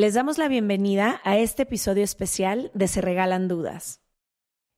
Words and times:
Les 0.00 0.14
damos 0.14 0.38
la 0.38 0.46
bienvenida 0.46 1.20
a 1.24 1.38
este 1.38 1.64
episodio 1.64 2.04
especial 2.04 2.70
de 2.72 2.86
Se 2.86 3.00
Regalan 3.00 3.48
Dudas. 3.48 4.00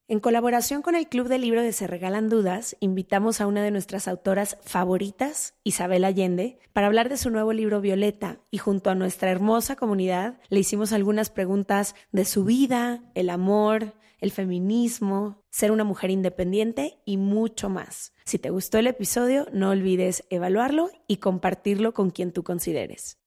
En 0.08 0.18
colaboración 0.18 0.80
con 0.80 0.94
el 0.94 1.08
Club 1.10 1.28
de 1.28 1.38
Libro 1.38 1.60
de 1.60 1.74
Se 1.74 1.86
Regalan 1.86 2.30
Dudas, 2.30 2.74
invitamos 2.80 3.42
a 3.42 3.46
una 3.46 3.62
de 3.62 3.70
nuestras 3.70 4.08
autoras 4.08 4.56
favoritas, 4.62 5.56
Isabel 5.62 6.06
Allende, 6.06 6.58
para 6.72 6.86
hablar 6.86 7.10
de 7.10 7.18
su 7.18 7.28
nuevo 7.28 7.52
libro 7.52 7.82
Violeta 7.82 8.40
y 8.50 8.56
junto 8.56 8.88
a 8.88 8.94
nuestra 8.94 9.30
hermosa 9.30 9.76
comunidad 9.76 10.40
le 10.48 10.60
hicimos 10.60 10.90
algunas 10.94 11.28
preguntas 11.28 11.94
de 12.12 12.24
su 12.24 12.46
vida, 12.46 13.02
el 13.14 13.28
amor, 13.28 13.92
el 14.20 14.30
feminismo, 14.30 15.44
ser 15.50 15.70
una 15.70 15.84
mujer 15.84 16.08
independiente 16.08 17.02
y 17.04 17.18
mucho 17.18 17.68
más. 17.68 18.14
Si 18.24 18.38
te 18.38 18.48
gustó 18.48 18.78
el 18.78 18.86
episodio, 18.86 19.46
no 19.52 19.68
olvides 19.68 20.24
evaluarlo 20.30 20.90
y 21.06 21.18
compartirlo 21.18 21.92
con 21.92 22.08
quien 22.08 22.32
tú 22.32 22.42
consideres. 22.42 23.19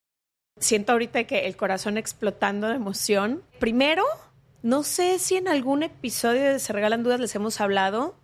Siento 0.59 0.91
ahorita 0.91 1.25
que 1.25 1.47
el 1.47 1.57
corazón 1.57 1.97
explotando 1.97 2.67
de 2.67 2.75
emoción. 2.75 3.43
Primero, 3.59 4.03
no 4.61 4.83
sé 4.83 5.19
si 5.19 5.35
en 5.35 5.47
algún 5.47 5.83
episodio 5.83 6.43
de 6.43 6.59
Se 6.59 6.71
Regalan 6.73 7.03
Dudas 7.03 7.19
les 7.19 7.35
hemos 7.35 7.59
hablado 7.59 8.15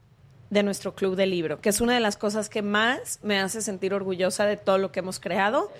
de 0.50 0.64
nuestro 0.64 0.96
club 0.96 1.16
de 1.16 1.26
libro, 1.26 1.62
que 1.62 1.70
es 1.70 1.82
una 1.82 1.94
de 1.94 2.00
las 2.00 2.18
cosas 2.18 2.50
que 2.50 2.62
más 2.62 3.20
me 3.24 3.40
hace 3.40 3.62
sentir 3.62 3.94
orgullosa 3.94 4.46
de 4.46 4.58
todo 4.58 4.78
lo 4.78 4.92
que 4.92 5.00
hemos 5.00 5.20
creado, 5.20 5.72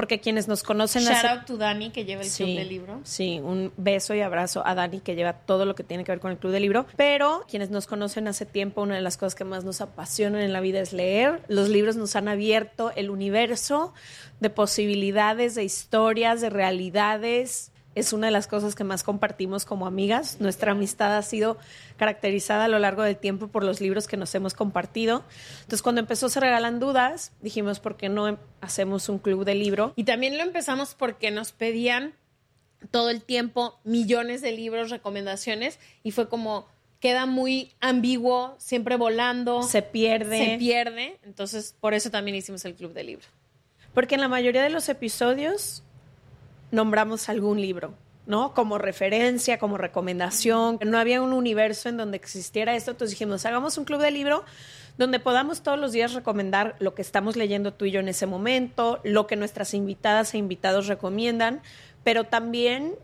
porque 0.00 0.18
quienes 0.18 0.48
nos 0.48 0.62
conocen... 0.62 1.02
Shout 1.02 1.14
hace- 1.14 1.28
out 1.28 1.44
to 1.44 1.58
Dani 1.58 1.90
que 1.90 2.06
lleva 2.06 2.22
el 2.22 2.30
club 2.30 2.48
de 2.48 2.64
libro. 2.64 3.00
Sí, 3.04 3.38
un 3.38 3.70
beso 3.76 4.14
y 4.14 4.22
abrazo 4.22 4.62
a 4.66 4.74
Dani 4.74 5.00
que 5.00 5.14
lleva 5.14 5.34
todo 5.34 5.66
lo 5.66 5.74
que 5.74 5.84
tiene 5.84 6.04
que 6.04 6.12
ver 6.12 6.20
con 6.20 6.30
el 6.30 6.38
Club 6.38 6.52
de 6.54 6.60
Libro. 6.60 6.86
Pero 6.96 7.44
quienes 7.50 7.68
nos 7.68 7.86
conocen 7.86 8.26
hace 8.26 8.46
tiempo, 8.46 8.80
una 8.80 8.94
de 8.94 9.02
las 9.02 9.18
cosas 9.18 9.34
que 9.34 9.44
más 9.44 9.62
nos 9.64 9.82
apasionan 9.82 10.40
en 10.40 10.54
la 10.54 10.60
vida 10.62 10.80
es 10.80 10.94
leer. 10.94 11.42
Los 11.48 11.68
libros 11.68 11.96
nos 11.96 12.16
han 12.16 12.28
abierto 12.28 12.92
el 12.96 13.10
universo 13.10 13.92
de 14.40 14.48
posibilidades, 14.48 15.54
de 15.54 15.64
historias, 15.64 16.40
de 16.40 16.48
realidades. 16.48 17.72
Es 18.00 18.12
una 18.12 18.28
de 18.28 18.30
las 18.32 18.46
cosas 18.46 18.74
que 18.74 18.82
más 18.82 19.02
compartimos 19.02 19.64
como 19.64 19.86
amigas. 19.86 20.40
Nuestra 20.40 20.72
amistad 20.72 21.16
ha 21.16 21.22
sido 21.22 21.58
caracterizada 21.96 22.64
a 22.64 22.68
lo 22.68 22.78
largo 22.78 23.02
del 23.02 23.16
tiempo 23.16 23.48
por 23.48 23.62
los 23.62 23.80
libros 23.80 24.06
que 24.08 24.16
nos 24.16 24.34
hemos 24.34 24.54
compartido. 24.54 25.22
Entonces, 25.58 25.82
cuando 25.82 26.00
empezó 26.00 26.28
Se 26.28 26.40
Regalan 26.40 26.80
Dudas, 26.80 27.32
dijimos, 27.42 27.78
¿por 27.78 27.96
qué 27.96 28.08
no 28.08 28.26
em- 28.28 28.38
hacemos 28.60 29.08
un 29.08 29.18
club 29.18 29.44
de 29.44 29.54
libro? 29.54 29.92
Y 29.96 30.04
también 30.04 30.36
lo 30.38 30.42
empezamos 30.42 30.94
porque 30.94 31.30
nos 31.30 31.52
pedían 31.52 32.14
todo 32.90 33.10
el 33.10 33.22
tiempo 33.22 33.78
millones 33.84 34.40
de 34.40 34.52
libros, 34.52 34.90
recomendaciones, 34.90 35.78
y 36.02 36.12
fue 36.12 36.28
como, 36.30 36.66
queda 37.00 37.26
muy 37.26 37.72
ambiguo, 37.80 38.54
siempre 38.58 38.96
volando. 38.96 39.62
Se 39.62 39.82
pierde. 39.82 40.52
Se 40.52 40.58
pierde. 40.58 41.18
Entonces, 41.22 41.74
por 41.78 41.92
eso 41.94 42.10
también 42.10 42.36
hicimos 42.36 42.64
el 42.64 42.74
club 42.74 42.94
de 42.94 43.04
libro. 43.04 43.26
Porque 43.92 44.14
en 44.14 44.20
la 44.22 44.28
mayoría 44.28 44.62
de 44.62 44.70
los 44.70 44.88
episodios 44.88 45.82
nombramos 46.70 47.28
algún 47.28 47.60
libro, 47.60 47.94
¿no? 48.26 48.54
Como 48.54 48.78
referencia, 48.78 49.58
como 49.58 49.76
recomendación. 49.78 50.78
No 50.84 50.98
había 50.98 51.22
un 51.22 51.32
universo 51.32 51.88
en 51.88 51.96
donde 51.96 52.16
existiera 52.16 52.76
esto, 52.76 52.92
entonces 52.92 53.18
dijimos, 53.18 53.44
hagamos 53.46 53.76
un 53.78 53.84
club 53.84 54.00
de 54.00 54.10
libro 54.10 54.44
donde 54.98 55.18
podamos 55.18 55.62
todos 55.62 55.78
los 55.78 55.92
días 55.92 56.12
recomendar 56.12 56.76
lo 56.78 56.94
que 56.94 57.02
estamos 57.02 57.36
leyendo 57.36 57.72
tú 57.72 57.86
y 57.86 57.90
yo 57.90 58.00
en 58.00 58.08
ese 58.08 58.26
momento, 58.26 59.00
lo 59.02 59.26
que 59.26 59.36
nuestras 59.36 59.72
invitadas 59.72 60.34
e 60.34 60.38
invitados 60.38 60.88
recomiendan, 60.88 61.62
pero 62.04 62.24
también 62.24 62.94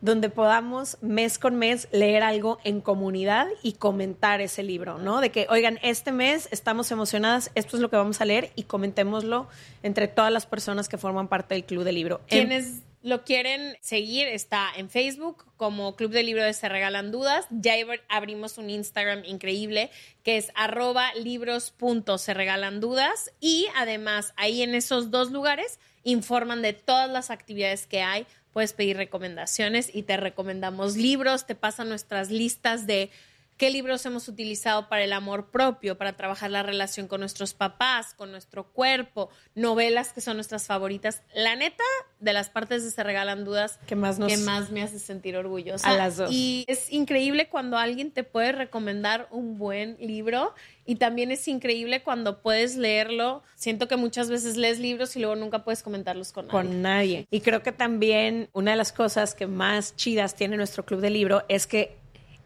donde 0.00 0.28
podamos 0.28 0.98
mes 1.00 1.38
con 1.38 1.54
mes 1.54 1.88
leer 1.90 2.22
algo 2.22 2.58
en 2.62 2.82
comunidad 2.82 3.46
y 3.62 3.72
comentar 3.72 4.42
ese 4.42 4.62
libro, 4.62 4.98
¿no? 4.98 5.22
De 5.22 5.30
que, 5.30 5.46
oigan, 5.48 5.78
este 5.82 6.12
mes 6.12 6.46
estamos 6.50 6.90
emocionadas, 6.90 7.50
esto 7.54 7.78
es 7.78 7.80
lo 7.80 7.88
que 7.88 7.96
vamos 7.96 8.20
a 8.20 8.26
leer 8.26 8.50
y 8.54 8.64
comentémoslo 8.64 9.46
entre 9.82 10.06
todas 10.08 10.30
las 10.30 10.44
personas 10.44 10.90
que 10.90 10.98
forman 10.98 11.28
parte 11.28 11.54
del 11.54 11.64
club 11.64 11.84
de 11.84 11.92
libro. 11.92 12.20
Quienes 12.28 12.82
lo 13.04 13.22
quieren 13.22 13.76
seguir 13.82 14.26
está 14.28 14.70
en 14.74 14.88
Facebook 14.88 15.44
como 15.58 15.94
Club 15.94 16.10
de 16.10 16.22
Libro 16.22 16.42
de 16.42 16.54
Se 16.54 16.70
Regalan 16.70 17.12
Dudas. 17.12 17.46
Ya 17.50 17.74
ab- 17.76 18.00
abrimos 18.08 18.56
un 18.56 18.70
Instagram 18.70 19.24
increíble 19.26 19.90
que 20.22 20.38
es 20.38 20.50
arroba 20.54 21.12
libros.se 21.14 22.32
regalan 22.34 22.80
dudas. 22.80 23.30
Y 23.40 23.66
además 23.76 24.32
ahí 24.36 24.62
en 24.62 24.74
esos 24.74 25.10
dos 25.10 25.30
lugares 25.30 25.78
informan 26.02 26.62
de 26.62 26.72
todas 26.72 27.10
las 27.10 27.30
actividades 27.30 27.86
que 27.86 28.00
hay. 28.00 28.26
Puedes 28.54 28.72
pedir 28.72 28.96
recomendaciones 28.96 29.94
y 29.94 30.04
te 30.04 30.16
recomendamos 30.16 30.96
libros, 30.96 31.44
te 31.46 31.54
pasan 31.54 31.90
nuestras 31.90 32.30
listas 32.30 32.86
de 32.86 33.10
qué 33.56 33.70
libros 33.70 34.04
hemos 34.04 34.26
utilizado 34.28 34.88
para 34.88 35.04
el 35.04 35.12
amor 35.12 35.50
propio, 35.50 35.96
para 35.96 36.14
trabajar 36.14 36.50
la 36.50 36.62
relación 36.62 37.06
con 37.06 37.20
nuestros 37.20 37.54
papás, 37.54 38.12
con 38.14 38.30
nuestro 38.32 38.64
cuerpo, 38.72 39.28
novelas 39.54 40.12
que 40.12 40.20
son 40.20 40.36
nuestras 40.36 40.66
favoritas. 40.66 41.22
La 41.34 41.54
neta, 41.54 41.84
de 42.18 42.32
las 42.32 42.48
partes 42.50 42.82
de 42.84 42.90
Se 42.90 43.02
Regalan 43.04 43.44
Dudas, 43.44 43.78
Que 43.86 43.94
más 43.96 44.18
nos- 44.18 44.32
que 44.32 44.38
más 44.38 44.70
me 44.70 44.82
hace 44.82 44.98
sentir 44.98 45.36
orgullosa. 45.36 45.88
A 45.88 45.96
las 45.96 46.16
dos. 46.16 46.30
Y 46.32 46.64
es 46.68 46.92
increíble 46.92 47.48
cuando 47.48 47.78
alguien 47.78 48.10
te 48.10 48.24
puede 48.24 48.52
recomendar 48.52 49.28
un 49.30 49.56
buen 49.58 49.96
libro 50.00 50.54
y 50.84 50.96
también 50.96 51.30
es 51.30 51.46
increíble 51.46 52.02
cuando 52.02 52.40
puedes 52.42 52.76
leerlo. 52.76 53.42
Siento 53.54 53.86
que 53.88 53.96
muchas 53.96 54.30
veces 54.30 54.56
lees 54.56 54.78
libros 54.80 55.14
y 55.16 55.20
luego 55.20 55.36
nunca 55.36 55.62
puedes 55.64 55.82
comentarlos 55.82 56.32
con 56.32 56.46
nadie. 56.48 56.52
con 56.68 56.82
nadie. 56.82 57.26
Y 57.30 57.40
creo 57.40 57.62
que 57.62 57.72
también 57.72 58.48
una 58.52 58.72
de 58.72 58.76
las 58.78 58.92
cosas 58.92 59.34
que 59.34 59.46
más 59.46 59.94
chidas 59.96 60.34
tiene 60.34 60.56
nuestro 60.56 60.84
club 60.84 61.00
de 61.00 61.10
libro 61.10 61.44
es 61.48 61.66
que 61.66 61.96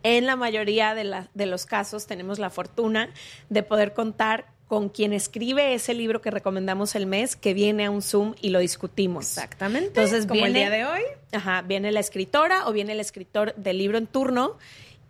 en 0.03 0.27
la 0.27 0.37
mayoría 0.37 0.95
de, 0.95 1.05
la- 1.05 1.29
de 1.35 1.47
los 1.47 1.67
casos 1.67 2.07
tenemos 2.07 2.39
la 2.39 2.51
fortuna 2.51 3.11
de 3.49 3.63
poder 3.63 3.93
contar 3.95 4.47
con 4.69 4.91
quien 4.91 5.15
escribe 5.15 5.73
ese 5.73 5.95
libro 5.95 6.21
que 6.21 6.31
recomendamos 6.31 6.95
el 6.95 7.07
mes, 7.07 7.37
que 7.37 7.55
viene 7.55 7.87
a 7.87 7.91
un 7.91 8.03
Zoom 8.03 8.35
y 8.43 8.51
lo 8.51 8.59
discutimos. 8.59 9.25
Exactamente. 9.27 9.87
Entonces 9.89 10.27
como 10.27 10.45
el 10.45 10.53
día 10.53 10.69
de 10.69 10.85
hoy. 10.85 11.01
Ajá, 11.33 11.63
viene 11.63 11.91
la 11.91 12.01
escritora 12.01 12.69
o 12.69 12.73
viene 12.73 12.93
el 12.93 13.01
escritor 13.01 13.55
del 13.55 13.79
libro 13.79 13.97
en 13.97 14.07
turno 14.07 14.59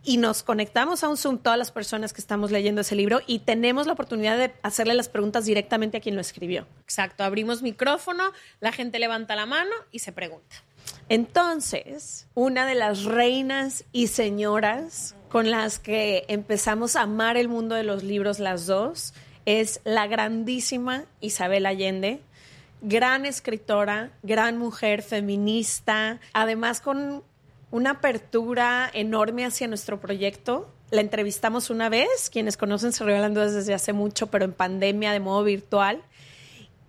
y 0.04 0.16
nos 0.18 0.44
conectamos 0.44 1.02
a 1.02 1.08
un 1.08 1.16
Zoom 1.16 1.38
todas 1.38 1.58
las 1.58 1.72
personas 1.72 2.12
que 2.12 2.20
estamos 2.20 2.52
leyendo 2.52 2.82
ese 2.82 2.94
libro 2.94 3.20
y 3.26 3.40
tenemos 3.40 3.88
la 3.88 3.94
oportunidad 3.94 4.38
de 4.38 4.54
hacerle 4.62 4.94
las 4.94 5.08
preguntas 5.08 5.44
directamente 5.44 5.96
a 5.96 6.00
quien 6.00 6.14
lo 6.14 6.20
escribió. 6.20 6.68
Exacto, 6.84 7.24
abrimos 7.24 7.60
micrófono, 7.60 8.30
la 8.60 8.70
gente 8.70 9.00
levanta 9.00 9.34
la 9.34 9.44
mano 9.46 9.72
y 9.90 9.98
se 9.98 10.12
pregunta. 10.12 10.54
Entonces, 11.08 12.26
una 12.34 12.66
de 12.66 12.74
las 12.74 13.04
reinas 13.04 13.84
y 13.92 14.08
señoras 14.08 15.14
con 15.28 15.50
las 15.50 15.78
que 15.78 16.24
empezamos 16.28 16.96
a 16.96 17.02
amar 17.02 17.36
el 17.36 17.48
mundo 17.48 17.74
de 17.74 17.84
los 17.84 18.02
libros 18.02 18.38
las 18.38 18.66
dos 18.66 19.14
es 19.46 19.80
la 19.84 20.06
grandísima 20.06 21.04
Isabel 21.20 21.66
Allende, 21.66 22.20
gran 22.82 23.26
escritora, 23.26 24.10
gran 24.22 24.58
mujer 24.58 25.02
feminista, 25.02 26.20
además 26.32 26.80
con 26.80 27.22
una 27.70 27.90
apertura 27.90 28.90
enorme 28.92 29.44
hacia 29.44 29.68
nuestro 29.68 30.00
proyecto. 30.00 30.70
La 30.90 31.00
entrevistamos 31.00 31.70
una 31.70 31.88
vez, 31.88 32.30
quienes 32.30 32.56
conocen 32.56 32.92
se 32.92 33.04
dudas 33.04 33.54
desde 33.54 33.74
hace 33.74 33.92
mucho, 33.92 34.28
pero 34.28 34.44
en 34.44 34.52
pandemia 34.52 35.12
de 35.12 35.20
modo 35.20 35.44
virtual. 35.44 36.02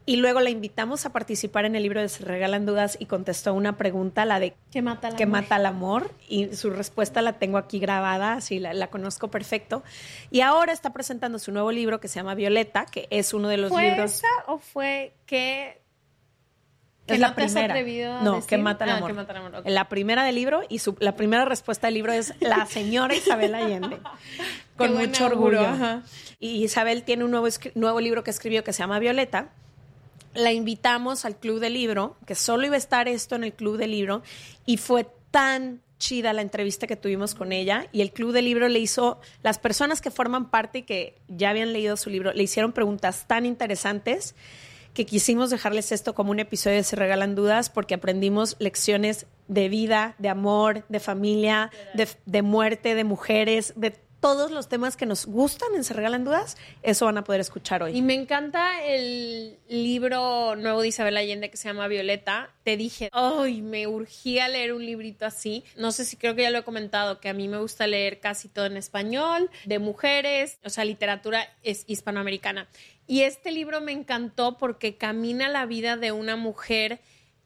Y 0.09 0.15
luego 0.15 0.39
la 0.39 0.49
invitamos 0.49 1.05
a 1.05 1.11
participar 1.11 1.65
en 1.65 1.75
el 1.75 1.83
libro 1.83 2.01
de 2.01 2.09
Se 2.09 2.25
Regalan 2.25 2.65
Dudas 2.65 2.97
y 3.00 3.06
contestó 3.06 3.53
una 3.53 3.77
pregunta, 3.77 4.25
la 4.25 4.39
de 4.39 4.56
¿Qué 4.71 4.81
mata 4.81 5.11
la 5.11 5.15
¿Qué 5.15 5.27
mata 5.27 5.57
al 5.57 5.67
amor? 5.67 6.11
Y 6.27 6.56
su 6.56 6.71
respuesta 6.71 7.21
la 7.21 7.33
tengo 7.33 7.59
aquí 7.59 7.77
grabada, 7.77 8.33
así 8.33 8.57
la, 8.57 8.73
la 8.73 8.88
conozco 8.88 9.27
perfecto. 9.29 9.83
Y 10.31 10.41
ahora 10.41 10.73
está 10.73 10.94
presentando 10.94 11.38
su 11.38 11.51
nuevo 11.51 11.71
libro 11.71 12.00
que 12.00 12.07
se 12.07 12.15
llama 12.15 12.33
Violeta, 12.33 12.88
que 12.88 13.07
es 13.11 13.35
uno 13.35 13.50
de 13.50 13.57
los 13.57 13.69
¿Fue 13.71 13.83
libros... 13.91 14.13
esa 14.15 14.27
o 14.47 14.57
fue 14.57 15.13
que, 15.27 15.79
que 17.05 17.13
es 17.13 17.19
no 17.19 17.27
la 17.27 17.27
has 17.27 17.33
primera. 17.35 18.21
no, 18.23 18.44
que 18.47 18.57
mata 18.57 18.85
el 18.85 18.89
Ah, 18.89 18.97
amor. 18.97 19.13
mata 19.13 19.31
el 19.33 19.38
amor. 19.38 19.62
La 19.67 19.89
primera 19.89 20.23
del 20.23 20.33
libro 20.33 20.63
y 20.69 20.79
su, 20.79 20.95
la 21.00 21.15
primera 21.15 21.45
respuesta 21.45 21.85
del 21.85 21.94
libro 21.94 22.13
es 22.13 22.33
la 22.39 22.65
señora 22.67 23.13
Isabel 23.13 23.53
Allende. 23.53 24.00
con 24.75 24.95
mucho 24.95 25.27
orgullo. 25.27 25.67
ajá. 25.67 26.01
Y 26.39 26.63
Isabel 26.63 27.03
tiene 27.03 27.25
un 27.25 27.29
nuevo, 27.29 27.47
nuevo 27.75 28.00
libro 28.00 28.23
que 28.23 28.31
escribió 28.31 28.63
que 28.63 28.73
se 28.73 28.79
llama 28.79 28.97
Violeta. 28.97 29.50
La 30.33 30.51
invitamos 30.51 31.25
al 31.25 31.37
club 31.37 31.59
de 31.59 31.69
libro, 31.69 32.17
que 32.25 32.35
solo 32.35 32.65
iba 32.65 32.75
a 32.75 32.77
estar 32.77 33.07
esto 33.07 33.35
en 33.35 33.43
el 33.43 33.53
club 33.53 33.77
de 33.77 33.87
libro, 33.87 34.21
y 34.65 34.77
fue 34.77 35.07
tan 35.31 35.81
chida 35.99 36.33
la 36.33 36.41
entrevista 36.41 36.87
que 36.87 36.95
tuvimos 36.95 37.35
con 37.35 37.51
ella 37.51 37.87
y 37.91 38.01
el 38.01 38.11
club 38.11 38.31
de 38.31 38.41
libro 38.41 38.67
le 38.69 38.79
hizo, 38.79 39.19
las 39.43 39.59
personas 39.59 40.01
que 40.01 40.09
forman 40.09 40.49
parte 40.49 40.79
y 40.79 40.83
que 40.83 41.15
ya 41.27 41.51
habían 41.51 41.73
leído 41.73 41.97
su 41.97 42.09
libro, 42.09 42.33
le 42.33 42.41
hicieron 42.41 42.71
preguntas 42.71 43.25
tan 43.27 43.45
interesantes 43.45 44.33
que 44.93 45.05
quisimos 45.05 45.51
dejarles 45.51 45.91
esto 45.91 46.15
como 46.15 46.31
un 46.31 46.39
episodio 46.39 46.77
de 46.77 46.83
Se 46.83 46.95
Regalan 46.95 47.35
Dudas 47.35 47.69
porque 47.69 47.93
aprendimos 47.93 48.55
lecciones 48.59 49.27
de 49.47 49.69
vida, 49.69 50.15
de 50.17 50.29
amor, 50.29 50.83
de 50.89 50.99
familia, 50.99 51.69
de, 51.93 52.07
de 52.25 52.41
muerte, 52.41 52.95
de 52.95 53.03
mujeres, 53.03 53.73
de 53.75 53.93
todos 54.19 54.51
los 54.51 54.68
temas 54.68 54.98
que 54.98 55.06
nos 55.06 55.25
gustan 55.25 55.69
en 55.75 55.83
Se 55.83 55.94
Regalan 55.94 56.24
Dudas, 56.24 56.57
eso 56.83 57.06
van 57.06 57.18
a 57.18 57.24
poder 57.24 57.42
escuchar 57.42 57.83
hoy. 57.83 57.98
Y 57.98 58.01
me 58.01 58.13
encanta 58.13 58.83
el 58.83 59.57
libro 59.69 60.56
nuevo 60.56 60.81
de 60.81 60.89
Isabel 60.89 61.18
Allende 61.18 61.50
que 61.50 61.57
se 61.57 61.69
llama 61.69 61.88
Violeta. 61.88 62.50
Te 62.63 62.77
dije, 62.77 63.10
ay, 63.12 63.62
me 63.62 63.88
urgía 63.88 64.48
leer 64.48 64.74
un 64.74 64.86
librito 64.86 65.25
así. 65.25 65.63
No 65.77 65.92
sé 65.92 66.06
si 66.06 66.18
creo 66.18 66.36
que 66.36 66.44
ya 66.44 66.51
lo 66.51 66.60
he 66.60 66.63
comentado, 66.63 67.19
que 67.19 67.30
a 67.30 67.33
mí 67.33 67.48
me 67.48 67.60
gusta 67.60 67.88
leer 67.88 68.19
casi 68.19 68.50
todo 68.50 68.66
en 68.66 68.77
español, 68.77 69.50
de 69.66 69.80
mujeres, 69.80 70.60
o 70.63 70.69
sea, 70.69 70.86
literatura 70.86 71.48
es 71.63 71.86
hispanoamericana. 71.88 72.68
Y 73.07 73.22
este 73.22 73.51
libro 73.51 73.81
me 73.81 73.92
encantó 73.92 74.57
porque 74.57 74.98
camina 74.98 75.50
la 75.50 75.65
vida 75.65 75.98
de 75.98 76.12
una 76.12 76.36
mujer 76.36 77.00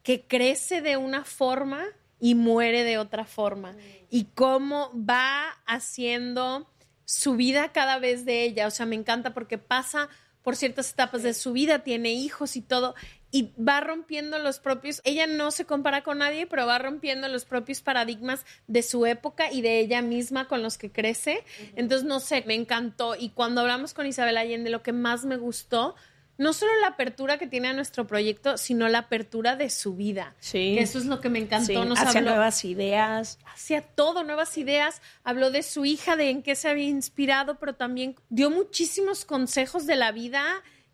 que 0.04 0.22
crece 0.22 0.81
de 0.81 0.98
una 0.98 1.24
forma 1.24 1.86
y 2.24 2.36
muere 2.36 2.86
de 2.86 2.98
otra 2.98 3.25
forma. 3.25 3.75
Y 4.10 4.28
cómo 4.34 4.90
va 4.96 5.50
haciendo 5.66 6.72
su 7.04 7.36
vida 7.36 7.74
cada 7.74 8.00
vez 8.00 8.24
de 8.24 8.46
ella. 8.46 8.66
O 8.66 8.72
sea, 8.72 8.86
me 8.86 8.96
encanta 8.96 9.34
porque 9.34 9.58
pasa 9.58 10.08
por 10.42 10.56
ciertas 10.56 10.90
etapas 10.92 11.22
de 11.22 11.34
su 11.34 11.52
vida, 11.52 11.80
tiene 11.80 12.14
hijos 12.14 12.56
y 12.56 12.62
todo, 12.62 12.96
y 13.30 13.52
va 13.62 13.81
rompiendo 13.81 14.40
los 14.40 14.60
propios, 14.60 15.02
ella 15.04 15.28
no 15.28 15.52
se 15.52 15.66
compara 15.66 16.02
con 16.02 16.20
nadie, 16.20 16.48
pero 16.48 16.66
va 16.66 16.80
rompiendo 16.80 17.28
los 17.28 17.44
propios 17.44 17.81
paradigmas 17.81 18.46
de 18.68 18.84
su 18.84 19.06
época 19.06 19.52
y 19.52 19.62
de 19.62 19.80
ella 19.80 20.02
misma 20.02 20.48
con 20.48 20.64
los 20.64 20.78
que 20.78 20.92
crece. 20.92 21.44
Entonces, 21.76 22.08
no 22.08 22.22
sé, 22.22 22.46
me 22.48 22.56
encantó. 22.56 23.16
Y 23.16 23.30
cuando 23.31 23.62
hablamos 23.62 23.94
con 23.94 24.06
Isabel 24.06 24.38
Allende, 24.38 24.69
lo 24.69 24.81
que 24.81 24.94
más 24.94 25.26
me 25.26 25.36
gustó 25.36 25.96
no 26.38 26.53
solo 26.53 26.71
la 26.81 26.88
apertura 26.88 27.38
que 27.38 27.47
tiene 27.47 27.68
a 27.69 27.74
nuestro 27.74 28.07
proyecto, 28.07 28.57
sino 28.57 28.88
la 28.89 29.00
apertura 29.00 29.56
de 29.56 29.69
su 29.69 29.95
vida. 29.95 30.33
Sí. 30.39 30.74
Que 30.75 30.81
eso 30.81 30.97
es 30.97 31.06
lo 31.06 31.21
que 31.21 31.30
me 31.30 31.39
encantó. 31.39 31.68
Sí, 31.68 31.75
Nos 31.75 32.00
hacia 32.00 32.19
habló- 32.21 32.31
nuevas 32.31 32.65
ideas. 32.65 33.38
hacía 33.45 33.81
todo, 33.81 34.24
nuevas 34.24 34.57
ideas, 34.57 35.01
habló 35.24 35.51
de 35.51 35.62
su 35.63 35.85
hija, 35.85 36.15
de 36.15 36.30
en 36.30 36.41
qué 36.44 36.56
se 36.56 36.69
había 36.69 36.88
inspirado, 36.88 37.59
pero 37.59 37.75
también 37.75 38.15
dio 38.30 38.50
muchísimos 38.50 39.25
consejos 39.25 39.85
de 39.85 39.95
la 39.95 40.12
vida 40.12 40.44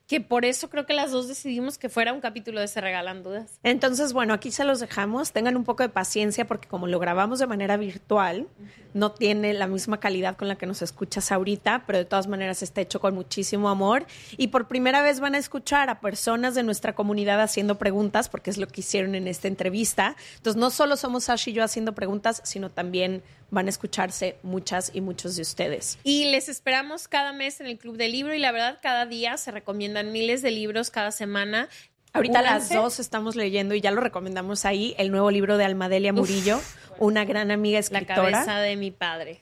que 0.10 0.20
por 0.22 0.44
eso 0.44 0.72
creo 0.72 0.88
que 0.88 0.96
las 0.96 1.12
dos 1.12 1.28
decidimos 1.28 1.78
que 1.78 1.88
fuera 1.88 2.14
un 2.14 2.20
capítulo 2.20 2.60
de 2.60 2.68
Se 2.68 2.82
Regalan 2.82 3.22
Dudas. 3.22 3.60
Entonces, 3.62 4.12
bueno, 4.12 4.34
aquí 4.34 4.50
se 4.50 4.64
los 4.64 4.80
dejamos. 4.80 5.34
Tengan 5.34 5.56
un 5.56 5.64
poco 5.64 5.84
de 5.84 5.90
paciencia 5.90 6.48
porque 6.48 6.68
como 6.68 6.88
lo 6.88 6.98
grabamos 6.98 7.38
de 7.38 7.46
manera 7.46 7.78
virtual, 7.78 8.48
no 8.96 9.12
tiene 9.12 9.54
la 9.54 9.68
misma 9.68 10.00
calidad 10.00 10.36
con 10.36 10.48
la 10.48 10.56
que 10.56 10.66
nos 10.66 10.82
escuchas 10.82 11.32
ahorita, 11.32 11.84
pero 11.86 12.00
de 12.00 12.06
todas 12.06 12.26
maneras 12.26 12.64
está 12.64 12.82
hecho 12.82 13.00
con 13.00 13.14
muchísimo 13.14 13.70
amor. 13.70 14.08
Y 14.36 14.48
por 14.48 14.68
primera 14.68 15.04
vez 15.04 15.20
van 15.20 15.36
a 15.36 15.38
escuchar 15.38 15.92
a 15.92 16.00
personas 16.00 16.56
de 16.56 16.64
nuestra 16.64 16.96
comunidad 16.96 17.40
haciendo 17.40 17.78
preguntas, 17.78 18.30
porque 18.30 18.50
es 18.50 18.58
lo 18.58 18.66
que 18.66 18.82
hicieron 18.82 19.14
en 19.14 19.28
esta 19.28 19.48
entrevista. 19.48 20.16
Entonces, 20.38 20.60
no 20.60 20.72
solo 20.72 20.98
somos 20.98 21.26
Sash 21.26 21.50
y 21.50 21.54
yo 21.54 21.64
haciendo 21.64 21.94
preguntas, 21.94 22.42
sino 22.44 22.72
también 22.72 23.22
van 23.52 23.68
a 23.68 23.70
escucharse 23.70 24.38
muchas 24.44 24.92
y 24.94 25.02
muchos 25.02 25.36
de 25.36 25.42
ustedes. 25.42 25.98
Y 26.04 26.26
les 26.26 26.50
esperamos 26.50 27.08
cada 27.08 27.34
mes 27.34 27.60
en 27.62 27.68
el 27.68 27.78
Club 27.78 27.98
del 27.98 28.12
Libro 28.12 28.34
y 28.34 28.40
la 28.40 28.52
verdad 28.52 28.80
cada 28.82 29.06
día 29.06 29.38
se 29.38 29.52
recomiendan 29.52 30.12
miles 30.12 30.42
de 30.42 30.52
libros 30.52 30.90
cada 30.90 31.12
semana. 31.12 31.70
Ahorita 32.14 32.42
las 32.42 32.70
dos 32.70 33.00
estamos 33.00 33.36
leyendo 33.36 33.76
y 33.76 33.82
ya 33.82 33.92
lo 33.92 34.02
recomendamos 34.02 34.66
ahí, 34.66 34.96
el 34.98 35.12
nuevo 35.12 35.30
libro 35.30 35.58
de 35.58 35.66
Almadelia 35.66 36.12
Murillo, 36.12 36.60
una 36.98 37.24
gran 37.24 37.52
amiga 37.52 37.76
La 37.76 37.80
escritora. 37.80 38.32
cabeza 38.32 38.60
de 38.60 38.76
mi 38.76 38.92
padre. 38.92 39.42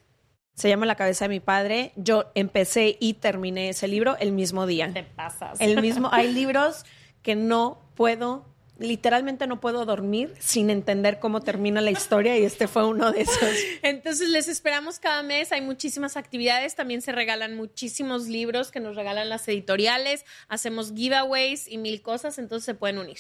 Se 0.54 0.69
llama 0.69 0.86
La 0.86 0.95
cabeza 0.95 1.25
de 1.25 1.30
mi 1.30 1.39
padre. 1.39 1.92
Yo 1.95 2.31
empecé 2.33 2.98
y 3.00 3.13
terminé 3.13 3.69
ese 3.69 3.88
libro 3.88 4.18
el 4.18 4.31
mismo 4.31 4.65
día. 4.65 4.92
Te 4.92 5.04
pasas. 5.04 5.62
El 5.62 5.81
mismo, 5.81 6.09
hay 6.12 6.33
libros 6.33 6.83
que 7.21 7.36
no 7.36 7.80
puedo, 7.95 8.45
literalmente 8.79 9.47
no 9.47 9.59
puedo 9.59 9.85
dormir 9.85 10.33
sin 10.39 10.69
entender 10.69 11.19
cómo 11.19 11.41
termina 11.41 11.81
la 11.81 11.91
historia 11.91 12.38
y 12.38 12.44
este 12.44 12.68
fue 12.68 12.85
uno 12.85 13.12
de 13.12 13.21
esos. 13.21 13.56
Entonces 13.81 14.29
les 14.29 14.47
esperamos 14.47 15.00
cada 15.00 15.24
mes, 15.24 15.51
hay 15.51 15.62
muchísimas 15.62 16.18
actividades, 16.18 16.75
también 16.75 17.01
se 17.01 17.12
regalan 17.12 17.56
muchísimos 17.56 18.27
libros 18.27 18.71
que 18.71 18.79
nos 18.79 18.95
regalan 18.95 19.29
las 19.29 19.47
editoriales, 19.47 20.25
hacemos 20.47 20.94
giveaways 20.94 21.68
y 21.68 21.77
mil 21.77 22.01
cosas, 22.01 22.38
entonces 22.38 22.65
se 22.65 22.74
pueden 22.74 22.97
unir. 22.97 23.18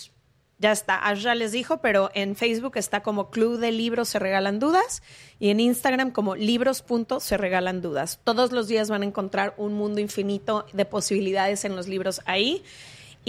Ya 0.59 0.71
está, 0.71 0.97
Ash 0.97 1.19
ya 1.19 1.35
les 1.35 1.51
dijo, 1.51 1.81
pero 1.81 2.09
en 2.15 2.35
Facebook 2.35 2.77
está 2.77 3.03
como 3.03 3.29
Club 3.29 3.59
de 3.59 3.71
Libros 3.71 4.09
Se 4.09 4.17
Regalan 4.17 4.57
Dudas 4.57 5.03
y 5.39 5.49
en 5.49 5.59
Instagram 5.59 6.09
como 6.09 6.35
libros.se 6.35 7.37
regalan 7.37 7.81
dudas. 7.81 8.19
Todos 8.23 8.51
los 8.51 8.67
días 8.67 8.89
van 8.89 9.03
a 9.03 9.05
encontrar 9.05 9.53
un 9.57 9.73
mundo 9.73 10.01
infinito 10.01 10.65
de 10.73 10.85
posibilidades 10.85 11.63
en 11.63 11.75
los 11.75 11.87
libros 11.87 12.21
ahí 12.25 12.63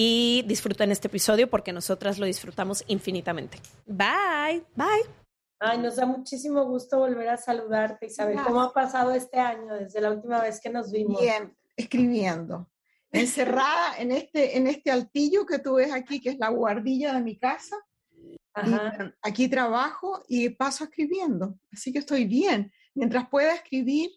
y 0.01 0.45
disfruten 0.47 0.93
este 0.93 1.09
episodio 1.09 1.51
porque 1.51 1.73
nosotras 1.73 2.21
lo 2.21 2.27
disfrutamos 2.27 2.85
infinitamente. 2.87 3.59
Bye. 3.85 4.65
Bye. 4.77 5.11
Ay, 5.59 5.79
nos 5.79 5.97
da 5.97 6.07
muchísimo 6.07 6.65
gusto 6.67 7.01
volver 7.01 7.29
a 7.31 7.37
saludarte, 7.37 8.07
Isabel. 8.07 8.35
Gracias. 8.35 8.47
¿Cómo 8.47 8.63
ha 8.63 8.73
pasado 8.73 9.11
este 9.11 9.41
año 9.41 9.75
desde 9.75 10.01
la 10.01 10.13
última 10.13 10.41
vez 10.41 10.61
que 10.61 10.71
nos 10.71 10.93
vimos? 10.93 11.21
Bien, 11.21 11.53
escribiendo. 11.75 12.71
Encerrada 13.11 13.99
en 13.99 14.13
este, 14.13 14.57
en 14.57 14.69
este 14.69 14.93
altillo 14.93 15.45
que 15.45 15.59
tú 15.59 15.75
ves 15.75 15.93
aquí, 15.93 16.21
que 16.21 16.31
es 16.31 16.39
la 16.39 16.51
guardilla 16.51 17.13
de 17.15 17.21
mi 17.21 17.37
casa. 17.37 17.75
Y, 18.13 18.37
Ajá. 18.55 19.05
eh, 19.05 19.15
aquí 19.21 19.49
trabajo 19.49 20.23
y 20.29 20.51
paso 20.51 20.85
escribiendo. 20.85 21.59
Así 21.73 21.93
que 21.93 21.99
estoy 21.99 22.25
bien. 22.25 22.73
Mientras 22.95 23.29
pueda 23.29 23.53
escribir, 23.53 24.11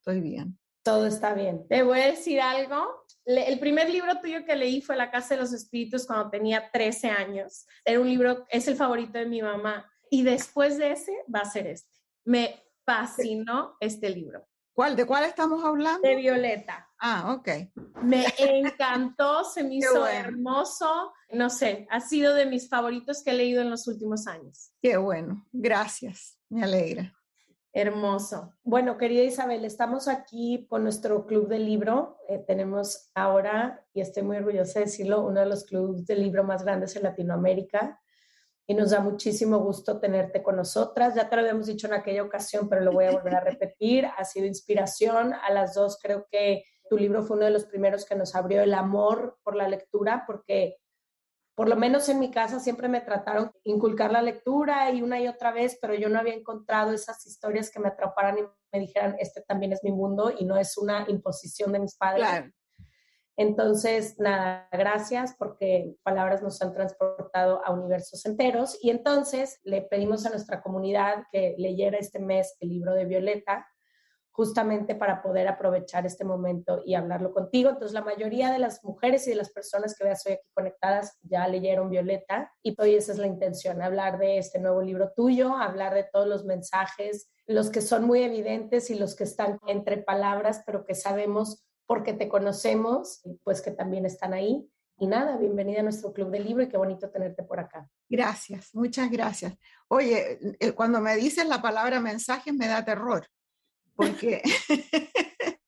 estoy 0.00 0.20
bien. 0.20 0.58
Todo 0.86 1.06
está 1.06 1.34
bien. 1.34 1.66
Te 1.68 1.82
voy 1.82 1.98
a 2.00 2.06
decir 2.06 2.40
algo. 2.40 3.04
Le- 3.24 3.48
el 3.48 3.58
primer 3.58 3.90
libro 3.90 4.20
tuyo 4.20 4.44
que 4.46 4.54
leí 4.54 4.80
fue 4.80 4.96
La 4.96 5.10
Casa 5.10 5.34
de 5.34 5.40
los 5.40 5.52
Espíritus 5.52 6.06
cuando 6.06 6.30
tenía 6.30 6.70
13 6.70 7.10
años. 7.10 7.66
Era 7.84 7.98
un 8.00 8.08
libro, 8.08 8.46
es 8.48 8.68
el 8.68 8.76
favorito 8.76 9.18
de 9.18 9.26
mi 9.26 9.42
mamá. 9.42 9.84
Y 10.10 10.22
después 10.22 10.78
de 10.78 10.92
ese 10.92 11.12
va 11.34 11.40
a 11.40 11.44
ser 11.50 11.66
este. 11.66 11.90
Me 12.24 12.62
fascinó 12.84 13.76
este 13.80 14.10
libro. 14.10 14.46
¿Cuál, 14.72 14.94
¿De 14.94 15.04
cuál 15.06 15.24
estamos 15.24 15.64
hablando? 15.64 16.06
De 16.06 16.14
Violeta. 16.16 16.88
Ah, 17.00 17.34
ok. 17.34 17.48
Me 18.02 18.24
encantó, 18.38 19.42
se 19.42 19.64
me 19.64 19.74
hizo 19.78 19.98
bueno. 19.98 20.28
hermoso. 20.28 21.12
No 21.30 21.50
sé, 21.50 21.88
ha 21.90 21.98
sido 22.00 22.32
de 22.34 22.46
mis 22.46 22.68
favoritos 22.68 23.24
que 23.24 23.30
he 23.30 23.34
leído 23.34 23.60
en 23.60 23.70
los 23.70 23.88
últimos 23.88 24.28
años. 24.28 24.70
Qué 24.80 24.96
bueno. 24.98 25.44
Gracias. 25.50 26.38
Me 26.48 26.62
alegra. 26.62 27.12
Hermoso. 27.72 28.54
Bueno, 28.62 28.96
querida 28.96 29.22
Isabel, 29.22 29.64
estamos 29.64 30.08
aquí 30.08 30.66
con 30.68 30.82
nuestro 30.82 31.26
club 31.26 31.48
de 31.48 31.58
libro. 31.58 32.16
Eh, 32.28 32.38
tenemos 32.38 33.10
ahora, 33.14 33.84
y 33.92 34.00
estoy 34.00 34.22
muy 34.22 34.38
orgullosa 34.38 34.78
de 34.78 34.86
decirlo, 34.86 35.26
uno 35.26 35.40
de 35.40 35.46
los 35.46 35.64
clubes 35.64 36.06
de 36.06 36.16
libro 36.16 36.42
más 36.42 36.64
grandes 36.64 36.96
en 36.96 37.02
Latinoamérica. 37.02 38.00
Y 38.66 38.74
nos 38.74 38.90
da 38.90 39.00
muchísimo 39.00 39.58
gusto 39.58 40.00
tenerte 40.00 40.42
con 40.42 40.56
nosotras. 40.56 41.14
Ya 41.14 41.28
te 41.28 41.36
lo 41.36 41.42
habíamos 41.42 41.66
dicho 41.66 41.86
en 41.86 41.94
aquella 41.94 42.22
ocasión, 42.22 42.68
pero 42.68 42.82
lo 42.82 42.92
voy 42.92 43.04
a 43.04 43.12
volver 43.12 43.34
a 43.34 43.40
repetir. 43.40 44.06
Ha 44.16 44.24
sido 44.24 44.46
inspiración. 44.46 45.34
A 45.34 45.52
las 45.52 45.74
dos 45.74 45.98
creo 46.02 46.26
que 46.30 46.64
tu 46.88 46.96
libro 46.96 47.22
fue 47.22 47.36
uno 47.36 47.46
de 47.46 47.52
los 47.52 47.66
primeros 47.66 48.04
que 48.06 48.16
nos 48.16 48.34
abrió 48.34 48.62
el 48.62 48.74
amor 48.74 49.38
por 49.42 49.54
la 49.54 49.68
lectura, 49.68 50.24
porque 50.26 50.78
por 51.56 51.70
lo 51.70 51.76
menos 51.76 52.08
en 52.10 52.20
mi 52.20 52.30
casa 52.30 52.60
siempre 52.60 52.86
me 52.86 53.00
trataron 53.00 53.50
de 53.64 53.70
inculcar 53.72 54.12
la 54.12 54.20
lectura 54.20 54.90
y 54.92 55.00
una 55.00 55.18
y 55.18 55.26
otra 55.26 55.52
vez, 55.52 55.78
pero 55.80 55.94
yo 55.94 56.10
no 56.10 56.18
había 56.18 56.34
encontrado 56.34 56.92
esas 56.92 57.26
historias 57.26 57.70
que 57.70 57.80
me 57.80 57.88
atraparan 57.88 58.38
y 58.38 58.42
me 58.72 58.78
dijeran, 58.78 59.16
este 59.18 59.40
también 59.40 59.72
es 59.72 59.82
mi 59.82 59.90
mundo 59.90 60.30
y 60.38 60.44
no 60.44 60.58
es 60.58 60.76
una 60.76 61.06
imposición 61.08 61.72
de 61.72 61.78
mis 61.78 61.96
padres. 61.96 62.28
Claro. 62.28 62.52
Entonces, 63.38 64.18
nada, 64.18 64.68
gracias 64.70 65.34
porque 65.38 65.94
palabras 66.02 66.42
nos 66.42 66.60
han 66.60 66.74
transportado 66.74 67.64
a 67.64 67.72
universos 67.72 68.26
enteros. 68.26 68.78
Y 68.82 68.90
entonces 68.90 69.58
le 69.62 69.80
pedimos 69.80 70.26
a 70.26 70.30
nuestra 70.30 70.62
comunidad 70.62 71.24
que 71.32 71.54
leyera 71.56 71.96
este 71.96 72.18
mes 72.18 72.54
el 72.60 72.68
libro 72.68 72.94
de 72.94 73.06
Violeta, 73.06 73.66
justamente 74.36 74.94
para 74.94 75.22
poder 75.22 75.48
aprovechar 75.48 76.04
este 76.04 76.22
momento 76.22 76.82
y 76.84 76.94
hablarlo 76.94 77.32
contigo. 77.32 77.70
Entonces, 77.70 77.94
la 77.94 78.04
mayoría 78.04 78.52
de 78.52 78.58
las 78.58 78.84
mujeres 78.84 79.26
y 79.26 79.30
de 79.30 79.36
las 79.36 79.50
personas 79.50 79.96
que 79.96 80.04
veas 80.04 80.26
hoy 80.26 80.34
aquí 80.34 80.48
conectadas 80.52 81.18
ya 81.22 81.48
leyeron 81.48 81.88
Violeta 81.88 82.52
y 82.62 82.76
hoy 82.78 82.96
esa 82.96 83.12
es 83.12 83.18
la 83.18 83.26
intención, 83.26 83.80
hablar 83.80 84.18
de 84.18 84.36
este 84.36 84.58
nuevo 84.58 84.82
libro 84.82 85.10
tuyo, 85.16 85.56
hablar 85.56 85.94
de 85.94 86.04
todos 86.04 86.28
los 86.28 86.44
mensajes, 86.44 87.30
los 87.46 87.70
que 87.70 87.80
son 87.80 88.04
muy 88.04 88.22
evidentes 88.22 88.90
y 88.90 88.96
los 88.96 89.16
que 89.16 89.24
están 89.24 89.58
entre 89.66 89.96
palabras, 89.96 90.62
pero 90.66 90.84
que 90.84 90.94
sabemos 90.94 91.64
porque 91.86 92.12
te 92.12 92.28
conocemos, 92.28 93.22
pues 93.42 93.62
que 93.62 93.70
también 93.70 94.04
están 94.04 94.34
ahí. 94.34 94.68
Y 94.98 95.06
nada, 95.06 95.38
bienvenida 95.38 95.80
a 95.80 95.82
nuestro 95.82 96.12
club 96.12 96.30
de 96.30 96.40
libro 96.40 96.62
y 96.62 96.68
qué 96.68 96.76
bonito 96.76 97.08
tenerte 97.08 97.42
por 97.42 97.58
acá. 97.58 97.88
Gracias, 98.08 98.74
muchas 98.74 99.10
gracias. 99.10 99.54
Oye, 99.88 100.38
eh, 100.60 100.72
cuando 100.72 101.00
me 101.00 101.16
dices 101.16 101.46
la 101.46 101.62
palabra 101.62 102.00
mensajes 102.00 102.52
me 102.52 102.66
da 102.66 102.84
terror, 102.84 103.26
porque, 103.96 104.42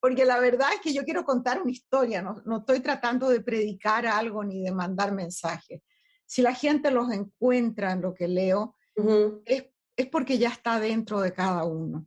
porque 0.00 0.24
la 0.24 0.40
verdad 0.40 0.68
es 0.74 0.80
que 0.80 0.92
yo 0.92 1.04
quiero 1.04 1.24
contar 1.24 1.62
una 1.62 1.70
historia, 1.70 2.22
no, 2.22 2.42
no 2.44 2.58
estoy 2.58 2.80
tratando 2.80 3.28
de 3.28 3.40
predicar 3.40 4.06
algo 4.06 4.42
ni 4.42 4.62
de 4.62 4.72
mandar 4.72 5.12
mensajes. 5.12 5.82
Si 6.26 6.42
la 6.42 6.54
gente 6.54 6.90
los 6.90 7.12
encuentra 7.12 7.92
en 7.92 8.00
lo 8.00 8.14
que 8.14 8.26
leo, 8.26 8.76
es, 9.44 9.66
es 9.96 10.06
porque 10.06 10.38
ya 10.38 10.48
está 10.48 10.80
dentro 10.80 11.20
de 11.20 11.32
cada 11.32 11.64
uno. 11.64 12.06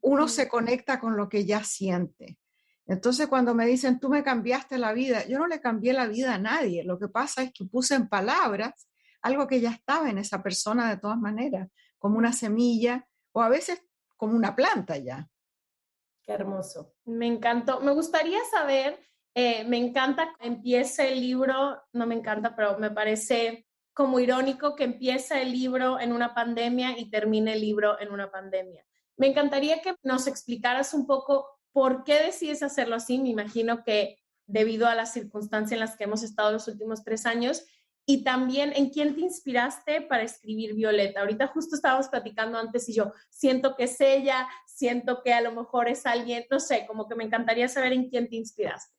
Uno 0.00 0.28
se 0.28 0.48
conecta 0.48 1.00
con 1.00 1.16
lo 1.16 1.28
que 1.28 1.44
ya 1.44 1.62
siente. 1.64 2.38
Entonces, 2.86 3.28
cuando 3.28 3.54
me 3.54 3.66
dicen, 3.66 4.00
tú 4.00 4.08
me 4.08 4.22
cambiaste 4.24 4.78
la 4.78 4.92
vida, 4.92 5.26
yo 5.26 5.38
no 5.38 5.46
le 5.46 5.60
cambié 5.60 5.92
la 5.92 6.06
vida 6.06 6.34
a 6.34 6.38
nadie. 6.38 6.84
Lo 6.84 6.98
que 6.98 7.08
pasa 7.08 7.42
es 7.42 7.52
que 7.52 7.66
puse 7.66 7.94
en 7.94 8.08
palabras 8.08 8.88
algo 9.20 9.46
que 9.46 9.60
ya 9.60 9.70
estaba 9.70 10.08
en 10.08 10.18
esa 10.18 10.42
persona 10.42 10.88
de 10.88 10.96
todas 10.96 11.18
maneras, 11.18 11.68
como 11.98 12.18
una 12.18 12.32
semilla 12.32 13.06
o 13.32 13.42
a 13.42 13.48
veces 13.48 13.82
como 14.18 14.36
una 14.36 14.54
planta 14.54 14.98
ya. 14.98 15.26
Qué 16.22 16.32
hermoso. 16.32 16.92
Me 17.06 17.26
encantó. 17.26 17.80
Me 17.80 17.92
gustaría 17.92 18.40
saber, 18.50 19.00
eh, 19.34 19.64
me 19.64 19.78
encanta, 19.78 20.36
empiece 20.40 21.10
el 21.10 21.20
libro, 21.22 21.82
no 21.94 22.06
me 22.06 22.16
encanta, 22.16 22.54
pero 22.54 22.78
me 22.78 22.90
parece 22.90 23.66
como 23.94 24.20
irónico 24.20 24.76
que 24.76 24.84
empiece 24.84 25.40
el 25.40 25.52
libro 25.52 25.98
en 25.98 26.12
una 26.12 26.34
pandemia 26.34 26.98
y 26.98 27.08
termine 27.08 27.54
el 27.54 27.62
libro 27.62 27.98
en 27.98 28.12
una 28.12 28.30
pandemia. 28.30 28.84
Me 29.16 29.28
encantaría 29.28 29.80
que 29.80 29.96
nos 30.02 30.26
explicaras 30.26 30.92
un 30.92 31.06
poco 31.06 31.58
¿Por 31.78 32.02
qué 32.02 32.22
decides 32.22 32.64
hacerlo 32.64 32.96
así? 32.96 33.18
Me 33.18 33.28
imagino 33.28 33.84
que 33.84 34.18
debido 34.46 34.88
a 34.88 34.96
las 34.96 35.12
circunstancias 35.12 35.72
en 35.72 35.78
las 35.78 35.96
que 35.96 36.04
hemos 36.04 36.24
estado 36.24 36.50
los 36.50 36.66
últimos 36.66 37.04
tres 37.04 37.24
años 37.24 37.64
y 38.10 38.24
también 38.24 38.72
en 38.74 38.88
quién 38.88 39.14
te 39.14 39.20
inspiraste 39.20 40.00
para 40.00 40.22
escribir 40.22 40.74
Violeta. 40.74 41.20
Ahorita 41.20 41.46
justo 41.48 41.76
estábamos 41.76 42.08
platicando 42.08 42.56
antes 42.56 42.88
y 42.88 42.94
yo 42.94 43.12
siento 43.28 43.76
que 43.76 43.84
es 43.84 44.00
ella, 44.00 44.48
siento 44.66 45.20
que 45.22 45.34
a 45.34 45.42
lo 45.42 45.52
mejor 45.52 45.88
es 45.88 46.06
alguien, 46.06 46.46
no 46.50 46.58
sé, 46.58 46.86
como 46.88 47.06
que 47.06 47.14
me 47.14 47.24
encantaría 47.24 47.68
saber 47.68 47.92
en 47.92 48.08
quién 48.08 48.30
te 48.30 48.36
inspiraste. 48.36 48.96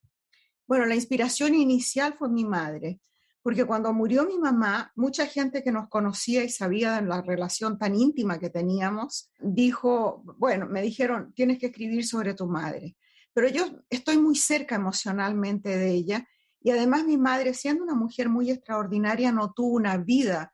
Bueno, 0.68 0.86
la 0.86 0.94
inspiración 0.94 1.56
inicial 1.56 2.14
fue 2.20 2.30
mi 2.30 2.46
madre 2.46 3.00
porque 3.42 3.66
cuando 3.66 3.92
murió 3.94 4.28
mi 4.28 4.38
mamá, 4.38 4.92
mucha 4.96 5.26
gente 5.26 5.64
que 5.64 5.72
nos 5.72 5.90
conocía 5.90 6.44
y 6.44 6.50
sabía 6.50 7.02
de 7.02 7.08
la 7.08 7.24
relación 7.24 7.80
tan 7.80 7.96
íntima 7.96 8.38
que 8.38 8.52
teníamos, 8.52 9.32
dijo, 9.40 10.22
bueno, 10.38 10.68
me 10.68 10.84
dijeron, 10.84 11.34
tienes 11.34 11.58
que 11.58 11.68
escribir 11.68 12.06
sobre 12.06 12.36
tu 12.36 12.46
madre. 12.46 12.96
Pero 13.34 13.48
yo 13.48 13.66
estoy 13.90 14.20
muy 14.20 14.36
cerca 14.36 14.76
emocionalmente 14.76 15.76
de 15.76 15.90
ella 15.90 16.28
y 16.62 16.72
además 16.72 17.06
mi 17.06 17.18
madre, 17.18 17.54
siendo 17.54 17.84
una 17.84 17.96
mujer 17.96 18.30
muy 18.30 18.52
extraordinaria, 18.52 19.32
no 19.32 19.54
tuvo 19.54 19.76
una 19.76 19.98
vida 19.98 20.52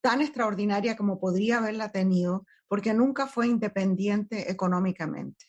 tan 0.00 0.20
extraordinaria 0.20 0.96
como 0.96 1.18
podría 1.18 1.58
haberla 1.58 1.90
tenido, 1.90 2.46
porque 2.68 2.94
nunca 2.94 3.26
fue 3.26 3.48
independiente 3.48 4.50
económicamente. 4.50 5.46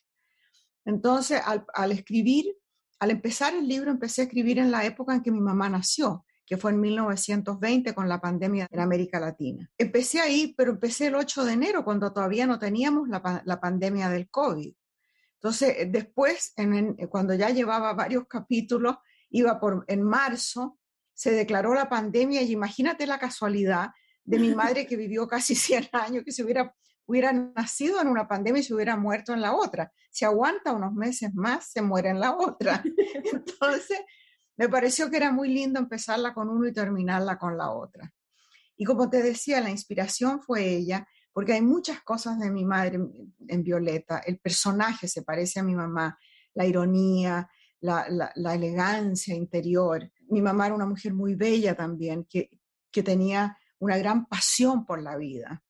Entonces, 0.86 1.42
al, 1.46 1.92
escribir, 1.92 2.56
al 3.00 3.12
empezar 3.12 3.54
el 3.54 3.68
libro, 3.68 3.92
empecé 3.92 4.22
a 4.22 4.24
escribir 4.26 4.58
en 4.58 4.72
la 4.72 4.86
época 4.86 5.14
en 5.14 5.22
que 5.22 5.32
mi 5.32 5.42
mamá 5.42 5.70
nació 5.70 6.26
que 6.50 6.58
fue 6.58 6.72
en 6.72 6.82
1920 6.82 7.94
con 7.94 8.10
la 8.10 8.20
pandemia 8.20 8.68
en 8.72 8.80
América 8.80 9.20
Latina. 9.20 9.70
Empecé 9.78 10.20
ahí, 10.20 10.56
pero 10.58 10.72
empecé 10.72 11.06
el 11.06 11.14
8 11.14 11.46
de 11.46 11.54
enero, 11.54 11.86
cuando 11.86 12.12
todavía 12.12 12.48
no 12.48 12.58
teníamos 12.58 13.08
la, 13.08 13.60
pandemia 13.62 14.10
del 14.10 14.32
COVID. 14.32 14.74
Entonces, 15.36 15.92
después, 15.92 16.56
cuando 17.10 17.36
ya 17.36 17.52
llevaba 17.52 17.94
varios 17.94 18.26
capítulos, 18.28 18.96
iba 19.30 19.60
por, 19.60 19.86
en 19.88 20.02
marzo, 20.04 20.80
se 21.14 21.32
declaró 21.32 21.74
la 21.74 21.90
pandemia 21.90 22.42
y 22.42 22.52
imagínate 22.52 23.06
la 23.06 23.20
casualidad 23.20 23.90
de 24.24 24.40
mi 24.40 24.54
madre 24.56 24.86
que 24.86 24.96
vivió 24.96 25.28
casi 25.28 25.56
100 25.56 25.90
años, 25.92 26.24
que 26.24 26.32
se 26.32 26.44
hubiera, 26.44 26.74
hubiera 27.06 27.34
nacido 27.34 28.02
en 28.02 28.08
una 28.08 28.28
pandemia 28.28 28.62
y 28.62 28.64
se 28.64 28.74
hubiera 28.74 28.96
muerto 28.96 29.34
en 29.34 29.42
la 29.42 29.54
otra. 29.54 29.92
Si 30.12 30.26
aguanta 30.26 30.72
unos 30.72 30.94
meses 30.94 31.34
más, 31.34 31.72
se 31.72 31.82
muere 31.82 32.10
en 32.10 32.20
la 32.20 32.36
otra. 32.36 32.84
Entonces, 33.34 34.00
me 34.56 34.70
pareció 34.70 35.10
que 35.10 35.18
era 35.18 35.32
muy 35.32 35.50
lindo 35.50 35.80
empezarla 35.80 36.34
con 36.34 36.50
uno 36.50 36.68
y 36.68 36.74
terminarla 36.74 37.38
con 37.38 37.58
la 37.58 37.72
otra. 37.72 38.12
Y 38.76 38.86
como 38.86 39.10
te 39.10 39.22
decía, 39.22 39.62
la 39.62 39.70
inspiración 39.70 40.42
fue 40.42 40.70
ella, 40.70 41.08
porque 41.34 41.54
hay 41.54 41.62
muchas 41.62 42.02
cosas 42.02 42.40
de 42.40 42.50
mi 42.50 42.66
madre 42.66 43.00
en 43.48 43.64
Violeta. 43.64 44.20
El 44.20 44.40
personaje 44.40 45.08
se 45.08 45.22
parece 45.22 45.60
a 45.60 45.64
mi 45.64 45.76
mamá, 45.76 46.18
la 46.54 46.66
ironía, 46.66 47.50
la, 47.82 48.34
elegancia 48.36 49.36
interior. 49.36 50.12
Mi 50.28 50.42
mamá 50.42 50.68
era 50.68 50.76
una 50.76 50.86
mujer 50.86 51.14
muy 51.14 51.36
bella 51.36 51.76
también, 51.76 52.26
que, 52.26 52.50
que 52.92 53.04
tenía 53.04 53.58
una 53.80 53.98
gran 53.98 54.26
pasión 54.26 54.86
por 54.86 55.02
la 55.02 55.18
vida. 55.18 55.64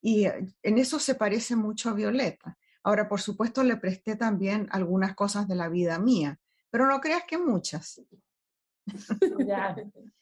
Y 0.00 0.26
eh, 0.26 0.54
en 0.62 0.78
eso 0.78 0.98
se 0.98 1.14
parece 1.14 1.56
mucho 1.56 1.90
a 1.90 1.94
Violeta. 1.94 2.58
Ahora, 2.82 3.08
por 3.08 3.20
supuesto, 3.20 3.62
le 3.62 3.76
presté 3.76 4.16
también 4.16 4.68
algunas 4.70 5.14
cosas 5.14 5.46
de 5.48 5.54
la 5.54 5.68
vida 5.68 5.98
mía 5.98 6.40
pero 6.70 6.86
no 6.86 7.00
creas 7.00 7.24
que 7.24 7.38
muchas. 7.38 8.00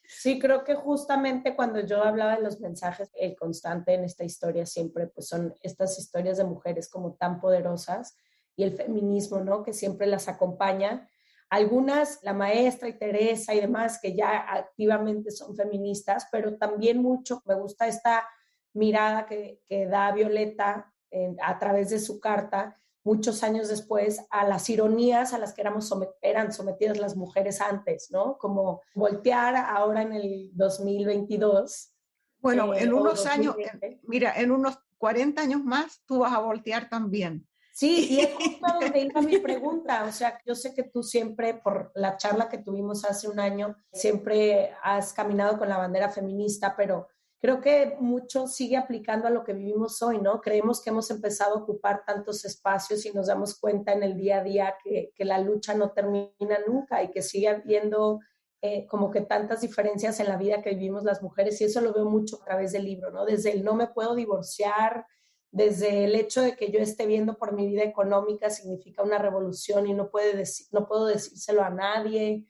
Sí, 0.09 0.39
creo 0.39 0.63
que 0.63 0.75
justamente 0.75 1.55
cuando 1.55 1.81
yo 1.81 2.03
hablaba 2.03 2.35
de 2.35 2.43
los 2.43 2.59
mensajes, 2.59 3.09
el 3.13 3.35
constante 3.35 3.93
en 3.93 4.03
esta 4.05 4.23
historia 4.23 4.65
siempre 4.65 5.07
pues 5.07 5.27
son 5.27 5.53
estas 5.61 5.99
historias 5.99 6.37
de 6.37 6.45
mujeres 6.45 6.89
como 6.89 7.15
tan 7.15 7.39
poderosas 7.39 8.15
y 8.57 8.63
el 8.63 8.73
feminismo, 8.75 9.39
¿no? 9.39 9.63
Que 9.63 9.71
siempre 9.71 10.05
las 10.07 10.27
acompaña. 10.27 11.07
Algunas, 11.49 12.19
la 12.23 12.33
maestra 12.33 12.89
y 12.89 12.97
Teresa 12.97 13.55
y 13.55 13.61
demás, 13.61 13.99
que 14.01 14.13
ya 14.13 14.51
activamente 14.51 15.31
son 15.31 15.55
feministas, 15.55 16.27
pero 16.29 16.57
también 16.57 17.01
mucho 17.01 17.41
me 17.45 17.55
gusta 17.55 17.87
esta 17.87 18.27
mirada 18.73 19.25
que, 19.25 19.61
que 19.65 19.85
da 19.85 20.11
Violeta 20.11 20.93
a 21.41 21.57
través 21.57 21.89
de 21.89 21.99
su 21.99 22.19
carta 22.19 22.77
muchos 23.07 23.41
años 23.41 23.69
después 23.69 24.21
a 24.29 24.45
las 24.45 24.69
ironías 24.69 25.33
a 25.33 25.37
las 25.37 25.53
que 25.53 25.61
éramos 25.61 25.89
eran 26.21 26.51
sometidas 26.51 26.97
las 26.97 27.15
mujeres 27.15 27.61
antes, 27.61 28.09
¿no? 28.11 28.37
Como 28.37 28.81
voltear 28.95 29.55
ahora 29.55 30.01
en 30.01 30.11
el 30.11 30.51
2022. 30.53 31.93
Bueno, 32.39 32.73
eh, 32.73 32.83
en 32.83 32.93
unos 32.93 33.25
años, 33.25 33.55
mira, 34.03 34.33
en 34.35 34.51
unos 34.51 34.77
40 34.97 35.41
años 35.41 35.63
más 35.63 36.03
tú 36.05 36.19
vas 36.19 36.33
a 36.33 36.39
voltear 36.39 36.89
también. 36.89 37.46
Sí, 37.77 38.07
y 38.09 38.21
es 38.21 38.33
justo 38.33 38.65
donde 38.81 39.01
iba 39.01 39.21
mi 39.21 39.37
pregunta. 39.37 40.05
O 40.05 40.11
sea, 40.11 40.41
yo 40.43 40.55
sé 40.55 40.73
que 40.73 40.81
tú 40.81 41.03
siempre, 41.03 41.53
por 41.53 41.91
la 41.93 42.17
charla 42.17 42.49
que 42.49 42.57
tuvimos 42.57 43.05
hace 43.05 43.27
un 43.27 43.39
año, 43.39 43.75
siempre 43.93 44.73
has 44.81 45.13
caminado 45.13 45.59
con 45.59 45.69
la 45.69 45.77
bandera 45.77 46.09
feminista, 46.09 46.75
pero 46.75 47.07
creo 47.39 47.61
que 47.61 47.95
mucho 47.99 48.47
sigue 48.47 48.77
aplicando 48.77 49.27
a 49.27 49.29
lo 49.29 49.43
que 49.43 49.53
vivimos 49.53 50.01
hoy, 50.01 50.19
¿no? 50.19 50.41
Creemos 50.41 50.81
que 50.81 50.89
hemos 50.89 51.11
empezado 51.11 51.53
a 51.53 51.61
ocupar 51.61 52.03
tantos 52.03 52.45
espacios 52.45 53.05
y 53.05 53.11
nos 53.11 53.27
damos 53.27 53.59
cuenta 53.59 53.93
en 53.93 54.01
el 54.01 54.17
día 54.17 54.39
a 54.39 54.43
día 54.43 54.75
que, 54.83 55.13
la 55.19 55.37
lucha 55.37 55.75
no 55.75 55.91
termina 55.91 56.57
nunca 56.65 57.03
y 57.03 57.11
que 57.11 57.21
sigue 57.21 57.49
habiendo 57.49 58.21
eh, 58.63 58.87
como 58.87 59.11
que 59.11 59.21
tantas 59.21 59.61
diferencias 59.61 60.19
en 60.19 60.29
la 60.29 60.37
vida 60.37 60.63
que 60.63 60.71
vivimos 60.71 61.03
las 61.03 61.21
mujeres 61.21 61.61
y 61.61 61.65
eso 61.65 61.79
lo 61.81 61.93
veo 61.93 62.05
mucho 62.05 62.41
a 62.41 62.45
través 62.45 62.71
del 62.71 62.85
libro, 62.85 63.11
¿no? 63.11 63.23
Desde 63.23 63.51
el 63.51 63.63
no 63.63 63.75
me 63.75 63.85
puedo 63.85 64.15
divorciar, 64.15 65.05
desde 65.51 66.05
el 66.05 66.15
hecho 66.15 66.41
de 66.41 66.55
que 66.55 66.71
yo 66.71 66.79
esté 66.79 67.05
viendo 67.05 67.37
por 67.37 67.53
mi 67.53 67.67
vida 67.67 67.83
económica 67.83 68.49
significa 68.49 69.03
una 69.03 69.17
revolución 69.17 69.87
y 69.87 69.93
no, 69.93 70.09
puede 70.09 70.43
no 70.71 70.87
puedo 70.87 71.05
decírselo 71.05 71.63
a 71.63 71.69
nadie, 71.69 72.45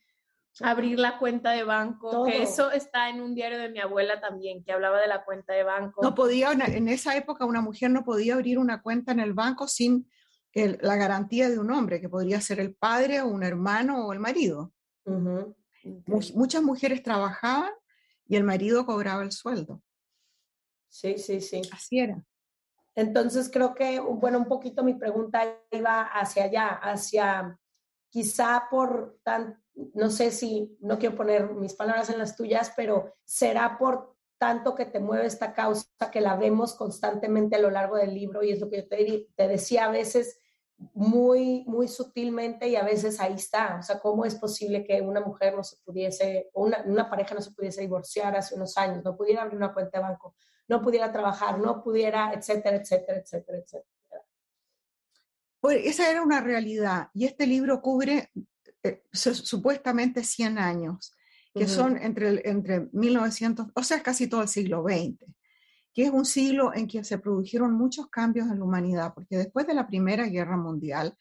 abrir 0.62 1.00
la 1.00 1.20
cuenta 1.20 1.52
de 1.52 1.64
banco, 1.64 2.26
que 2.26 2.42
eso 2.42 2.72
está 2.72 3.10
en 3.10 3.22
un 3.22 3.36
diario 3.36 3.60
de 3.60 3.70
mi 3.70 3.80
abuela 3.80 4.20
también, 4.20 4.64
que 4.64 4.72
hablaba 4.72 5.00
de 5.00 5.08
la 5.08 5.24
cuenta 5.24 5.54
de 5.54 5.64
banco. 5.64 6.02
No 6.02 6.16
podía, 6.16 6.52
en 6.52 6.88
esa 6.88 7.16
época 7.16 7.46
una 7.46 7.62
mujer 7.62 7.92
no 7.92 8.04
podía 8.04 8.34
abrir 8.34 8.58
una 8.58 8.82
cuenta 8.82 9.12
en 9.12 9.20
el 9.20 9.34
banco 9.34 9.68
sin 9.68 10.10
la 10.54 10.96
garantía 10.96 11.50
de 11.50 11.60
un 11.60 11.72
hombre, 11.72 12.02
que 12.02 12.10
podría 12.10 12.42
ser 12.42 12.60
el 12.60 12.74
padre 12.74 13.22
o 13.22 13.28
un 13.28 13.44
hermano 13.44 14.08
o 14.08 14.14
el 14.14 14.20
marido. 14.20 14.74
Muchas 16.06 16.64
mujeres 16.64 17.04
trabajaban 17.04 17.72
y 18.26 18.36
el 18.36 18.44
marido 18.44 18.86
cobraba 18.86 19.22
el 19.24 19.32
sueldo. 19.32 19.84
Sí, 20.90 21.18
sí, 21.18 21.42
sí. 21.42 21.62
Así 21.72 22.00
era. 22.00 22.26
Entonces 22.98 23.52
creo 23.54 23.76
que, 23.76 24.00
bueno, 24.00 24.40
un 24.40 24.48
poquito 24.48 24.84
mi 24.84 24.96
pregunta 24.96 25.44
iba 25.70 26.02
hacia 26.02 26.46
allá, 26.46 26.70
hacia 26.70 27.60
quizá 28.10 28.64
por 28.72 29.20
tan, 29.22 29.64
no 29.94 30.10
sé 30.10 30.32
si, 30.32 30.76
no 30.80 30.98
quiero 30.98 31.16
poner 31.16 31.54
mis 31.54 31.76
palabras 31.76 32.10
en 32.10 32.18
las 32.18 32.36
tuyas, 32.36 32.74
pero 32.76 33.14
será 33.24 33.78
por 33.78 34.16
tanto 34.40 34.74
que 34.74 34.86
te 34.86 35.00
mueve 35.00 35.28
esta 35.28 35.54
causa 35.54 35.86
que 36.12 36.22
la 36.22 36.38
vemos 36.38 36.74
constantemente 36.74 37.56
a 37.56 37.60
lo 37.60 37.70
largo 37.70 37.98
del 37.98 38.16
libro 38.16 38.42
y 38.42 38.52
es 38.52 38.60
lo 38.60 38.68
que 38.68 38.78
yo 38.78 38.88
te, 38.88 39.28
te 39.36 39.48
decía 39.48 39.86
a 39.86 39.92
veces 39.92 40.40
muy, 40.94 41.64
muy 41.66 41.88
sutilmente 41.88 42.68
y 42.68 42.76
a 42.76 42.84
veces 42.84 43.20
ahí 43.20 43.34
está. 43.34 43.78
O 43.80 43.84
sea, 43.84 44.00
¿cómo 44.00 44.26
es 44.26 44.36
posible 44.36 44.84
que 44.84 45.02
una 45.02 45.22
mujer 45.22 45.56
no 45.56 45.64
se 45.64 45.78
pudiese, 45.78 46.50
o 46.54 46.66
una, 46.66 46.84
una 46.86 47.10
pareja 47.10 47.36
no 47.36 47.42
se 47.42 47.52
pudiese 47.52 47.82
divorciar 47.82 48.36
hace 48.36 48.56
unos 48.56 48.78
años, 48.78 49.04
no 49.04 49.16
pudiera 49.16 49.42
abrir 49.42 49.58
una 49.58 49.74
cuenta 49.74 49.98
de 49.98 50.04
banco, 50.04 50.36
no 50.68 50.82
pudiera 50.82 51.12
trabajar, 51.12 51.60
no 51.60 51.84
pudiera, 51.84 52.32
etcétera, 52.34 52.78
etcétera, 52.78 53.20
etcétera, 53.20 53.58
etcétera? 53.58 53.98
Pues 55.60 55.86
esa 55.86 56.10
era 56.10 56.22
una 56.22 56.42
realidad 56.42 57.10
y 57.14 57.26
este 57.26 57.48
libro 57.48 57.82
cubre 57.82 58.30
eh, 58.84 59.04
supuestamente 59.12 60.24
100 60.24 60.60
años, 60.60 61.14
que 61.54 61.68
son 61.68 61.98
entre, 61.98 62.48
entre 62.48 62.88
1900, 62.92 63.68
o 63.74 63.84
sea, 63.84 64.04
casi 64.04 64.28
todo 64.28 64.44
el 64.44 64.48
siglo 64.48 64.84
XX, 64.84 65.26
que 65.98 66.04
es 66.04 66.12
un 66.12 66.26
siglo 66.26 66.76
en 66.76 66.88
que 66.88 67.04
se 67.04 67.18
produjeron 67.18 67.74
muchos 67.74 68.08
cambios 68.08 68.52
en 68.52 68.60
la 68.60 68.66
humanidad, 68.66 69.16
porque 69.16 69.36
después 69.36 69.66
de 69.66 69.74
la 69.74 69.88
Primera 69.88 70.28
Guerra 70.28 70.56
Mundial, 70.56 71.18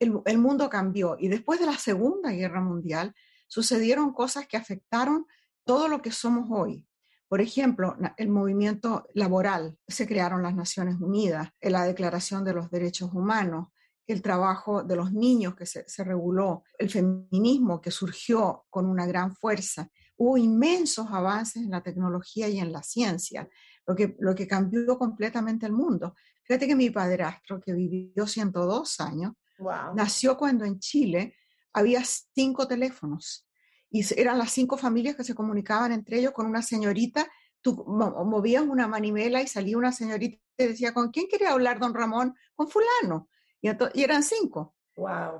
el, 0.00 0.38
mundo 0.38 0.68
cambió 0.68 1.16
y 1.16 1.28
después 1.28 1.60
de 1.60 1.66
la 1.66 1.78
Segunda 1.78 2.32
Guerra 2.32 2.60
Mundial 2.60 3.14
sucedieron 3.46 4.12
cosas 4.12 4.48
que 4.48 4.56
afectaron 4.56 5.26
todo 5.62 5.86
lo 5.86 6.02
que 6.02 6.10
somos 6.10 6.48
hoy. 6.50 6.88
Por 7.28 7.40
ejemplo, 7.40 7.96
el 8.16 8.30
movimiento 8.30 9.06
laboral, 9.14 9.78
se 9.86 10.08
crearon 10.08 10.42
las 10.42 10.56
Naciones 10.56 10.96
Unidas, 11.00 11.50
la 11.60 11.84
Declaración 11.84 12.42
de 12.44 12.54
los 12.54 12.68
Derechos 12.68 13.12
Humanos, 13.14 13.68
el 14.08 14.22
trabajo 14.22 14.82
de 14.82 14.96
los 14.96 15.12
niños 15.12 15.54
que 15.54 15.66
se, 15.66 15.88
se 15.88 16.02
reguló, 16.02 16.64
el 16.80 16.90
feminismo 16.90 17.80
que 17.80 17.92
surgió 17.92 18.64
con 18.70 18.86
una 18.86 19.06
gran 19.06 19.36
fuerza. 19.36 19.88
Hubo 20.16 20.36
inmensos 20.36 21.06
avances 21.12 21.62
en 21.62 21.70
la 21.70 21.84
tecnología 21.84 22.48
y 22.48 22.58
en 22.58 22.72
la 22.72 22.82
ciencia, 22.82 23.48
lo 23.90 23.96
que, 23.96 24.16
lo 24.20 24.34
que 24.36 24.46
cambió 24.46 24.96
completamente 24.96 25.66
el 25.66 25.72
mundo. 25.72 26.14
Fíjate 26.44 26.68
que 26.68 26.76
mi 26.76 26.90
padrastro, 26.90 27.60
que 27.60 27.72
vivió 27.72 28.24
102 28.24 29.00
años, 29.00 29.32
nació 29.94 30.36
cuando 30.36 30.64
en 30.64 30.78
Chile 30.78 31.34
había 31.72 32.02
cinco 32.04 32.68
teléfonos 32.68 33.48
y 33.90 34.04
eran 34.20 34.38
las 34.38 34.52
cinco 34.52 34.76
familias 34.76 35.16
que 35.16 35.24
se 35.24 35.34
comunicaban 35.34 35.90
entre 35.90 36.18
ellos 36.18 36.32
con 36.32 36.46
una 36.46 36.62
señorita. 36.62 37.28
Tú 37.60 37.84
movías 37.84 38.62
una 38.62 38.86
manivela 38.86 39.42
y 39.42 39.48
salía 39.48 39.76
una 39.76 39.92
señorita 39.92 40.40
y 40.56 40.66
decía, 40.68 40.94
¿con 40.94 41.10
quién 41.10 41.26
quería 41.28 41.50
hablar 41.50 41.80
don 41.80 41.92
Ramón? 41.92 42.34
Con 42.54 42.68
fulano. 42.68 43.28
Y, 43.60 43.68
eran 44.02 44.22
cinco. 44.22 44.76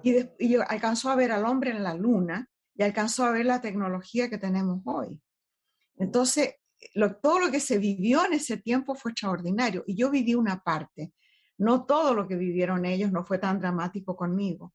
Y, 0.02 0.56
alcanzó 0.56 1.10
a 1.10 1.14
ver 1.14 1.30
al 1.30 1.46
hombre 1.46 1.70
en 1.70 1.84
la 1.84 1.94
luna 1.94 2.50
y 2.74 2.82
alcanzó 2.82 3.24
a 3.24 3.30
ver 3.30 3.46
la 3.46 3.60
tecnología 3.60 4.28
que 4.28 4.38
tenemos 4.38 4.82
hoy. 4.84 5.20
Entonces, 5.96 6.56
todo 7.22 7.38
lo 7.38 7.50
que 7.50 7.60
se 7.60 7.78
vivió 7.78 8.24
en 8.24 8.34
ese 8.34 8.56
tiempo 8.56 8.94
fue 8.94 9.12
extraordinario 9.12 9.84
y 9.86 9.96
yo 9.96 10.10
viví 10.10 10.34
una 10.34 10.62
parte. 10.62 11.12
No 11.58 11.84
todo 11.84 12.14
lo 12.14 12.26
que 12.26 12.36
vivieron 12.36 12.84
ellos 12.84 13.12
no 13.12 13.24
fue 13.24 13.38
tan 13.38 13.60
dramático 13.60 14.16
conmigo, 14.16 14.74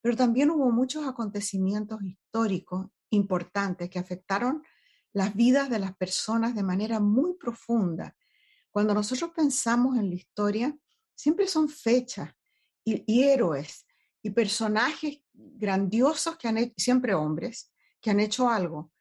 pero 0.00 0.16
también 0.16 0.50
hubo 0.50 0.70
muchos 0.70 1.06
acontecimientos 1.06 2.02
históricos 2.02 2.86
importantes 3.10 3.88
que 3.88 3.98
afectaron 3.98 4.62
las 5.12 5.34
vidas 5.34 5.70
de 5.70 5.78
las 5.78 5.96
personas 5.96 6.54
de 6.54 6.62
manera 6.62 7.00
muy 7.00 7.34
profunda. 7.34 8.14
Cuando 8.70 8.94
nosotros 8.94 9.30
pensamos 9.34 9.96
en 9.96 10.10
la 10.10 10.16
historia, 10.16 10.76
siempre 11.14 11.46
son 11.46 11.68
fechas 11.68 12.30
y, 12.84 13.22
héroes 13.22 13.86
y 14.22 14.30
personajes 14.30 15.20
grandiosos 15.32 16.36
que 16.36 16.48
han 16.48 16.58
hecho, 16.58 16.74
siempre 16.76 17.14
hombres, 17.14 17.72
que 18.00 18.10
han 18.10 18.20
hecho 18.20 18.48
algo. 18.48 18.92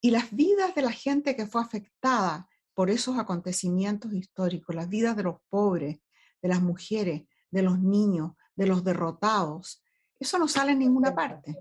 Y 0.00 0.10
las 0.10 0.34
vidas 0.34 0.74
de 0.74 0.82
la 0.82 0.92
gente 0.92 1.36
que 1.36 1.46
fue 1.46 1.60
afectada 1.60 2.48
por 2.74 2.90
esos 2.90 3.18
acontecimientos 3.18 4.12
históricos, 4.14 4.74
las 4.74 4.88
vidas 4.88 5.16
de 5.16 5.24
los 5.24 5.36
pobres, 5.50 6.00
de 6.40 6.48
las 6.48 6.62
mujeres, 6.62 7.24
de 7.50 7.62
los 7.62 7.78
niños, 7.78 8.32
de 8.54 8.66
los 8.66 8.82
derrotados, 8.84 9.82
eso 10.18 10.38
no 10.38 10.48
sale 10.48 10.72
en 10.72 10.78
ninguna 10.78 11.14
parte. 11.14 11.56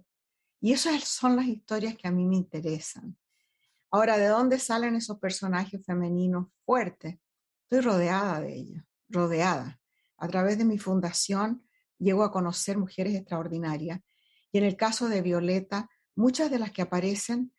Y 0.62 0.74
esas 0.74 1.04
son 1.04 1.36
las 1.36 1.48
historias 1.48 1.96
que 1.98 2.08
a 2.08 2.12
mí 2.12 2.26
me 2.26 2.36
interesan. 2.36 3.18
Ahora, 3.92 4.18
¿de 4.18 4.28
dónde 4.28 4.60
salen 4.60 4.96
esos 4.96 5.18
personajes 5.20 5.84
femeninos 5.86 6.48
fuertes? 6.66 7.18
Estoy 7.64 7.82
rodeada 7.82 8.40
de 8.42 8.56
ellas, 8.56 8.84
rodeada. 9.08 9.80
A 10.18 10.28
través 10.28 10.58
de 10.58 10.66
mi 10.66 10.78
fundación 10.78 11.66
llego 11.98 12.24
a 12.24 12.32
conocer 12.32 12.78
mujeres 12.78 13.16
extraordinarias. 13.16 14.02
Y 14.52 14.58
en 14.58 14.66
el 14.66 14.76
caso 14.76 15.08
de 15.08 15.22
Violeta, 15.22 15.90
muchas 16.16 16.52
de 16.52 16.60
las 16.60 16.72
que 16.72 16.82
aparecen 16.82 17.54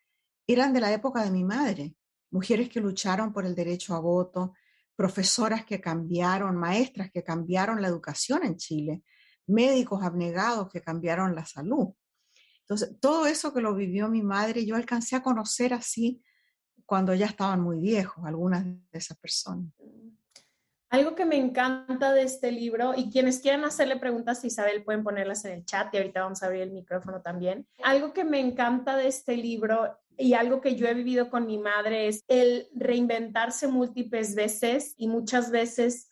eran 0.47 0.73
de 0.73 0.81
la 0.81 0.91
época 0.91 1.23
de 1.23 1.31
mi 1.31 1.43
madre, 1.43 1.95
mujeres 2.31 2.69
que 2.69 2.79
lucharon 2.79 3.31
por 3.33 3.45
el 3.45 3.55
derecho 3.55 3.95
a 3.95 3.99
voto, 3.99 4.53
profesoras 4.95 5.65
que 5.65 5.81
cambiaron, 5.81 6.55
maestras 6.55 7.11
que 7.11 7.23
cambiaron 7.23 7.81
la 7.81 7.87
educación 7.87 8.45
en 8.45 8.57
Chile, 8.57 9.03
médicos 9.47 10.03
abnegados 10.03 10.69
que 10.69 10.81
cambiaron 10.81 11.35
la 11.35 11.45
salud. 11.45 11.89
Entonces, 12.61 12.99
todo 12.99 13.25
eso 13.25 13.53
que 13.53 13.61
lo 13.61 13.75
vivió 13.75 14.07
mi 14.07 14.21
madre, 14.21 14.65
yo 14.65 14.75
alcancé 14.75 15.15
a 15.15 15.23
conocer 15.23 15.73
así 15.73 16.23
cuando 16.85 17.13
ya 17.13 17.25
estaban 17.25 17.61
muy 17.61 17.79
viejos, 17.79 18.23
algunas 18.25 18.65
de 18.65 18.79
esas 18.91 19.17
personas. 19.17 19.71
Algo 20.89 21.15
que 21.15 21.25
me 21.25 21.37
encanta 21.37 22.11
de 22.11 22.23
este 22.23 22.51
libro, 22.51 22.93
y 22.95 23.09
quienes 23.09 23.39
quieran 23.39 23.63
hacerle 23.63 23.95
preguntas 23.95 24.43
a 24.43 24.47
Isabel 24.47 24.83
pueden 24.83 25.03
ponerlas 25.03 25.45
en 25.45 25.53
el 25.53 25.65
chat 25.65 25.93
y 25.93 25.97
ahorita 25.97 26.21
vamos 26.21 26.43
a 26.43 26.47
abrir 26.47 26.63
el 26.63 26.71
micrófono 26.71 27.21
también. 27.21 27.65
Algo 27.81 28.11
que 28.11 28.25
me 28.25 28.41
encanta 28.41 28.97
de 28.97 29.07
este 29.07 29.37
libro 29.37 29.97
y 30.17 30.33
algo 30.33 30.61
que 30.61 30.75
yo 30.75 30.87
he 30.87 30.93
vivido 30.93 31.29
con 31.29 31.45
mi 31.45 31.57
madre 31.57 32.07
es 32.07 32.23
el 32.27 32.69
reinventarse 32.73 33.67
múltiples 33.67 34.35
veces 34.35 34.93
y 34.97 35.07
muchas 35.07 35.51
veces 35.51 36.09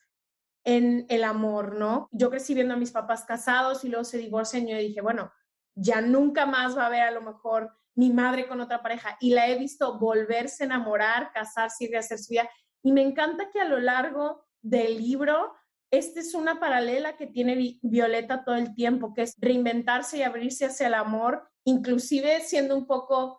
en 0.64 1.06
el 1.10 1.24
amor, 1.24 1.76
¿no? 1.76 2.10
Yo 2.12 2.30
crecí 2.30 2.54
viendo 2.54 2.74
a 2.74 2.78
mis 2.78 2.92
papás 2.92 3.26
casados 3.26 3.84
y 3.84 3.90
luego 3.90 4.04
se 4.04 4.18
divorcian 4.18 4.68
y 4.68 4.72
yo 4.72 4.78
dije, 4.78 5.02
bueno, 5.02 5.32
ya 5.76 6.02
nunca 6.02 6.46
más 6.46 6.78
va 6.78 6.84
a 6.84 6.88
haber 6.88 7.02
a 7.04 7.12
lo 7.12 7.22
mejor 7.22 7.72
mi 7.96 8.12
madre 8.12 8.48
con 8.48 8.62
otra 8.62 8.82
pareja 8.82 9.18
y 9.20 9.32
la 9.32 9.48
he 9.48 9.58
visto 9.58 9.98
volverse 10.00 10.64
a 10.64 10.68
enamorar, 10.68 11.32
casarse 11.34 11.86
y 11.86 11.88
rehacer 11.88 12.20
su 12.20 12.32
vida. 12.32 12.50
Y 12.84 12.92
me 12.92 13.02
encanta 13.02 13.50
que 13.52 13.60
a 13.60 13.66
lo 13.66 13.80
largo 13.80 14.46
del 14.62 14.98
libro, 14.98 15.54
esta 15.92 16.20
es 16.20 16.34
una 16.34 16.60
paralela 16.60 17.18
que 17.18 17.28
tiene 17.28 17.80
Violeta 17.82 18.44
todo 18.44 18.56
el 18.56 18.74
tiempo, 18.74 19.14
que 19.14 19.24
es 19.24 19.36
reinventarse 19.38 20.18
y 20.18 20.24
abrirse 20.24 20.66
hacia 20.66 20.88
el 20.88 20.94
amor, 20.94 21.50
inclusive 21.66 22.42
siendo 22.42 22.76
un 22.78 22.86
poco 22.86 23.39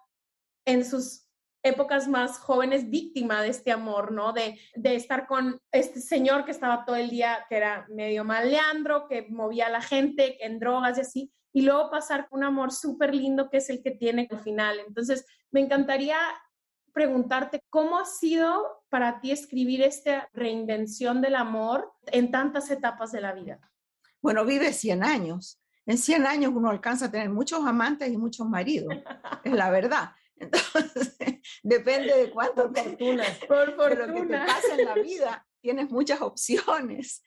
en 0.71 0.85
sus 0.85 1.27
épocas 1.63 2.09
más 2.09 2.39
jóvenes 2.39 2.89
víctima 2.89 3.43
de 3.43 3.49
este 3.49 3.71
amor, 3.71 4.13
¿no? 4.13 4.33
De, 4.33 4.59
de 4.75 4.95
estar 4.95 5.27
con 5.27 5.61
este 5.73 6.01
señor 6.01 6.45
que 6.45 6.53
estaba 6.53 6.85
todo 6.85 6.97
el 6.97 7.11
día, 7.11 7.45
que 7.49 7.57
era 7.57 7.87
medio 7.91 8.25
maleandro, 8.25 9.07
que 9.09 9.27
movía 9.29 9.67
a 9.67 9.71
la 9.71 9.83
gente 9.83 10.45
en 10.45 10.59
drogas 10.59 10.97
y 10.97 11.01
así, 11.03 11.33
y 11.53 11.63
luego 11.63 11.91
pasar 11.91 12.29
con 12.29 12.39
un 12.39 12.45
amor 12.45 12.73
súper 12.73 13.15
lindo 13.15 13.51
que 13.51 13.59
es 13.59 13.69
el 13.69 13.83
que 13.83 13.91
tiene 13.91 14.29
al 14.31 14.41
final. 14.41 14.79
Entonces, 14.87 15.27
me 15.51 15.61
encantaría 15.61 16.17
preguntarte 16.93 17.63
cómo 17.69 17.99
ha 17.99 18.05
sido 18.05 18.85
para 18.89 19.21
ti 19.21 19.31
escribir 19.31 19.83
esta 19.83 20.29
reinvención 20.33 21.21
del 21.21 21.37
amor 21.37 21.93
en 22.07 22.31
tantas 22.31 22.71
etapas 22.71 23.13
de 23.13 23.21
la 23.21 23.33
vida. 23.33 23.61
Bueno, 24.21 24.45
vive 24.45 24.73
100 24.73 25.05
años. 25.05 25.61
En 25.87 25.99
100 25.99 26.27
años 26.27 26.53
uno 26.55 26.71
alcanza 26.71 27.07
a 27.07 27.11
tener 27.11 27.31
muchos 27.31 27.65
amantes 27.67 28.13
y 28.13 28.17
muchos 28.17 28.47
maridos, 28.49 28.95
es 29.45 29.53
la 29.53 29.71
verdad. 29.71 30.11
Entonces, 30.41 31.17
depende 31.63 32.17
de 32.17 32.31
cuánto 32.31 32.73
fortuna, 32.73 33.25
por 33.47 33.77
fortuna. 33.77 34.07
lo 34.07 34.15
que 34.15 34.23
te 34.23 34.39
pasa 34.39 34.75
en 34.77 34.85
la 34.87 34.95
vida, 35.03 35.47
tienes 35.61 35.91
muchas 35.91 36.21
opciones. 36.23 37.23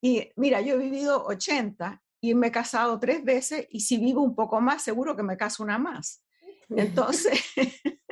Y 0.00 0.30
mira, 0.36 0.60
yo 0.60 0.74
he 0.74 0.78
vivido 0.78 1.24
80 1.24 2.02
y 2.20 2.34
me 2.34 2.48
he 2.48 2.52
casado 2.52 2.98
tres 2.98 3.24
veces 3.24 3.66
y 3.70 3.80
si 3.80 3.98
vivo 3.98 4.22
un 4.22 4.34
poco 4.34 4.60
más, 4.60 4.82
seguro 4.82 5.16
que 5.16 5.22
me 5.22 5.36
caso 5.36 5.62
una 5.62 5.78
más. 5.78 6.24
Entonces, 6.68 7.40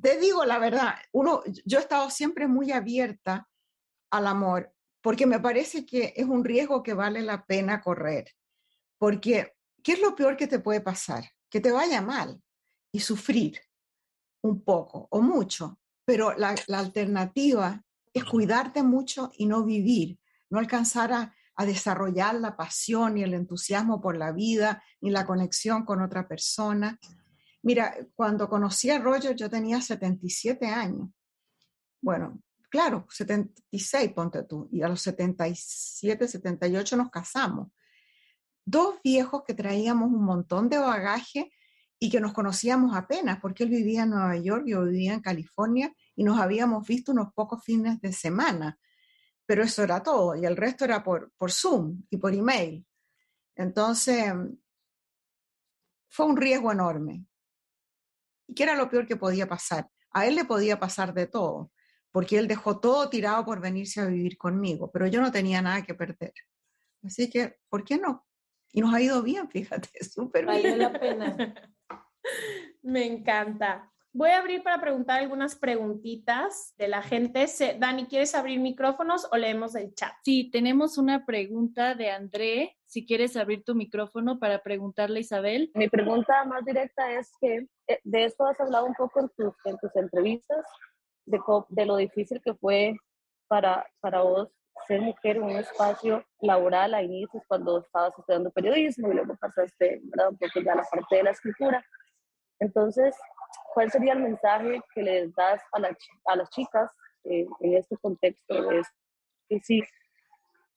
te 0.00 0.18
digo 0.18 0.44
la 0.44 0.58
verdad, 0.58 0.94
uno, 1.12 1.42
yo 1.64 1.78
he 1.78 1.82
estado 1.82 2.10
siempre 2.10 2.46
muy 2.46 2.70
abierta 2.70 3.48
al 4.10 4.26
amor 4.26 4.72
porque 5.00 5.26
me 5.26 5.40
parece 5.40 5.86
que 5.86 6.12
es 6.16 6.26
un 6.26 6.44
riesgo 6.44 6.82
que 6.82 6.94
vale 6.94 7.22
la 7.22 7.44
pena 7.46 7.80
correr. 7.80 8.26
Porque, 8.98 9.54
¿qué 9.82 9.92
es 9.92 10.00
lo 10.00 10.14
peor 10.14 10.36
que 10.36 10.48
te 10.48 10.58
puede 10.58 10.80
pasar? 10.80 11.24
Que 11.48 11.60
te 11.60 11.70
vaya 11.70 12.02
mal 12.02 12.42
y 12.92 13.00
sufrir 13.00 13.60
un 14.42 14.62
poco 14.62 15.08
o 15.10 15.20
mucho, 15.20 15.78
pero 16.04 16.36
la, 16.36 16.54
la 16.66 16.78
alternativa 16.78 17.82
es 18.12 18.24
cuidarte 18.24 18.82
mucho 18.82 19.30
y 19.36 19.46
no 19.46 19.64
vivir, 19.64 20.18
no 20.50 20.58
alcanzar 20.58 21.12
a, 21.12 21.34
a 21.58 21.66
desarrollar 21.66 22.36
la 22.36 22.56
pasión 22.56 23.18
y 23.18 23.24
el 23.24 23.34
entusiasmo 23.34 24.00
por 24.00 24.16
la 24.16 24.30
vida 24.30 24.80
ni 25.00 25.10
la 25.10 25.26
conexión 25.26 25.84
con 25.84 26.00
otra 26.00 26.28
persona. 26.28 26.98
Mira, 27.62 27.96
cuando 28.14 28.48
conocí 28.48 28.90
a 28.90 29.00
Roger 29.00 29.34
yo 29.34 29.50
tenía 29.50 29.80
77 29.80 30.66
años. 30.66 31.10
Bueno, 32.00 32.40
claro, 32.70 33.06
76, 33.10 34.12
ponte 34.12 34.44
tú, 34.44 34.68
y 34.70 34.82
a 34.82 34.88
los 34.88 35.02
77, 35.02 36.28
78 36.28 36.96
nos 36.96 37.10
casamos. 37.10 37.72
Dos 38.64 39.00
viejos 39.02 39.42
que 39.44 39.54
traíamos 39.54 40.12
un 40.12 40.24
montón 40.24 40.68
de 40.68 40.78
bagaje 40.78 41.50
y 42.00 42.10
que 42.10 42.20
nos 42.20 42.32
conocíamos 42.32 42.96
apenas, 42.96 43.40
porque 43.40 43.64
él 43.64 43.70
vivía 43.70 44.04
en 44.04 44.10
Nueva 44.10 44.36
York, 44.36 44.64
yo 44.66 44.84
vivía 44.84 45.14
en 45.14 45.20
California 45.20 45.92
y 46.14 46.24
nos 46.24 46.38
habíamos 46.38 46.86
visto 46.86 47.12
unos 47.12 47.32
pocos 47.32 47.64
fines 47.64 48.00
de 48.00 48.12
semana, 48.12 48.78
pero 49.46 49.64
eso 49.64 49.82
era 49.82 50.02
todo, 50.02 50.36
y 50.36 50.44
el 50.46 50.56
resto 50.56 50.84
era 50.84 51.02
por, 51.02 51.32
por 51.36 51.50
Zoom 51.50 52.02
y 52.10 52.18
por 52.18 52.34
email. 52.34 52.86
Entonces, 53.56 54.32
fue 56.08 56.26
un 56.26 56.36
riesgo 56.36 56.70
enorme. 56.70 57.24
¿Y 58.46 58.54
qué 58.54 58.62
era 58.62 58.76
lo 58.76 58.88
peor 58.88 59.06
que 59.06 59.16
podía 59.16 59.48
pasar? 59.48 59.90
A 60.10 60.26
él 60.26 60.36
le 60.36 60.44
podía 60.44 60.78
pasar 60.78 61.12
de 61.12 61.26
todo, 61.26 61.72
porque 62.12 62.38
él 62.38 62.46
dejó 62.46 62.78
todo 62.78 63.10
tirado 63.10 63.44
por 63.44 63.60
venirse 63.60 64.00
a 64.00 64.06
vivir 64.06 64.38
conmigo, 64.38 64.90
pero 64.92 65.06
yo 65.06 65.20
no 65.20 65.32
tenía 65.32 65.60
nada 65.60 65.82
que 65.82 65.94
perder. 65.94 66.32
Así 67.02 67.28
que, 67.28 67.58
¿por 67.68 67.84
qué 67.84 67.98
no? 67.98 68.26
Y 68.72 68.80
nos 68.80 68.94
ha 68.94 69.00
ido 69.00 69.22
bien, 69.22 69.48
fíjate, 69.50 69.88
súper 70.04 70.46
bien. 70.46 70.62
Vale 70.62 70.76
la 70.76 71.00
pena. 71.00 71.74
Me 72.82 73.06
encanta. 73.06 73.90
Voy 74.12 74.30
a 74.30 74.38
abrir 74.38 74.62
para 74.62 74.80
preguntar 74.80 75.20
algunas 75.20 75.54
preguntitas 75.54 76.74
de 76.78 76.88
la 76.88 77.02
gente. 77.02 77.46
Dani, 77.78 78.06
¿quieres 78.06 78.34
abrir 78.34 78.58
micrófonos 78.58 79.28
o 79.30 79.36
leemos 79.36 79.74
el 79.74 79.94
chat? 79.94 80.12
Sí, 80.24 80.50
tenemos 80.50 80.96
una 80.98 81.26
pregunta 81.26 81.94
de 81.94 82.10
André. 82.10 82.76
Si 82.86 83.06
quieres 83.06 83.36
abrir 83.36 83.64
tu 83.64 83.74
micrófono 83.74 84.38
para 84.38 84.62
preguntarle 84.62 85.18
a 85.18 85.20
Isabel. 85.20 85.70
Mi 85.74 85.88
pregunta 85.88 86.44
más 86.46 86.64
directa 86.64 87.12
es 87.12 87.30
que 87.40 87.68
eh, 87.86 88.00
de 88.02 88.24
esto 88.24 88.46
has 88.46 88.58
hablado 88.58 88.86
un 88.86 88.94
poco 88.94 89.20
en 89.20 89.28
tus, 89.36 89.94
entrevistas, 89.94 90.64
de, 91.26 91.38
de 91.68 91.86
lo 91.86 91.96
difícil 91.96 92.40
que 92.42 92.54
fue 92.54 92.96
para, 93.46 93.86
para 94.00 94.22
vos 94.22 94.48
ser 94.86 95.00
mujer 95.00 95.36
en 95.36 95.42
un 95.42 95.56
espacio 95.56 96.24
laboral 96.40 96.94
a 96.94 97.02
inicios 97.02 97.42
cuando 97.46 97.80
estabas 97.80 98.18
estudiando 98.18 98.50
periodismo 98.50 99.10
y 99.10 99.14
luego 99.14 99.36
pasaste, 99.36 100.00
¿verdad? 100.04 100.30
Un 100.30 100.38
poco 100.38 100.60
ya 100.60 100.74
la 100.74 100.84
parte 100.84 101.16
de 101.16 101.22
la 101.22 101.30
escritura. 101.30 101.84
Entonces, 102.60 103.14
¿cuál 103.74 103.90
sería 103.90 104.12
el 104.12 104.20
mensaje 104.20 104.80
que 104.94 105.02
les 105.02 105.34
das 105.34 105.62
a, 105.72 106.32
a 106.32 106.36
las 106.36 106.50
chicas 106.50 106.90
eh, 107.24 107.46
en 107.60 107.76
este 107.76 107.96
contexto? 107.96 108.70
Es 108.70 108.86
que 109.48 109.60
sí, 109.60 109.82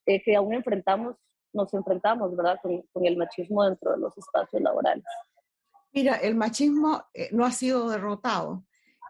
eh, 0.06 0.22
que 0.24 0.36
aún 0.36 0.54
enfrentamos, 0.54 1.15
nos 1.54 1.74
enfrentamos, 1.74 2.36
¿verdad? 2.36 2.60
Con, 2.62 2.82
con, 2.94 3.06
el 3.06 3.17
machismo 3.17 3.63
dentro 3.65 3.91
de 3.91 3.98
los 3.98 4.17
espacios 4.17 4.62
laborales. 4.62 5.04
Mira, 5.91 6.15
el 6.15 6.36
machismo 6.36 7.06
eh, 7.13 7.30
no 7.32 7.46
ha 7.46 7.52
sido 7.52 7.89
derrotado 7.89 8.63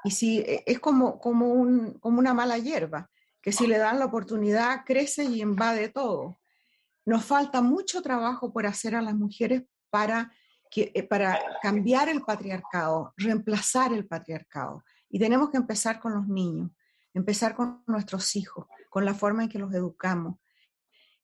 y 0.04 0.12
si 0.12 0.44
es 0.46 0.80
como, 0.80 1.20
como, 1.20 1.50
un, 1.50 2.00
como 2.00 2.18
una 2.18 2.34
mala 2.34 2.58
hierba 2.58 3.12
que 3.42 3.52
si 3.52 3.68
le 3.68 3.78
dan 3.78 4.00
la 4.00 4.06
oportunidad 4.06 4.86
crece 4.86 5.24
y 5.24 5.42
invade 5.42 5.90
todo. 5.90 6.40
Nos 7.06 7.26
falta 7.26 7.62
mucho 7.62 8.02
trabajo 8.02 8.54
por 8.54 8.68
hacer 8.68 8.96
a 8.96 9.02
las 9.02 9.16
mujeres 9.16 9.64
para, 9.90 10.32
eh, 10.76 11.04
para 11.04 11.40
cambiar 11.62 12.10
el 12.10 12.22
patriarcado, 12.22 13.14
reemplazar 13.18 13.94
el 13.94 14.08
patriarcado. 14.08 14.84
Y 15.10 15.20
tenemos 15.20 15.50
que 15.50 15.58
empezar 15.58 16.00
con 16.00 16.14
los 16.14 16.28
niños, 16.28 16.72
empezar 17.14 17.56
con 17.56 17.84
nuestros 17.88 18.36
hijos, 18.36 18.68
con 18.90 19.06
la 19.06 19.14
forma 19.14 19.44
en 19.44 19.50
que 19.50 19.60
los 19.60 19.74
educamos 19.74 20.38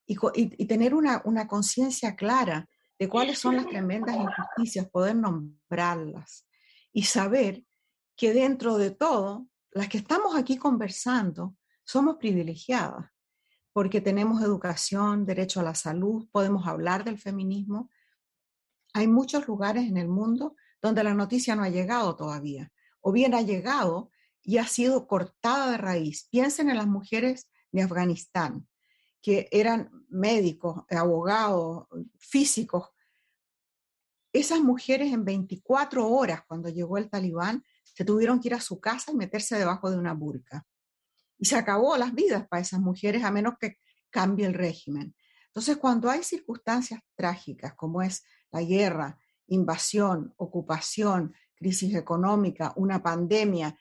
y, 0.05 0.65
tener 0.65 0.93
una 0.93 1.47
conciencia 1.47 2.15
clara 2.15 2.67
de 2.97 3.10
cuáles 3.10 3.39
son 3.39 3.57
las 3.57 3.67
tremendas 3.67 4.15
injusticias, 4.15 4.89
poder 4.89 5.15
nombrarlas 5.15 6.47
y 6.91 7.03
saber 7.03 7.63
que 8.15 8.33
dentro 8.33 8.77
de 8.77 8.91
todo, 8.91 9.47
las 9.71 9.88
que 9.88 9.99
estamos 9.99 10.36
aquí 10.36 10.57
conversando, 10.57 11.55
somos 11.83 12.17
privilegiadas 12.17 13.05
porque 13.71 14.01
tenemos 14.01 14.41
educación, 14.41 15.23
derecho 15.23 15.60
a 15.60 15.63
la 15.63 15.75
salud, 15.75 16.27
podemos 16.31 16.65
hablar 16.65 17.03
del 17.03 17.19
feminismo. 17.19 17.91
Hay 18.93 19.08
muchos 19.08 19.47
lugares 19.47 19.88
en 19.88 19.97
el 19.97 20.08
mundo 20.08 20.56
donde 20.82 21.04
la 21.04 21.13
noticia 21.13 21.56
no 21.56 21.63
ha 21.63 21.69
llegado 21.69 22.15
todavía, 22.15 22.71
o 23.02 23.12
bien 23.12 23.34
ha 23.34 23.41
llegado 23.41 24.12
y 24.43 24.58
ha 24.58 24.67
sido 24.67 25.08
cortada 25.08 25.71
de 25.71 25.78
raíz. 25.78 26.28
Piensen 26.30 26.69
en 26.69 26.78
las 26.78 26.88
mujeres 26.88 27.50
de 27.71 27.82
Afganistán, 27.82 28.67
que 29.21 29.50
eran 29.52 29.91
médicos, 30.10 30.84
abogados, 30.89 31.88
físicos. 32.17 32.89
Esas 34.32 34.62
mujeres 34.62 35.12
en 35.12 35.26
24 35.26 36.08
horas, 36.08 36.41
cuando 36.47 36.69
llegó 36.69 36.97
el 36.97 37.10
talibán, 37.10 37.63
se 37.84 38.06
tuvieron 38.06 38.39
que 38.39 38.50
ir 38.50 38.54
a 38.54 38.62
su 38.62 38.80
casa 38.80 39.12
y 39.12 39.15
meterse 39.15 39.58
debajo 39.58 39.89
de 39.89 39.97
una 39.97 40.13
burka 40.13 40.65
y 41.38 41.45
se 41.45 41.56
acabó 41.56 41.97
las 41.97 42.13
vidas 42.13 42.47
para 42.47 42.62
esas 42.62 42.80
mujeres 42.80 43.23
a 43.23 43.32
menos 43.32 43.56
que 43.60 43.78
cambie 44.10 44.45
el 44.45 44.54
régimen. 44.54 45.15
Entonces, 45.47 45.78
cuando 45.78 46.10
hay 46.10 46.23
circunstancias 46.23 47.02
trágicas 47.15 47.73
como 47.76 48.02
es 48.02 48.23
la 48.51 48.62
guerra, 48.62 49.19
invasión, 49.47 50.33
ocupación, 50.38 51.33
crisis 51.55 51.95
económica, 51.95 52.73
una 52.75 53.01
pandemia, 53.01 53.77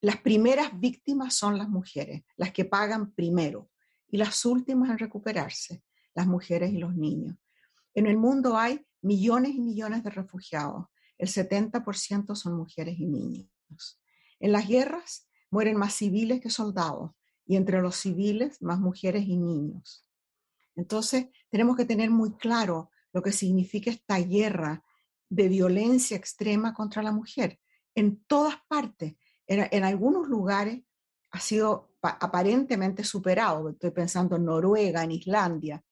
las 0.00 0.16
primeras 0.18 0.78
víctimas 0.78 1.34
son 1.34 1.58
las 1.58 1.68
mujeres, 1.68 2.22
las 2.36 2.52
que 2.52 2.64
pagan 2.64 3.12
primero, 3.12 3.70
y 4.08 4.16
las 4.16 4.44
últimas 4.44 4.90
en 4.90 4.98
recuperarse, 4.98 5.82
las 6.14 6.26
mujeres 6.26 6.72
y 6.72 6.78
los 6.78 6.94
niños. 6.94 7.36
En 7.94 8.06
el 8.06 8.16
mundo 8.16 8.56
hay 8.56 8.86
millones 9.02 9.52
y 9.54 9.60
millones 9.60 10.04
de 10.04 10.10
refugiados, 10.10 10.86
el 11.18 11.28
70% 11.28 12.34
son 12.36 12.56
mujeres 12.56 12.98
y 12.98 13.06
niños. 13.06 14.00
En 14.38 14.52
las 14.52 14.68
guerras 14.68 15.28
mueren 15.50 15.76
más 15.76 15.94
civiles 15.94 16.40
que 16.40 16.50
soldados 16.50 17.12
y 17.44 17.56
entre 17.56 17.82
los 17.82 17.96
civiles 17.96 18.62
más 18.62 18.78
mujeres 18.78 19.24
y 19.26 19.36
niños. 19.36 20.06
Entonces, 20.76 21.26
tenemos 21.50 21.76
que 21.76 21.84
tener 21.84 22.10
muy 22.10 22.36
claro 22.36 22.90
lo 23.12 23.22
que 23.22 23.32
significa 23.32 23.90
esta 23.90 24.18
guerra 24.18 24.82
de 25.28 25.48
violencia 25.48 26.16
extrema 26.16 26.74
contra 26.74 27.02
la 27.02 27.12
mujer. 27.12 27.58
En 27.94 28.22
todas 28.24 28.56
partes, 28.68 29.16
en, 29.46 29.84
algunos 29.84 30.28
lugares 30.28 30.82
ha 31.30 31.40
sido 31.40 31.96
aparentemente 32.02 33.04
superado. 33.04 33.70
Estoy 33.70 33.90
pensando 33.90 34.36
en 34.36 34.44
Noruega, 34.44 35.02
en 35.02 35.12
Islandia, 35.12 35.84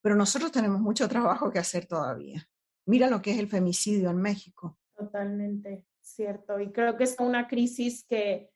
pero 0.00 0.14
nosotros 0.14 0.52
tenemos 0.52 0.80
mucho 0.80 1.08
trabajo 1.08 1.50
que 1.50 1.58
hacer 1.58 1.86
todavía. 1.86 2.48
Mira 2.86 3.08
lo 3.08 3.22
que 3.22 3.32
es 3.32 3.38
el 3.38 3.48
femicidio 3.48 4.10
en 4.10 4.20
México. 4.20 4.78
Totalmente 4.96 5.84
cierto. 6.00 6.58
Y 6.60 6.72
creo 6.72 6.96
que 6.96 7.04
es 7.04 7.16
una 7.18 7.46
crisis 7.48 8.04
que 8.08 8.50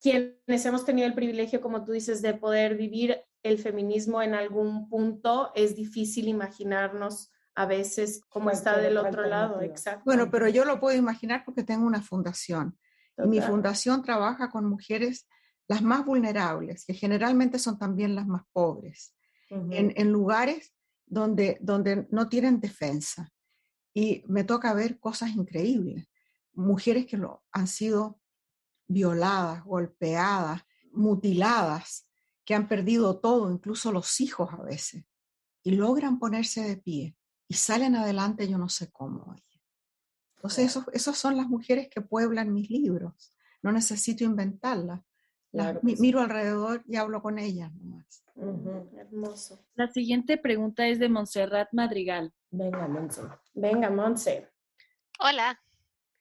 quienes 0.00 0.66
hemos 0.66 0.84
tenido 0.84 1.06
el 1.06 1.14
privilegio, 1.14 1.60
como 1.60 1.84
tú 1.84 1.92
dices, 1.92 2.22
de 2.22 2.34
poder 2.34 2.76
vivir 2.76 3.24
el 3.48 3.58
feminismo 3.58 4.22
en 4.22 4.34
algún 4.34 4.88
punto, 4.88 5.52
es 5.54 5.76
difícil 5.76 6.28
imaginarnos 6.28 7.30
a 7.54 7.66
veces 7.66 8.20
cómo 8.28 8.50
está 8.50 8.78
del 8.78 8.98
otro 8.98 9.26
lado. 9.26 9.62
Exacto. 9.62 10.02
Bueno, 10.04 10.30
pero 10.30 10.48
yo 10.48 10.64
lo 10.64 10.78
puedo 10.78 10.96
imaginar 10.96 11.42
porque 11.44 11.62
tengo 11.64 11.86
una 11.86 12.02
fundación. 12.02 12.78
Y 13.18 13.28
mi 13.28 13.40
fundación 13.40 14.02
trabaja 14.02 14.50
con 14.50 14.66
mujeres 14.66 15.26
las 15.68 15.82
más 15.82 16.04
vulnerables, 16.04 16.84
que 16.84 16.92
generalmente 16.92 17.58
son 17.58 17.78
también 17.78 18.14
las 18.14 18.26
más 18.26 18.42
pobres, 18.52 19.14
en, 19.48 19.92
en, 19.96 20.12
lugares 20.12 20.74
donde, 21.06 21.56
donde 21.60 22.06
no 22.10 22.28
tienen 22.28 22.60
defensa. 22.60 23.32
Y 23.94 24.22
me 24.28 24.44
toca 24.44 24.74
ver 24.74 24.98
cosas 25.00 25.30
increíbles. 25.30 26.06
Mujeres 26.52 27.06
que 27.06 27.16
lo, 27.16 27.42
han 27.52 27.66
sido 27.66 28.20
violadas, 28.86 29.64
golpeadas, 29.64 30.62
mutiladas, 30.92 32.05
que 32.46 32.54
han 32.54 32.68
perdido 32.68 33.18
todo, 33.18 33.50
incluso 33.50 33.92
los 33.92 34.20
hijos 34.20 34.48
a 34.52 34.62
veces, 34.62 35.04
y 35.62 35.72
logran 35.72 36.18
ponerse 36.18 36.62
de 36.62 36.76
pie 36.76 37.16
y 37.48 37.54
salen 37.54 37.96
adelante 37.96 38.48
yo 38.48 38.56
no 38.56 38.68
sé 38.68 38.90
cómo. 38.90 39.34
Entonces, 40.36 40.66
esos, 40.66 40.84
esas 40.92 41.18
son 41.18 41.36
las 41.36 41.48
mujeres 41.48 41.88
que 41.88 42.00
pueblan 42.00 42.52
mis 42.52 42.70
libros. 42.70 43.34
No 43.62 43.72
necesito 43.72 44.22
inventarlas. 44.24 45.00
miro 45.82 46.20
alrededor 46.20 46.84
y 46.86 46.96
hablo 46.96 47.20
con 47.20 47.38
ellas 47.38 47.72
nomás. 47.74 48.22
Hermoso. 48.36 49.66
La 49.74 49.88
siguiente 49.88 50.36
pregunta 50.38 50.86
es 50.86 50.98
de 50.98 51.08
Montserrat 51.08 51.68
Madrigal. 51.72 52.32
Venga, 52.50 52.86
Monse. 52.86 53.22
Venga, 53.54 53.90
Monse. 53.90 54.48
Hola. 55.18 55.60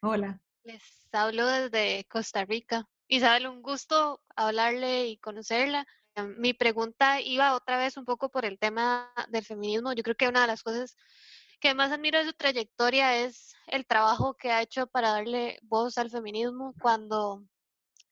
Hola. 0.01 0.41
Les 0.63 0.81
hablo 1.11 1.45
desde 1.45 2.05
Costa 2.05 2.45
Rica. 2.45 2.87
Isabel, 3.07 3.47
un 3.47 3.61
gusto 3.61 4.21
hablarle 4.35 5.07
y 5.07 5.17
conocerla. 5.17 5.85
Em, 6.15 6.35
mi 6.37 6.53
pregunta 6.53 7.21
iba 7.21 7.55
otra 7.55 7.77
vez 7.77 7.97
un 7.97 8.05
poco 8.05 8.29
por 8.29 8.45
el 8.45 8.57
tema 8.59 9.11
del 9.29 9.45
feminismo. 9.45 9.93
Yo 9.93 10.03
creo 10.03 10.15
que 10.15 10.27
una 10.27 10.41
de 10.41 10.47
las 10.47 10.63
cosas 10.63 10.95
que 11.59 11.73
más 11.73 11.91
admiro 11.91 12.19
de 12.19 12.25
su 12.25 12.33
trayectoria 12.33 13.17
es 13.17 13.53
el 13.67 13.85
trabajo 13.85 14.35
que 14.35 14.51
ha 14.51 14.61
hecho 14.61 14.87
para 14.87 15.11
darle 15.11 15.59
voz 15.63 15.97
al 15.97 16.09
feminismo. 16.09 16.73
Cuando 16.81 17.43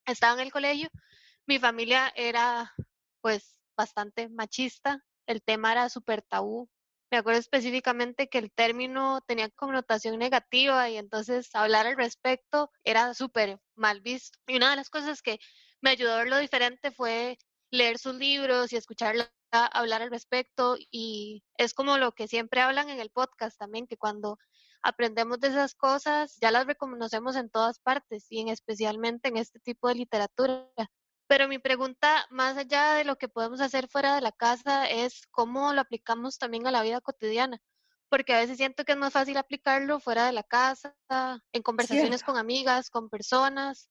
estaba 0.06 0.34
en 0.34 0.42
el 0.42 0.52
colegio, 0.52 0.90
mi 1.48 1.60
familia 1.60 2.12
era 2.16 2.74
pues 3.22 3.58
bastante 3.78 4.30
machista. 4.30 5.04
El 5.28 5.42
tema 5.42 5.72
era 5.72 5.90
súper 5.90 6.22
tabú 6.22 6.70
me 7.14 7.20
acuerdo 7.20 7.40
específicamente 7.42 8.28
que 8.28 8.40
el 8.40 8.52
término 8.52 9.22
tenía 9.28 9.48
connotación 9.52 10.18
negativa 10.18 10.90
y 10.90 10.98
entonces 10.98 11.54
hablar 11.54 11.86
al 11.86 11.96
respecto 11.96 12.72
era 12.84 13.14
súper 13.14 13.60
mal 13.76 14.02
visto. 14.02 14.40
Y 14.48 14.56
una 14.56 14.72
de 14.72 14.78
las 14.78 14.90
cosas 14.90 15.22
que 15.22 15.38
me 15.80 15.92
ayudó 15.92 16.14
a 16.14 16.18
verlo 16.18 16.40
diferente 16.40 16.90
fue 16.90 17.38
leer 17.74 17.98
sus 17.98 18.16
libros 18.16 18.72
y 18.72 18.78
escucharla 18.78 19.32
hablar 19.52 20.02
al 20.02 20.10
respecto 20.10 20.78
y 20.92 21.44
es 21.58 21.74
como 21.74 21.98
lo 21.98 22.12
que 22.14 22.28
siempre 22.28 22.62
hablan 22.62 22.90
en 22.90 23.00
el 23.00 23.10
podcast 23.10 23.58
también, 23.58 23.88
que 23.88 23.98
cuando 23.98 24.38
aprendemos 24.82 25.40
de 25.40 25.50
esas 25.50 25.76
cosas 25.76 26.38
ya 26.42 26.52
las 26.52 26.66
reconocemos 26.66 27.36
en 27.36 27.50
todas 27.50 27.80
partes 27.80 28.26
y 28.30 28.42
en 28.42 28.50
especialmente 28.50 29.30
en 29.30 29.38
este 29.38 29.60
tipo 29.60 29.88
de 29.88 29.96
literatura. 29.96 30.68
Pero 31.28 31.48
mi 31.48 31.58
pregunta, 31.58 32.26
más 32.30 32.58
allá 32.58 32.94
de 32.94 33.06
lo 33.06 33.18
que 33.18 33.30
podemos 33.30 33.62
hacer 33.62 33.88
fuera 33.88 34.16
de 34.16 34.22
la 34.22 34.32
casa, 34.32 34.88
es 34.88 35.26
cómo 35.32 35.74
lo 35.74 35.82
aplicamos 35.82 36.38
también 36.38 36.68
a 36.68 36.72
la 36.72 36.84
vida 36.84 37.02
cotidiana. 37.02 37.60
Porque 38.10 38.34
a 38.34 38.40
veces 38.40 38.58
siento 38.58 38.86
que 38.86 38.92
es 38.92 38.98
más 38.98 39.14
fácil 39.14 39.38
aplicarlo 39.38 40.00
fuera 40.00 40.26
de 40.28 40.34
la 40.34 40.44
casa, 40.44 40.96
en 41.52 41.64
conversaciones 41.64 42.24
con 42.24 42.38
amigas, 42.38 42.90
con 42.92 43.10
personas, 43.10 43.90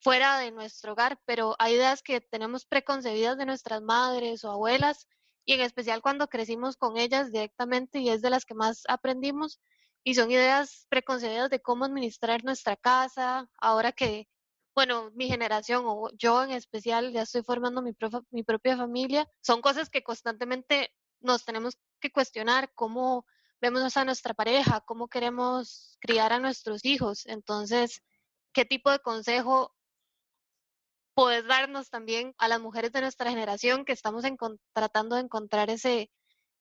fuera 0.00 0.38
de 0.38 0.50
nuestro 0.52 0.92
hogar, 0.92 1.20
pero 1.24 1.56
hay 1.58 1.74
ideas 1.74 2.02
que 2.02 2.20
tenemos 2.20 2.66
preconcebidas 2.66 3.38
de 3.38 3.46
nuestras 3.46 3.82
madres 3.82 4.44
o 4.44 4.50
abuelas, 4.50 5.06
y 5.44 5.54
en 5.54 5.60
especial 5.60 6.02
cuando 6.02 6.28
crecimos 6.28 6.76
con 6.76 6.96
ellas 6.96 7.32
directamente 7.32 8.00
y 8.00 8.10
es 8.10 8.22
de 8.22 8.30
las 8.30 8.44
que 8.44 8.54
más 8.54 8.82
aprendimos, 8.88 9.60
y 10.04 10.14
son 10.14 10.30
ideas 10.30 10.86
preconcebidas 10.88 11.50
de 11.50 11.60
cómo 11.60 11.84
administrar 11.84 12.44
nuestra 12.44 12.76
casa, 12.76 13.48
ahora 13.58 13.92
que 13.92 14.28
bueno, 14.76 15.10
mi 15.14 15.26
generación 15.26 15.84
o 15.86 16.10
yo 16.18 16.44
en 16.44 16.50
especial 16.50 17.10
ya 17.10 17.22
estoy 17.22 17.42
formando 17.42 17.80
mi, 17.80 17.92
mi 18.30 18.42
propia 18.42 18.76
familia, 18.76 19.26
son 19.40 19.62
cosas 19.62 19.88
que 19.88 20.02
constantemente 20.02 20.92
nos 21.20 21.46
tenemos 21.46 21.78
que 21.98 22.12
cuestionar, 22.12 22.70
cómo 22.74 23.24
vemos 23.60 23.96
a 23.96 24.04
nuestra 24.04 24.34
pareja, 24.34 24.82
cómo 24.82 25.08
queremos 25.08 25.96
criar 25.98 26.34
a 26.34 26.40
nuestros 26.40 26.84
hijos. 26.84 27.24
Entonces, 27.24 28.02
¿qué 28.52 28.66
tipo 28.66 28.90
de 28.90 28.98
consejo 28.98 29.74
puedes 31.16 31.46
darnos 31.46 31.88
también 31.88 32.34
a 32.36 32.46
las 32.46 32.60
mujeres 32.60 32.92
de 32.92 33.00
nuestra 33.00 33.30
generación 33.30 33.86
que 33.86 33.92
estamos 33.92 34.22
tratando 34.74 35.16
de 35.16 35.22
encontrar 35.22 35.70
ese, 35.70 36.10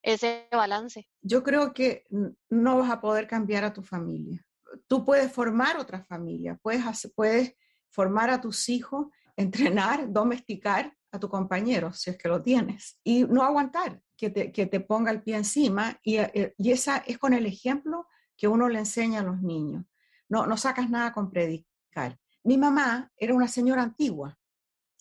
ese 0.01 0.47
balance? 0.49 1.09
Yo 1.21 1.43
creo 1.43 1.73
que 1.73 2.05
no 2.49 2.77
vas 2.77 2.89
a 2.89 3.01
poder 3.01 3.27
cambiar 3.27 3.65
a 3.65 3.73
tu 3.73 3.83
familia. 3.83 4.45
Tú 4.87 5.03
puedes 5.03 5.29
formar 5.31 5.77
otra 5.77 6.05
familia, 6.05 6.57
puedes, 6.63 7.11
puedes 7.13 7.53
formar 7.89 8.29
a 8.29 8.39
tus 8.39 8.69
hijos, 8.69 9.07
entrenar, 9.35 10.11
domesticar 10.11 10.95
a 11.11 11.19
tu 11.19 11.27
compañero, 11.27 11.91
si 11.91 12.11
es 12.11 12.17
que 12.17 12.29
lo 12.29 12.41
tienes, 12.41 12.97
y 13.03 13.25
no 13.25 13.43
aguantar 13.43 14.01
que 14.15 14.29
te, 14.29 14.53
que 14.53 14.67
te 14.67 14.79
ponga 14.79 15.11
el 15.11 15.21
pie 15.21 15.35
encima. 15.35 15.99
Y, 16.01 16.15
eh, 16.15 16.53
y 16.57 16.71
esa 16.71 16.97
es 16.99 17.17
con 17.17 17.33
el 17.33 17.45
ejemplo 17.45 18.07
que 18.37 18.47
uno 18.47 18.69
le 18.69 18.79
enseña 18.79 19.19
a 19.19 19.23
los 19.23 19.41
niños. 19.41 19.83
No, 20.29 20.47
no 20.47 20.55
sacas 20.55 20.89
nada 20.89 21.11
con 21.11 21.29
predicar. 21.29 22.17
Mi 22.45 22.57
mamá 22.57 23.11
era 23.17 23.33
una 23.33 23.47
señora 23.47 23.81
antigua, 23.83 24.37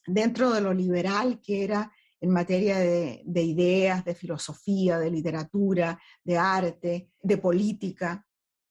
dentro 0.07 0.53
de 0.53 0.61
lo 0.61 0.73
liberal 0.73 1.41
que 1.41 1.65
era 1.65 1.93
en 2.21 2.31
materia 2.31 2.79
de, 2.79 3.23
de, 3.25 3.43
ideas, 3.43 4.05
de 4.05 4.15
filosofía, 4.15 4.99
de 4.99 5.11
literatura, 5.11 6.01
de 6.23 6.39
arte, 6.39 7.11
de 7.21 7.39
política. 7.39 8.27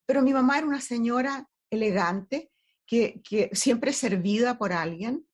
Pero 0.06 0.22
mi 0.22 0.34
mamá 0.34 0.58
era 0.58 0.68
una 0.68 0.82
señora 0.82 1.48
elegante, 1.70 2.52
que, 2.86 3.22
que 3.24 3.50
siempre 3.54 3.94
servida 3.94 4.58
por 4.58 4.74
alguien, 4.74 5.26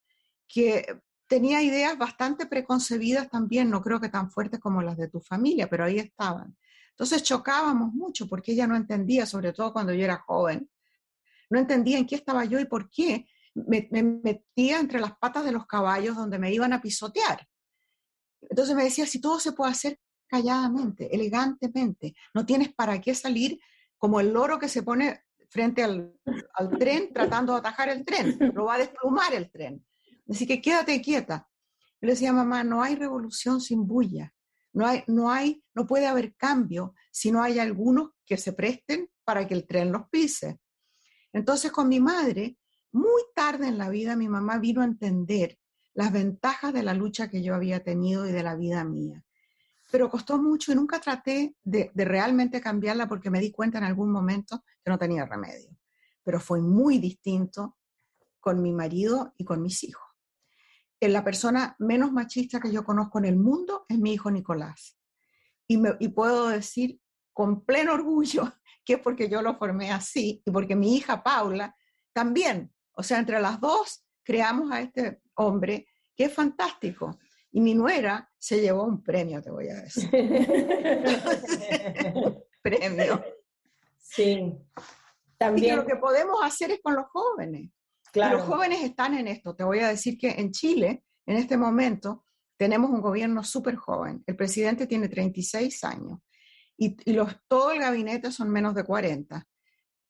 que 0.48 0.86
tenía 1.28 1.62
ideas 1.62 1.98
bastante 1.98 2.46
preconcebidas 2.48 3.30
también, 3.30 3.70
no 3.70 3.82
creo 3.82 4.02
que 4.02 4.10
tan 4.10 4.32
fuertes 4.32 4.60
como 4.60 4.82
las 4.82 4.98
de 4.98 5.08
tu 5.08 5.22
familia, 5.22 5.70
pero 5.70 5.86
ahí 5.86 6.00
estaban. 6.00 6.58
Entonces 6.90 7.24
chocábamos 7.24 7.94
mucho 7.94 8.28
porque 8.28 8.52
ella 8.52 8.68
no 8.68 8.76
entendía, 8.76 9.26
sobre 9.26 9.54
todo 9.54 9.72
cuando 9.72 9.94
yo 9.94 10.04
era 10.04 10.18
joven, 10.18 10.70
no 11.50 11.60
entendía 11.60 11.98
en 11.98 12.06
qué 12.06 12.16
estaba 12.16 12.46
yo 12.46 12.60
y 12.60 12.66
por 12.66 12.90
qué 12.90 13.28
me, 13.68 13.88
me 13.92 14.04
metía 14.04 14.80
entre 14.80 15.00
las 15.00 15.18
patas 15.18 15.46
de 15.46 15.52
los 15.52 15.66
caballos 15.66 16.16
donde 16.16 16.40
me 16.40 16.54
iban 16.54 16.74
a 16.74 16.82
pisotear. 16.82 17.48
Entonces 18.42 18.76
me 18.76 18.84
decía, 18.84 19.06
si 19.06 19.20
todo 19.20 19.40
se 19.40 19.52
puede 19.52 19.72
hacer 19.72 20.00
calladamente, 20.28 21.14
elegantemente, 21.14 22.14
no 22.34 22.46
tienes 22.46 22.74
para 22.74 23.00
qué 23.02 23.16
salir 23.16 23.60
como 23.98 24.20
el 24.20 24.32
loro 24.32 24.60
que 24.60 24.70
se 24.70 24.84
pone 24.84 25.24
frente 25.50 25.84
al, 25.84 26.14
al 26.54 26.70
tren 26.78 27.12
tratando 27.12 27.54
de 27.54 27.60
atajar 27.60 27.90
el 27.90 28.06
tren, 28.06 28.38
lo 28.54 28.66
va 28.66 28.76
a 28.76 28.80
desplumar 28.80 29.34
el 29.34 29.50
tren. 29.52 29.86
Así 30.30 30.46
que 30.46 30.62
quédate 30.62 31.02
quieta. 31.02 31.48
Yo 32.02 32.08
le 32.08 32.14
decía, 32.14 32.32
mamá, 32.32 32.64
no 32.64 32.82
hay 32.82 32.96
revolución 32.96 33.60
sin 33.60 33.86
bulla. 33.86 34.34
No, 34.72 34.86
hay, 34.86 35.04
no, 35.08 35.32
hay, 35.32 35.64
no 35.74 35.88
puede 35.88 36.06
haber 36.06 36.36
cambio 36.36 36.94
si 37.12 37.32
no 37.32 37.42
hay 37.42 37.58
algunos 37.58 38.12
que 38.26 38.38
se 38.38 38.54
presten 38.54 39.10
para 39.24 39.48
que 39.48 39.56
el 39.56 39.66
tren 39.66 39.92
los 39.92 40.08
pise. 40.10 40.60
Entonces, 41.34 41.72
con 41.72 41.90
mi 41.90 42.00
madre, 42.00 42.58
muy 42.92 43.22
tarde 43.36 43.68
en 43.68 43.78
la 43.78 43.90
vida, 43.90 44.16
mi 44.16 44.28
mamá 44.28 44.58
vino 44.58 44.82
a 44.82 44.86
entender 44.86 45.58
las 45.94 46.12
ventajas 46.12 46.74
de 46.74 46.84
la 46.84 46.94
lucha 46.94 47.30
que 47.30 47.42
yo 47.42 47.56
había 47.56 47.84
tenido 47.84 48.28
y 48.28 48.32
de 48.32 48.44
la 48.44 48.56
vida 48.56 48.84
mía. 48.84 49.24
Pero 49.92 50.10
costó 50.10 50.38
mucho 50.38 50.72
y 50.72 50.76
nunca 50.76 51.00
traté 51.00 51.56
de, 51.64 51.92
realmente 51.96 52.62
cambiarla 52.62 53.08
porque 53.08 53.30
me 53.30 53.40
di 53.40 53.52
cuenta 53.52 53.80
en 53.80 53.84
algún 53.84 54.12
momento 54.12 54.64
que 54.84 54.92
no 54.92 54.98
tenía 54.98 55.26
remedio. 55.26 55.76
Pero 56.24 56.40
fue 56.40 56.62
muy 56.62 57.00
distinto 57.00 57.78
con 58.40 58.62
mi 58.62 58.72
marido 58.72 59.34
y 59.38 59.46
con 59.46 59.62
mis 59.62 59.84
hijos 59.84 60.10
la 61.08 61.24
persona 61.24 61.76
menos 61.80 62.12
machista 62.12 62.60
que 62.60 62.72
yo 62.72 62.84
conozco 62.84 63.20
en 63.20 63.26
el 63.26 63.38
mundo 63.38 63.86
es 63.88 63.98
mi 63.98 64.14
hijo 64.14 64.30
Nicolás. 64.30 64.98
Y, 65.68 65.80
y 66.00 66.10
puedo 66.10 66.50
decir 66.50 67.00
con 67.32 67.64
pleno 67.64 67.94
orgullo 67.94 68.52
que 68.86 68.94
es 68.94 69.00
porque 69.00 69.30
yo 69.30 69.42
lo 69.42 69.58
formé 69.58 69.92
así 69.92 70.42
y 70.46 70.52
porque 70.52 70.76
mi 70.76 70.98
hija 70.98 71.24
Paula 71.24 71.76
también, 72.12 72.74
o 73.00 73.04
sea, 73.04 73.20
entre 73.20 73.40
las 73.40 73.62
dos 73.62 74.04
creamos 74.24 74.70
a 74.74 74.82
este 74.82 75.22
hombre 75.36 75.88
que 76.14 76.26
es 76.26 76.34
fantástico. 76.34 77.18
Y 77.50 77.62
mi 77.62 77.74
nuera 77.74 78.30
se 78.38 78.60
llevó 78.60 78.84
un 78.84 79.02
premio, 79.02 79.42
te 79.42 79.50
voy 79.50 79.70
a 79.70 79.76
decir. 79.76 80.10
premio. 82.62 83.24
Sí. 83.98 84.54
También. 85.38 85.74
Y 85.74 85.78
lo 85.78 85.86
que 85.86 85.96
podemos 85.96 86.44
hacer 86.44 86.72
es 86.72 86.82
con 86.84 86.96
los 86.96 87.06
jóvenes. 87.06 87.72
Los 88.14 88.42
jóvenes 88.42 88.84
están 88.84 89.14
en 89.14 89.30
esto. 89.30 89.56
Te 89.56 89.64
voy 89.64 89.80
a 89.80 89.88
decir 89.88 90.18
que 90.18 90.32
en 90.32 90.52
Chile, 90.52 91.06
en 91.26 91.38
este 91.38 91.56
momento, 91.56 92.26
tenemos 92.58 92.90
un 92.90 93.00
gobierno 93.00 93.46
súper 93.46 93.78
joven. 93.78 94.26
El 94.28 94.36
presidente 94.36 94.88
tiene 94.88 95.08
36 95.08 95.86
años 95.86 96.20
y, 96.76 97.14
los, 97.14 97.34
todo 97.48 97.72
el 97.72 97.80
gabinete 97.80 98.30
son 98.30 98.50
menos 98.50 98.76
de 98.76 98.84
40. 98.84 99.48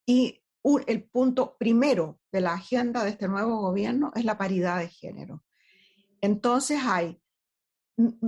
Y 0.07 0.41
el 0.87 1.03
punto 1.03 1.55
primero 1.57 2.19
de 2.31 2.41
la 2.41 2.53
agenda 2.53 3.03
de 3.03 3.11
este 3.11 3.27
nuevo 3.27 3.59
gobierno 3.59 4.11
es 4.15 4.25
la 4.25 4.37
paridad 4.37 4.79
de 4.79 4.89
género. 4.89 5.43
Entonces 6.21 6.79
hay 6.83 7.21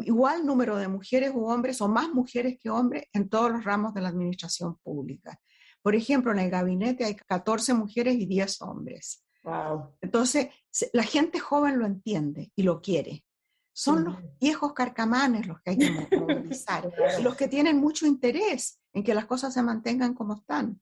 igual 0.03 0.45
número 0.45 0.77
de 0.77 0.87
mujeres 0.87 1.31
u 1.33 1.45
hombres 1.45 1.81
o 1.81 1.87
más 1.87 2.09
mujeres 2.09 2.57
que 2.59 2.69
hombres 2.69 3.05
en 3.13 3.29
todos 3.29 3.51
los 3.51 3.63
ramos 3.63 3.93
de 3.93 4.01
la 4.01 4.09
administración 4.09 4.77
pública. 4.83 5.39
Por 5.81 5.95
ejemplo, 5.95 6.31
en 6.31 6.39
el 6.39 6.49
gabinete 6.49 7.05
hay 7.05 7.15
14 7.15 7.73
mujeres 7.73 8.15
y 8.15 8.25
10 8.25 8.61
hombres. 8.61 9.25
Entonces, 10.01 10.49
la 10.93 11.03
gente 11.03 11.39
joven 11.39 11.79
lo 11.79 11.85
entiende 11.85 12.51
y 12.55 12.63
lo 12.63 12.81
quiere. 12.81 13.23
Son 13.73 14.03
los 14.03 14.17
viejos 14.39 14.73
carcamanes 14.73 15.47
los 15.47 15.59
que 15.61 15.71
hay 15.71 15.77
que 15.77 15.89
movilizar, 16.17 16.91
los 17.23 17.35
que 17.35 17.47
tienen 17.47 17.77
mucho 17.77 18.05
interés 18.05 18.79
en 18.93 19.03
que 19.03 19.15
las 19.15 19.25
cosas 19.25 19.53
se 19.53 19.63
mantengan 19.63 20.13
como 20.13 20.35
están. 20.35 20.79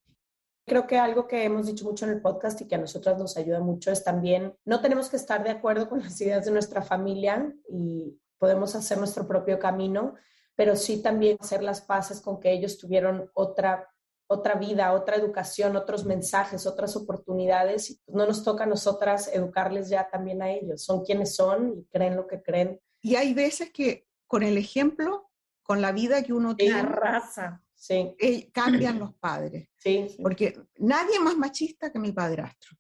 Creo 0.69 0.88
que 0.88 0.97
algo 0.97 1.27
que 1.27 1.43
hemos 1.43 1.65
dicho 1.65 1.84
mucho 1.84 2.05
en 2.05 2.12
el 2.12 2.21
podcast 2.21 2.62
y 2.62 2.67
que 2.67 2.75
a 2.75 2.79
nosotras 2.79 3.17
nos 3.17 3.36
ayuda 3.36 3.60
mucho 3.60 3.91
es 3.91 4.03
también, 4.03 4.55
no 4.63 4.82
tenemos 4.82 5.10
que 5.10 5.17
estar 5.17 5.43
de 5.43 5.49
acuerdo 5.49 5.89
con 5.89 5.99
las 5.99 6.21
ideas 6.21 6.45
de 6.45 6.51
nuestra 6.51 6.82
familia 6.82 7.51
y 7.67 8.17
podemos 8.38 8.75
hacer 8.75 8.99
nuestro 8.99 9.27
propio 9.27 9.60
camino, 9.60 10.13
pero 10.55 10.75
sí 10.75 11.01
también 11.01 11.38
hacer 11.39 11.63
las 11.63 11.82
paces 11.82 12.21
con 12.21 12.39
que 12.39 12.51
ellos 12.51 12.77
tuvieron 12.77 13.29
otra 13.34 13.89
otra 14.32 14.53
vida, 14.53 14.93
otra 14.93 15.15
educación, 15.15 15.75
otros 15.75 16.05
mensajes, 16.05 16.67
otras 16.67 16.95
oportunidades. 16.95 17.89
Y 17.89 17.99
no 18.08 18.27
nos 18.27 18.43
toca 18.43 18.65
a 18.65 18.67
nosotras 18.67 19.27
educarles 19.34 19.89
ya 19.89 20.08
también 20.08 20.43
a 20.43 20.51
ellos. 20.51 20.84
Son 20.84 21.03
quienes 21.03 21.36
son 21.36 21.69
y 21.69 21.86
creen 21.86 22.15
lo 22.15 22.27
que 22.27 22.43
creen. 22.43 22.79
Y 23.01 23.15
hay 23.15 23.34
veces 23.34 23.71
que 23.71 24.08
con 24.27 24.43
el 24.43 24.60
ejemplo, 24.60 25.32
con 25.63 25.82
la 25.82 25.91
vida 25.91 26.21
que 26.21 26.34
uno 26.34 26.55
tiene, 26.55 26.84
la 26.84 26.89
raza, 26.89 27.63
sí. 27.73 28.15
Eh, 28.19 28.51
cambian 28.51 28.99
los 28.99 29.15
padres. 29.15 29.68
Sí, 29.80 30.08
Porque 30.22 30.60
nadie 30.78 31.20
más 31.20 31.38
machista 31.38 31.92
que 31.92 32.00
mi 32.00 32.12
padrastro. 32.12 32.78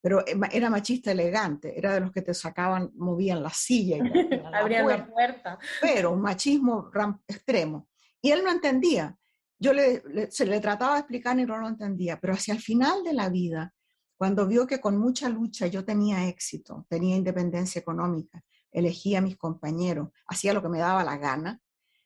Pero 0.00 0.20
eh, 0.26 0.38
era 0.52 0.70
machista 0.70 1.10
elegante, 1.12 1.76
era 1.76 1.92
de 1.92 2.00
los 2.00 2.12
que 2.12 2.22
te 2.22 2.32
sacaban, 2.32 2.90
movían 2.94 3.42
la 3.42 3.50
silla 3.50 3.98
y 3.98 4.00
abrían 4.54 4.86
la 4.86 5.06
puerta. 5.06 5.58
Pero 5.80 6.12
un 6.12 6.22
machismo 6.22 6.90
extremo. 7.26 7.88
Y 8.22 8.30
él 8.30 8.42
no 8.44 8.50
entendía 8.50 9.16
yo 9.60 9.74
le, 9.74 10.30
se 10.30 10.46
le 10.46 10.58
trataba 10.58 10.94
de 10.94 11.00
explicar 11.00 11.38
y 11.38 11.44
no 11.44 11.58
lo 11.58 11.68
entendía, 11.68 12.18
pero 12.18 12.32
hacia 12.32 12.54
el 12.54 12.60
final 12.60 13.04
de 13.04 13.12
la 13.12 13.28
vida, 13.28 13.74
cuando 14.16 14.46
vio 14.46 14.66
que 14.66 14.80
con 14.80 14.96
mucha 14.96 15.28
lucha 15.28 15.66
yo 15.66 15.84
tenía 15.84 16.26
éxito, 16.26 16.86
tenía 16.88 17.14
independencia 17.14 17.78
económica, 17.78 18.42
elegía 18.72 19.18
a 19.18 19.22
mis 19.22 19.36
compañeros, 19.36 20.08
hacía 20.26 20.54
lo 20.54 20.62
que 20.62 20.70
me 20.70 20.78
daba 20.78 21.04
la 21.04 21.18
gana, 21.18 21.60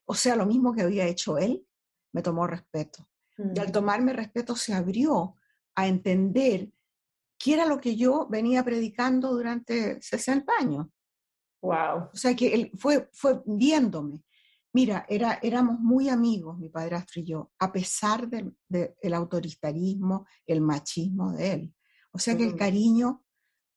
o 0.04 0.14
sea, 0.14 0.34
lo 0.34 0.46
mismo 0.46 0.74
que 0.74 0.82
había 0.82 1.06
hecho 1.06 1.38
él, 1.38 1.64
me 2.12 2.22
tomó 2.22 2.46
respeto. 2.46 3.08
Y 3.36 3.58
al 3.58 3.68
mm. 3.68 3.72
tomarme 3.72 4.12
respeto 4.12 4.54
se 4.56 4.74
abrió 4.74 5.36
a 5.74 5.86
entender 5.86 6.70
qué 7.38 7.54
era 7.54 7.66
lo 7.66 7.80
que 7.80 7.96
yo 7.96 8.26
venía 8.28 8.64
predicando 8.64 9.32
durante 9.32 10.00
60 10.00 10.52
años. 10.60 10.86
Wow. 11.60 12.10
O 12.12 12.16
sea, 12.16 12.34
que 12.36 12.54
él 12.54 12.70
fue, 12.76 13.08
fue 13.12 13.42
viéndome. 13.46 14.22
Mira, 14.74 15.06
era, 15.08 15.38
éramos 15.40 15.78
muy 15.78 16.08
amigos, 16.08 16.58
mi 16.58 16.68
padrastro 16.68 17.22
y 17.22 17.26
yo, 17.26 17.52
a 17.60 17.72
pesar 17.72 18.28
del, 18.28 18.56
autoritarismo, 19.14 20.26
el 20.46 20.60
machismo 20.60 21.32
de 21.32 21.52
él. 21.52 21.74
O 22.10 22.18
sea 22.18 22.36
que 22.36 22.44
el 22.44 22.56
cariño, 22.56 23.24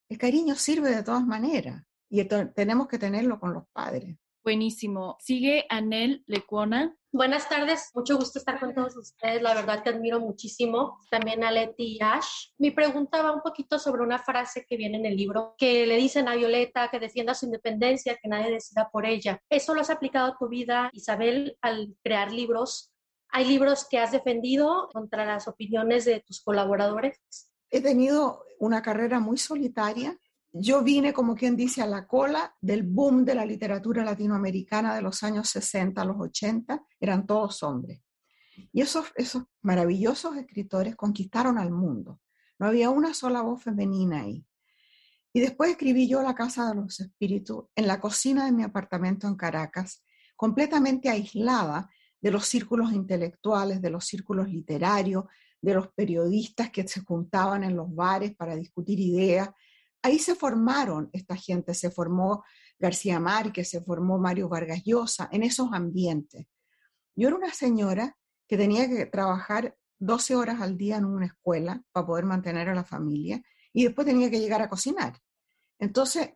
el 0.09 0.17
cariño 0.17 0.55
sirve 0.55 0.89
de 0.89 1.03
todas 1.03 1.25
maneras 1.25 1.83
y 2.09 2.23
tenemos 2.25 2.87
que 2.87 2.97
tenerlo 2.97 3.39
con 3.39 3.53
los 3.53 3.65
padres. 3.71 4.17
Buenísimo. 4.47 5.17
Sigue 5.19 5.65
Anel 5.67 6.23
Lecuona. 6.25 6.95
Buenas 7.11 7.49
tardes, 7.49 7.91
mucho 7.93 8.15
gusto 8.15 8.39
estar 8.39 8.61
con 8.61 8.73
todos 8.73 8.95
ustedes. 8.95 9.41
La 9.41 9.53
verdad 9.53 9.83
que 9.83 9.89
admiro 9.89 10.21
muchísimo 10.21 11.01
también 11.11 11.43
a 11.43 11.51
Leti 11.51 11.97
y 11.97 11.99
Ash. 12.01 12.53
Mi 12.57 12.71
pregunta 12.71 13.21
va 13.21 13.33
un 13.33 13.41
poquito 13.41 13.77
sobre 13.77 14.03
una 14.03 14.19
frase 14.19 14.65
que 14.65 14.77
viene 14.77 14.99
en 14.99 15.05
el 15.05 15.17
libro 15.17 15.53
que 15.57 15.85
le 15.85 15.97
dicen 15.97 16.29
a 16.29 16.35
Violeta 16.35 16.87
que 16.89 16.97
defienda 16.97 17.33
su 17.33 17.47
independencia, 17.47 18.17
que 18.23 18.29
nadie 18.29 18.53
decida 18.53 18.89
por 18.89 19.05
ella. 19.05 19.37
¿Eso 19.49 19.73
lo 19.73 19.81
has 19.81 19.89
aplicado 19.89 20.31
a 20.31 20.37
tu 20.37 20.47
vida, 20.47 20.91
Isabel, 20.93 21.57
al 21.59 21.97
crear 22.01 22.31
libros? 22.31 22.93
¿Hay 23.27 23.43
libros 23.43 23.85
que 23.85 23.99
has 23.99 24.13
defendido 24.13 24.87
contra 24.93 25.25
las 25.25 25.49
opiniones 25.49 26.05
de 26.05 26.21
tus 26.21 26.41
colaboradores? 26.41 27.19
He 27.69 27.81
tenido 27.81 28.45
una 28.59 28.81
carrera 28.81 29.19
muy 29.19 29.37
solitaria 29.37 30.17
yo 30.59 30.83
vine, 30.83 31.13
como 31.13 31.35
quien 31.35 31.55
dice, 31.55 31.81
a 31.81 31.87
la 31.87 32.07
cola 32.07 32.55
del 32.61 32.83
boom 32.83 33.25
de 33.25 33.35
la 33.35 33.45
literatura 33.45 34.03
latinoamericana 34.03 34.95
de 34.95 35.01
los 35.01 35.23
años 35.23 35.49
60 35.49 36.01
a 36.01 36.05
los 36.05 36.17
80, 36.19 36.83
eran 36.99 37.25
todos 37.25 37.63
hombres. 37.63 38.01
Y 38.71 38.81
esos, 38.81 39.05
esos 39.15 39.43
maravillosos 39.61 40.35
escritores 40.37 40.95
conquistaron 40.95 41.57
al 41.57 41.71
mundo. 41.71 42.19
No 42.59 42.67
había 42.67 42.89
una 42.89 43.13
sola 43.13 43.41
voz 43.41 43.63
femenina 43.63 44.21
ahí. 44.21 44.45
Y 45.33 45.39
después 45.39 45.71
escribí 45.71 46.07
yo 46.07 46.21
La 46.23 46.33
Casa 46.33 46.69
de 46.69 46.75
los 46.75 46.99
Espíritus 46.99 47.65
en 47.75 47.87
la 47.87 47.99
cocina 47.99 48.45
de 48.45 48.51
mi 48.51 48.63
apartamento 48.63 49.27
en 49.27 49.35
Caracas, 49.35 50.03
completamente 50.35 51.09
aislada 51.09 51.89
de 52.19 52.31
los 52.31 52.45
círculos 52.45 52.91
intelectuales, 52.91 53.81
de 53.81 53.89
los 53.89 54.05
círculos 54.05 54.49
literarios, 54.49 55.25
de 55.61 55.73
los 55.73 55.89
periodistas 55.89 56.71
que 56.71 56.87
se 56.87 57.01
juntaban 57.01 57.63
en 57.63 57.75
los 57.75 57.93
bares 57.93 58.35
para 58.35 58.55
discutir 58.55 58.99
ideas. 58.99 59.49
Ahí 60.01 60.19
se 60.19 60.35
formaron 60.35 61.09
esta 61.13 61.35
gente, 61.35 61.73
se 61.73 61.91
formó 61.91 62.43
García 62.79 63.19
Márquez, 63.19 63.69
se 63.69 63.81
formó 63.81 64.17
Mario 64.17 64.47
Vargas 64.49 64.83
Llosa, 64.85 65.29
en 65.31 65.43
esos 65.43 65.69
ambientes. 65.73 66.47
Yo 67.15 67.27
era 67.27 67.37
una 67.37 67.53
señora 67.53 68.15
que 68.47 68.57
tenía 68.57 68.87
que 68.87 69.05
trabajar 69.07 69.75
12 69.99 70.35
horas 70.35 70.61
al 70.61 70.77
día 70.77 70.97
en 70.97 71.05
una 71.05 71.25
escuela 71.25 71.81
para 71.91 72.05
poder 72.05 72.25
mantener 72.25 72.69
a 72.69 72.75
la 72.75 72.83
familia 72.83 73.41
y 73.73 73.83
después 73.83 74.05
tenía 74.05 74.29
que 74.29 74.39
llegar 74.39 74.61
a 74.61 74.69
cocinar. 74.69 75.19
Entonces, 75.79 76.29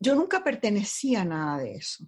yo 0.00 0.14
nunca 0.14 0.42
pertenecía 0.42 1.22
a 1.22 1.24
nada 1.24 1.58
de 1.58 1.74
eso. 1.74 2.04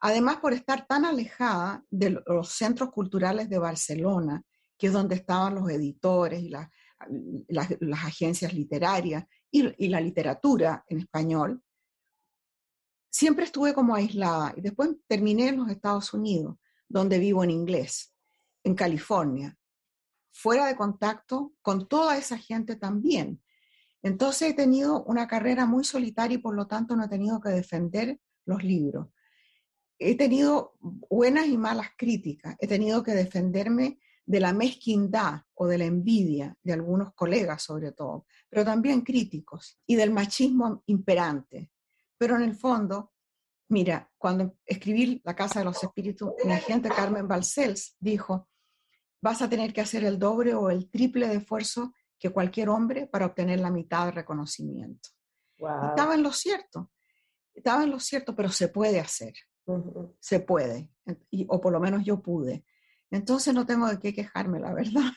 Además, 0.00 0.36
por 0.36 0.52
estar 0.52 0.86
tan 0.86 1.04
alejada 1.04 1.82
de 1.90 2.22
los 2.26 2.50
centros 2.50 2.90
culturales 2.90 3.48
de 3.48 3.58
Barcelona, 3.58 4.42
que 4.76 4.88
es 4.88 4.92
donde 4.92 5.14
estaban 5.14 5.54
los 5.54 5.70
editores 5.70 6.42
y 6.42 6.50
las, 6.50 6.68
agencias 8.04 8.52
literarias 8.52 9.24
y, 9.54 9.88
la 9.88 10.00
literatura 10.00 10.84
en 10.88 10.98
español, 10.98 11.62
siempre 13.10 13.44
estuve 13.44 13.72
como 13.72 13.94
aislada. 13.94 14.52
Y 14.56 14.60
después 14.60 14.90
terminé 15.06 15.48
en 15.48 15.58
los 15.58 15.70
Estados 15.70 16.12
Unidos, 16.12 16.56
donde 16.88 17.18
vivo 17.18 17.44
en 17.44 17.50
inglés, 17.50 18.14
en 18.64 18.74
California, 18.74 19.56
fuera 20.32 20.66
de 20.66 20.76
contacto 20.76 21.54
con 21.62 21.88
toda 21.88 22.18
esa 22.18 22.36
gente 22.38 22.76
también. 22.76 23.42
Entonces 24.02 24.50
he 24.50 24.54
tenido 24.54 25.04
una 25.04 25.26
carrera 25.28 25.66
muy 25.66 25.84
solitaria 25.84 26.36
y 26.36 26.38
por 26.38 26.54
lo 26.54 26.66
tanto 26.66 26.96
no 26.96 27.04
he 27.04 27.08
tenido 27.08 27.40
que 27.40 27.50
defender 27.50 28.20
los 28.44 28.62
libros 28.62 29.08
he 29.98 30.16
tenido 30.16 30.74
buenas 30.80 31.46
y 31.46 31.56
malas 31.56 31.88
críticas, 31.96 32.56
he 32.58 32.66
tenido 32.66 33.02
que 33.02 33.12
defenderme 33.12 33.98
de 34.26 34.40
la 34.40 34.52
mezquindad 34.52 35.42
o 35.54 35.66
de 35.66 35.78
la 35.78 35.84
envidia 35.84 36.56
de 36.62 36.72
algunos 36.72 37.12
colegas 37.14 37.62
sobre 37.62 37.92
todo, 37.92 38.26
pero 38.48 38.64
también 38.64 39.02
críticos 39.02 39.78
y 39.86 39.96
del 39.96 40.10
machismo 40.10 40.82
imperante. 40.86 41.70
Pero 42.16 42.36
en 42.36 42.42
el 42.42 42.54
fondo, 42.54 43.12
mira, 43.68 44.10
cuando 44.16 44.56
escribí 44.64 45.20
La 45.24 45.34
Casa 45.34 45.58
de 45.58 45.66
los 45.66 45.82
Espíritus, 45.82 46.32
mi 46.44 46.52
agente 46.52 46.88
Carmen 46.88 47.28
Balcells 47.28 47.96
dijo, 47.98 48.48
vas 49.20 49.42
a 49.42 49.48
tener 49.48 49.72
que 49.72 49.80
hacer 49.80 50.04
el 50.04 50.18
doble 50.18 50.54
o 50.54 50.70
el 50.70 50.90
triple 50.90 51.28
de 51.28 51.36
esfuerzo 51.36 51.92
que 52.18 52.30
cualquier 52.30 52.68
hombre 52.68 53.06
para 53.06 53.26
obtener 53.26 53.60
la 53.60 53.70
mitad 53.70 54.06
de 54.06 54.12
reconocimiento. 54.12 55.10
Estaba 55.58 56.14
en 56.14 56.22
lo 56.22 56.32
cierto, 56.32 56.90
estaba 57.52 57.84
en 57.84 57.90
lo 57.90 58.00
cierto, 58.00 58.34
pero 58.34 58.48
se 58.48 58.68
puede 58.68 59.00
hacer 59.00 59.34
se 60.20 60.40
puede, 60.40 60.90
o 61.48 61.60
por 61.60 61.72
lo 61.72 61.80
menos 61.80 62.04
yo 62.04 62.20
pude. 62.20 62.64
Entonces 63.14 63.54
no 63.54 63.64
tengo 63.64 63.86
de 63.86 63.98
qué 63.98 64.12
quejarme, 64.12 64.58
la 64.58 64.72
verdad. 64.74 65.12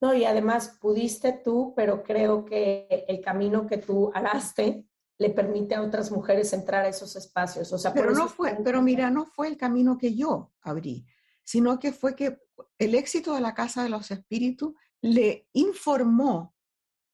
No, 0.00 0.12
y 0.12 0.24
además 0.24 0.76
pudiste 0.80 1.32
tú, 1.32 1.72
pero 1.76 2.02
creo 2.02 2.44
que 2.44 3.04
el 3.06 3.20
camino 3.20 3.66
que 3.68 3.78
tú 3.78 4.10
hagaste 4.12 4.84
le 5.18 5.30
permite 5.30 5.76
a 5.76 5.82
otras 5.82 6.10
mujeres 6.10 6.52
entrar 6.52 6.84
a 6.84 6.88
esos 6.88 7.14
espacios. 7.14 7.72
O 7.72 7.78
sea, 7.78 7.94
pero 7.94 8.12
no 8.12 8.28
fue, 8.28 8.58
pero 8.64 8.82
mira, 8.82 9.08
no 9.10 9.26
fue 9.26 9.46
el 9.46 9.56
camino 9.56 9.96
que 9.96 10.16
yo 10.16 10.52
abrí, 10.62 11.06
sino 11.44 11.78
que 11.78 11.92
fue 11.92 12.16
que 12.16 12.40
el 12.78 12.96
éxito 12.96 13.34
de 13.34 13.40
la 13.40 13.54
Casa 13.54 13.84
de 13.84 13.90
los 13.90 14.10
Espíritus 14.10 14.74
le 15.00 15.48
informó 15.52 16.56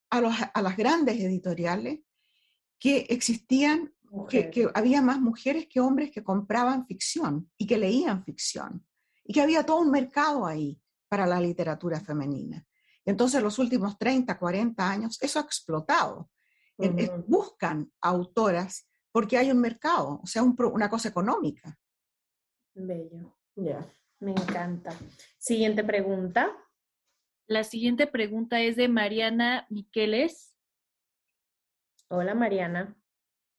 a, 0.08 0.22
los, 0.22 0.34
a 0.54 0.62
las 0.62 0.76
grandes 0.76 1.20
editoriales 1.20 2.00
que 2.78 3.06
existían 3.10 3.92
que, 4.30 4.70
había 4.74 5.02
más 5.02 5.20
mujeres 5.20 5.66
que 5.68 5.80
hombres 5.80 6.10
que 6.10 6.24
compraban 6.24 6.86
ficción 6.86 7.50
y 7.58 7.66
que 7.66 7.76
leían 7.76 8.24
ficción 8.24 8.87
y 9.28 9.34
que 9.34 9.42
había 9.42 9.64
todo 9.64 9.80
un 9.80 9.90
mercado 9.90 10.46
ahí 10.46 10.80
para 11.06 11.26
la 11.26 11.38
literatura 11.38 12.00
femenina. 12.00 12.66
Entonces, 13.04 13.42
los 13.42 13.58
últimos 13.58 13.98
30, 13.98 14.38
40 14.38 14.90
años, 14.90 15.18
eso 15.22 15.38
ha 15.38 15.42
explotado. 15.42 16.30
Buscan 17.26 17.92
autoras 18.00 18.88
porque 19.12 19.36
hay 19.36 19.50
un 19.50 19.60
mercado, 19.60 20.20
o 20.22 20.26
sea, 20.26 20.42
una 20.42 20.88
cosa 20.88 21.10
económica. 21.10 21.78
Bello, 22.74 23.36
ya, 23.54 23.86
me 24.20 24.30
encanta. 24.30 24.94
Siguiente 25.38 25.84
pregunta. 25.84 26.56
La 27.46 27.64
siguiente 27.64 28.06
pregunta 28.06 28.60
es 28.60 28.76
de 28.76 28.88
Mariana 28.88 29.66
Miqueles. 29.68 30.56
Hola, 32.08 32.34
Mariana. 32.34 32.96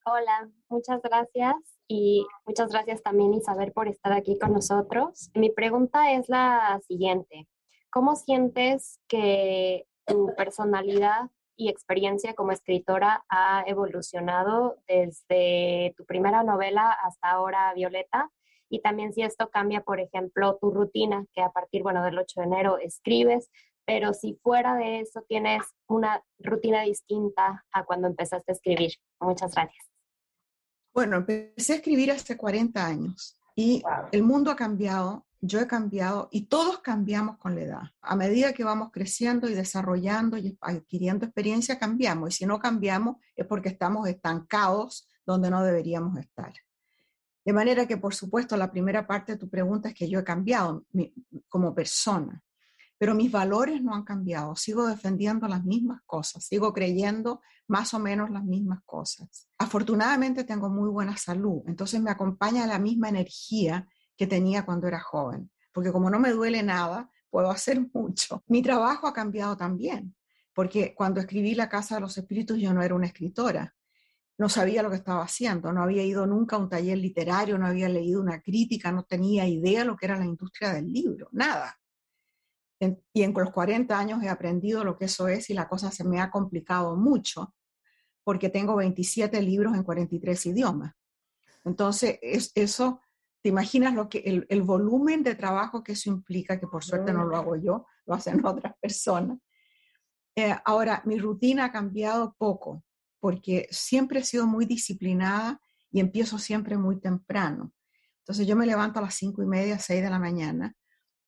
Hola, 0.03 0.51
muchas 0.67 0.99
gracias 1.03 1.78
y 1.89 2.27
muchas 2.45 2.71
gracias 2.71 3.01
también 3.01 3.33
Isabel 3.33 3.71
por 3.71 3.87
estar 3.87 4.13
aquí 4.13 4.37
con 4.37 4.53
nosotros. 4.53 5.31
Mi 5.33 5.49
pregunta 5.49 6.13
es 6.13 6.29
la 6.29 6.79
siguiente. 6.87 7.47
¿Cómo 7.89 8.15
sientes 8.15 8.99
que 9.07 9.87
tu 10.05 10.33
personalidad 10.37 11.31
y 11.57 11.67
experiencia 11.67 12.35
como 12.35 12.51
escritora 12.51 13.25
ha 13.27 13.63
evolucionado 13.65 14.77
desde 14.87 15.95
tu 15.97 16.05
primera 16.05 16.43
novela 16.43 16.91
hasta 16.91 17.31
ahora, 17.31 17.73
Violeta? 17.73 18.29
Y 18.69 18.81
también 18.81 19.11
si 19.11 19.23
esto 19.23 19.49
cambia, 19.49 19.81
por 19.81 19.99
ejemplo, 19.99 20.59
tu 20.61 20.69
rutina, 20.69 21.25
que 21.33 21.41
a 21.41 21.49
partir, 21.49 21.81
bueno, 21.81 22.03
del 22.03 22.19
8 22.19 22.41
de 22.41 22.45
enero 22.45 22.77
escribes, 22.77 23.49
pero 23.83 24.13
si 24.13 24.35
fuera 24.43 24.75
de 24.75 24.99
eso 24.99 25.23
tienes 25.27 25.63
una 25.87 26.23
rutina 26.37 26.83
distinta 26.83 27.65
a 27.71 27.83
cuando 27.83 28.07
empezaste 28.07 28.51
a 28.51 28.53
escribir. 28.53 28.91
Muchas 29.19 29.55
gracias. 29.55 29.88
Bueno, 30.93 31.17
empecé 31.17 31.73
a 31.73 31.75
escribir 31.77 32.11
hace 32.11 32.35
40 32.35 32.85
años 32.85 33.39
y 33.55 33.83
el 34.11 34.23
mundo 34.23 34.51
ha 34.51 34.55
cambiado, 34.55 35.27
yo 35.41 35.59
he 35.59 35.67
cambiado 35.67 36.29
y 36.31 36.47
todos 36.47 36.79
cambiamos 36.79 37.37
con 37.37 37.55
la 37.55 37.61
edad. 37.61 37.81
A 38.01 38.15
medida 38.15 38.53
que 38.53 38.63
vamos 38.63 38.89
creciendo 38.91 39.49
y 39.49 39.53
desarrollando 39.53 40.37
y 40.37 40.57
adquiriendo 40.61 41.25
experiencia, 41.25 41.79
cambiamos. 41.79 42.29
Y 42.29 42.37
si 42.37 42.45
no 42.45 42.59
cambiamos 42.59 43.17
es 43.35 43.45
porque 43.45 43.69
estamos 43.69 44.07
estancados 44.07 45.07
donde 45.25 45.49
no 45.49 45.63
deberíamos 45.63 46.17
estar. 46.17 46.53
De 47.45 47.53
manera 47.53 47.85
que, 47.87 47.97
por 47.97 48.13
supuesto, 48.13 48.57
la 48.57 48.71
primera 48.71 49.07
parte 49.07 49.33
de 49.33 49.37
tu 49.37 49.49
pregunta 49.49 49.89
es 49.89 49.95
que 49.95 50.09
yo 50.09 50.19
he 50.19 50.23
cambiado 50.23 50.85
como 51.47 51.73
persona 51.73 52.43
pero 52.99 53.15
mis 53.15 53.31
valores 53.31 53.81
no 53.81 53.95
han 53.95 54.03
cambiado, 54.03 54.57
sigo 54.57 54.85
defendiendo 54.85 55.47
las 55.47 55.63
mismas 55.63 56.01
cosas, 56.05 56.43
sigo 56.43 56.73
creyendo 56.73 57.39
más 57.67 57.93
o 57.93 57.99
menos 57.99 58.29
las 58.29 58.43
mismas 58.43 58.81
cosas. 58.85 59.47
Afortunadamente 59.57 60.43
tengo 60.43 60.69
muy 60.69 60.89
buena 60.89 61.15
salud, 61.15 61.61
entonces 61.65 62.01
me 62.01 62.11
acompaña 62.11 62.67
la 62.67 62.77
misma 62.77 63.07
energía 63.07 63.87
que 64.17 64.27
tenía 64.27 64.65
cuando 64.65 64.89
era 64.89 64.99
joven, 64.99 65.49
porque 65.71 65.93
como 65.93 66.09
no 66.09 66.19
me 66.19 66.31
duele 66.31 66.61
nada, 66.61 67.09
puedo 67.29 67.49
hacer 67.51 67.79
mucho. 67.93 68.43
Mi 68.47 68.61
trabajo 68.61 69.07
ha 69.07 69.13
cambiado 69.13 69.55
también, 69.55 70.13
porque 70.53 70.93
cuando 70.93 71.21
escribí 71.21 71.55
La 71.55 71.69
Casa 71.69 71.95
de 71.95 72.01
los 72.01 72.17
Espíritus 72.17 72.59
yo 72.59 72.73
no 72.73 72.81
era 72.83 72.95
una 72.95 73.07
escritora, 73.07 73.75
no 74.37 74.49
sabía 74.49 74.83
lo 74.83 74.89
que 74.89 74.97
estaba 74.97 75.23
haciendo, 75.23 75.71
no 75.71 75.83
había 75.83 76.03
ido 76.03 76.27
nunca 76.27 76.57
a 76.57 76.59
un 76.59 76.67
taller 76.67 76.97
literario, 76.97 77.57
no 77.57 77.65
había 77.65 77.87
leído 77.87 78.21
una 78.21 78.41
crítica, 78.41 78.91
no 78.91 79.03
tenía 79.03 79.47
idea 79.47 79.85
lo 79.85 79.95
que 79.95 80.05
era 80.05 80.17
la 80.17 80.25
industria 80.25 80.73
del 80.73 80.91
libro, 80.91 81.29
nada 81.31 81.78
y 83.13 83.23
en 83.23 83.33
los 83.33 83.51
40 83.51 83.97
años 83.97 84.23
he 84.23 84.29
aprendido 84.29 84.83
lo 84.83 84.97
que 84.97 85.05
eso 85.05 85.27
es 85.27 85.49
y 85.49 85.53
la 85.53 85.67
cosa 85.67 85.91
se 85.91 86.03
me 86.03 86.21
ha 86.21 86.31
complicado 86.31 86.95
mucho 86.95 87.53
porque 88.23 88.49
tengo 88.49 88.75
27 88.75 89.41
libros 89.41 89.75
en 89.75 89.83
43 89.83 90.45
idiomas. 90.47 90.93
Entonces, 91.65 92.19
es, 92.21 92.51
eso, 92.55 93.01
te 93.41 93.49
imaginas 93.49 93.93
lo 93.93 94.07
que 94.07 94.19
el, 94.19 94.45
el, 94.49 94.61
volumen 94.61 95.23
de 95.23 95.35
trabajo 95.35 95.83
que 95.83 95.93
eso 95.93 96.09
implica, 96.09 96.59
que 96.59 96.67
por 96.67 96.83
suerte 96.83 97.11
no 97.11 97.25
lo 97.25 97.35
hago 97.35 97.55
yo, 97.55 97.85
lo 98.05 98.13
hacen 98.13 98.39
otras 98.45 98.73
personas. 98.79 99.39
Eh, 100.35 100.55
ahora, 100.63 101.01
mi 101.05 101.17
rutina 101.17 101.65
ha 101.65 101.71
cambiado 101.71 102.35
poco 102.37 102.83
porque 103.19 103.67
siempre 103.71 104.19
he 104.19 104.23
sido 104.23 104.47
muy 104.47 104.65
disciplinada 104.65 105.59
y 105.91 105.99
empiezo 105.99 106.37
siempre 106.37 106.77
muy 106.77 107.01
temprano. 107.01 107.73
Entonces, 108.19 108.47
yo 108.47 108.55
me 108.55 108.67
levanto 108.67 108.99
a 108.99 109.01
las 109.01 109.15
5 109.15 109.43
y 109.43 109.47
media, 109.47 109.79
6 109.79 110.03
de 110.03 110.09
la 110.09 110.19
mañana 110.19 110.75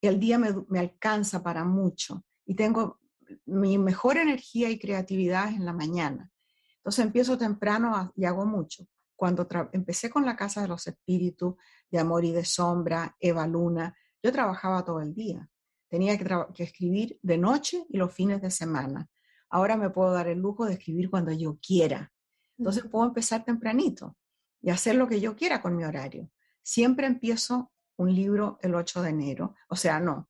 el 0.07 0.19
día 0.19 0.37
me, 0.37 0.79
alcanza 0.79 1.43
para 1.43 1.63
mucho 1.63 2.25
y 2.45 2.55
tengo 2.55 2.99
mi 3.45 3.77
mejor 3.77 4.17
energía 4.17 4.69
y 4.69 4.79
creatividad 4.79 5.49
en 5.49 5.65
la 5.65 5.73
mañana. 5.73 6.29
Entonces 6.77 7.05
empiezo 7.05 7.37
temprano 7.37 8.11
y 8.15 8.25
hago 8.25 8.45
mucho. 8.45 8.87
Cuando 9.15 9.47
empecé 9.71 10.09
con 10.09 10.25
la 10.25 10.35
Casa 10.35 10.63
de 10.63 10.67
los 10.67 10.87
Espíritus, 10.87 11.53
de 11.89 11.99
Amor 11.99 12.25
y 12.25 12.31
de 12.31 12.43
Sombra, 12.43 13.15
Eva 13.19 13.45
Luna, 13.45 13.95
yo 14.23 14.31
trabajaba 14.31 14.83
todo 14.83 14.99
el 14.99 15.13
día. 15.13 15.47
Tenía 15.87 16.17
que, 16.17 16.25
que 16.55 16.63
escribir 16.63 17.19
de 17.21 17.37
noche 17.37 17.85
y 17.87 17.97
los 17.97 18.11
fines 18.13 18.41
de 18.41 18.49
semana. 18.49 19.07
Ahora 19.49 19.77
me 19.77 19.91
puedo 19.91 20.11
dar 20.11 20.27
el 20.27 20.39
lujo 20.39 20.65
de 20.65 20.73
escribir 20.73 21.09
cuando 21.09 21.31
yo 21.31 21.59
quiera. 21.61 22.11
Entonces 22.57 22.85
puedo 22.85 23.05
empezar 23.05 23.45
tempranito 23.45 24.17
y 24.61 24.71
hacer 24.71 24.95
lo 24.95 25.07
que 25.07 25.19
yo 25.19 25.35
quiera 25.35 25.61
con 25.61 25.75
mi 25.75 25.83
horario. 25.83 26.31
Siempre 26.63 27.05
empiezo 27.05 27.71
un 28.01 28.13
libro 28.13 28.57
el 28.61 28.75
8 28.75 29.01
de 29.01 29.09
enero. 29.09 29.55
O 29.69 29.75
sea, 29.75 29.99
no. 29.99 30.29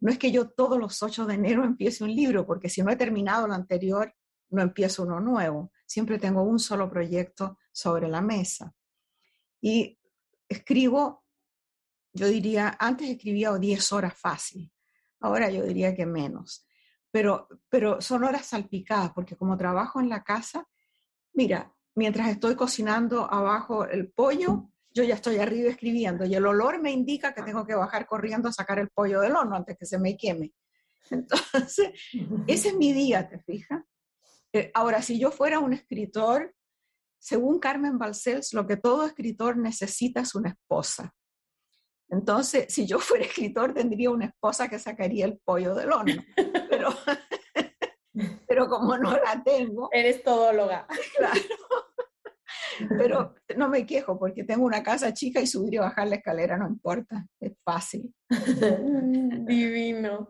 No 0.00 0.10
es 0.10 0.18
que 0.18 0.30
yo 0.30 0.50
todos 0.50 0.78
los 0.78 1.02
8 1.02 1.26
de 1.26 1.34
enero 1.34 1.64
empiece 1.64 2.04
un 2.04 2.14
libro, 2.14 2.46
porque 2.46 2.68
si 2.68 2.82
no 2.82 2.90
he 2.90 2.96
terminado 2.96 3.46
lo 3.46 3.54
anterior, 3.54 4.14
no 4.50 4.62
empiezo 4.62 5.02
uno 5.02 5.20
nuevo, 5.20 5.72
siempre 5.86 6.18
tengo 6.18 6.42
un 6.42 6.58
solo 6.58 6.88
proyecto 6.88 7.58
sobre 7.72 8.08
la 8.08 8.20
mesa. 8.20 8.74
Y 9.60 9.98
escribo, 10.48 11.24
yo 12.12 12.28
diría, 12.28 12.76
antes 12.78 13.08
escribía 13.08 13.52
10 13.52 13.92
horas 13.92 14.14
fácil, 14.18 14.72
ahora 15.20 15.50
yo 15.50 15.64
diría 15.64 15.94
que 15.94 16.06
menos, 16.06 16.66
pero, 17.10 17.48
pero 17.68 18.00
son 18.00 18.24
horas 18.24 18.46
salpicadas, 18.46 19.12
porque 19.12 19.36
como 19.36 19.56
trabajo 19.56 20.00
en 20.00 20.08
la 20.08 20.22
casa, 20.22 20.68
mira, 21.32 21.74
mientras 21.94 22.28
estoy 22.28 22.54
cocinando 22.54 23.30
abajo 23.32 23.86
el 23.86 24.12
pollo, 24.12 24.70
yo 24.96 25.04
ya 25.04 25.14
estoy 25.14 25.36
arriba 25.36 25.68
escribiendo 25.68 26.24
y 26.24 26.34
el 26.34 26.46
olor 26.46 26.80
me 26.80 26.90
indica 26.90 27.34
que 27.34 27.42
tengo 27.42 27.66
que 27.66 27.74
bajar 27.74 28.06
corriendo 28.06 28.48
a 28.48 28.52
sacar 28.52 28.78
el 28.78 28.88
pollo 28.88 29.20
del 29.20 29.36
horno 29.36 29.54
antes 29.54 29.76
que 29.78 29.84
se 29.84 29.98
me 29.98 30.16
queme. 30.16 30.54
Entonces, 31.10 31.90
ese 32.46 32.68
es 32.68 32.76
mi 32.76 32.94
día, 32.94 33.28
¿te 33.28 33.38
fijas? 33.40 33.84
Eh, 34.54 34.70
ahora, 34.72 35.02
si 35.02 35.18
yo 35.18 35.30
fuera 35.30 35.58
un 35.58 35.74
escritor, 35.74 36.54
según 37.18 37.58
Carmen 37.58 37.98
Balcells, 37.98 38.54
lo 38.54 38.66
que 38.66 38.78
todo 38.78 39.04
escritor 39.04 39.58
necesita 39.58 40.20
es 40.20 40.34
una 40.34 40.48
esposa. 40.48 41.14
Entonces, 42.08 42.72
si 42.72 42.86
yo 42.86 42.98
fuera 42.98 43.26
escritor, 43.26 43.74
tendría 43.74 44.10
una 44.10 44.26
esposa 44.26 44.66
que 44.68 44.78
sacaría 44.78 45.26
el 45.26 45.38
pollo 45.44 45.74
del 45.74 45.92
horno. 45.92 46.24
Pero, 46.70 46.90
pero 48.48 48.68
como 48.68 48.96
no 48.98 49.12
la 49.12 49.42
tengo. 49.44 49.88
Eres 49.92 50.22
todóloga. 50.22 50.86
Claro. 51.16 51.40
Pero 52.88 53.34
no 53.56 53.68
me 53.68 53.86
quejo 53.86 54.18
porque 54.18 54.44
tengo 54.44 54.64
una 54.64 54.82
casa 54.82 55.12
chica 55.12 55.40
y 55.40 55.46
subir 55.46 55.74
y 55.74 55.78
bajar 55.78 56.08
la 56.08 56.16
escalera 56.16 56.56
no 56.56 56.68
importa, 56.68 57.26
es 57.40 57.52
fácil. 57.64 58.14
Divino. 59.46 60.28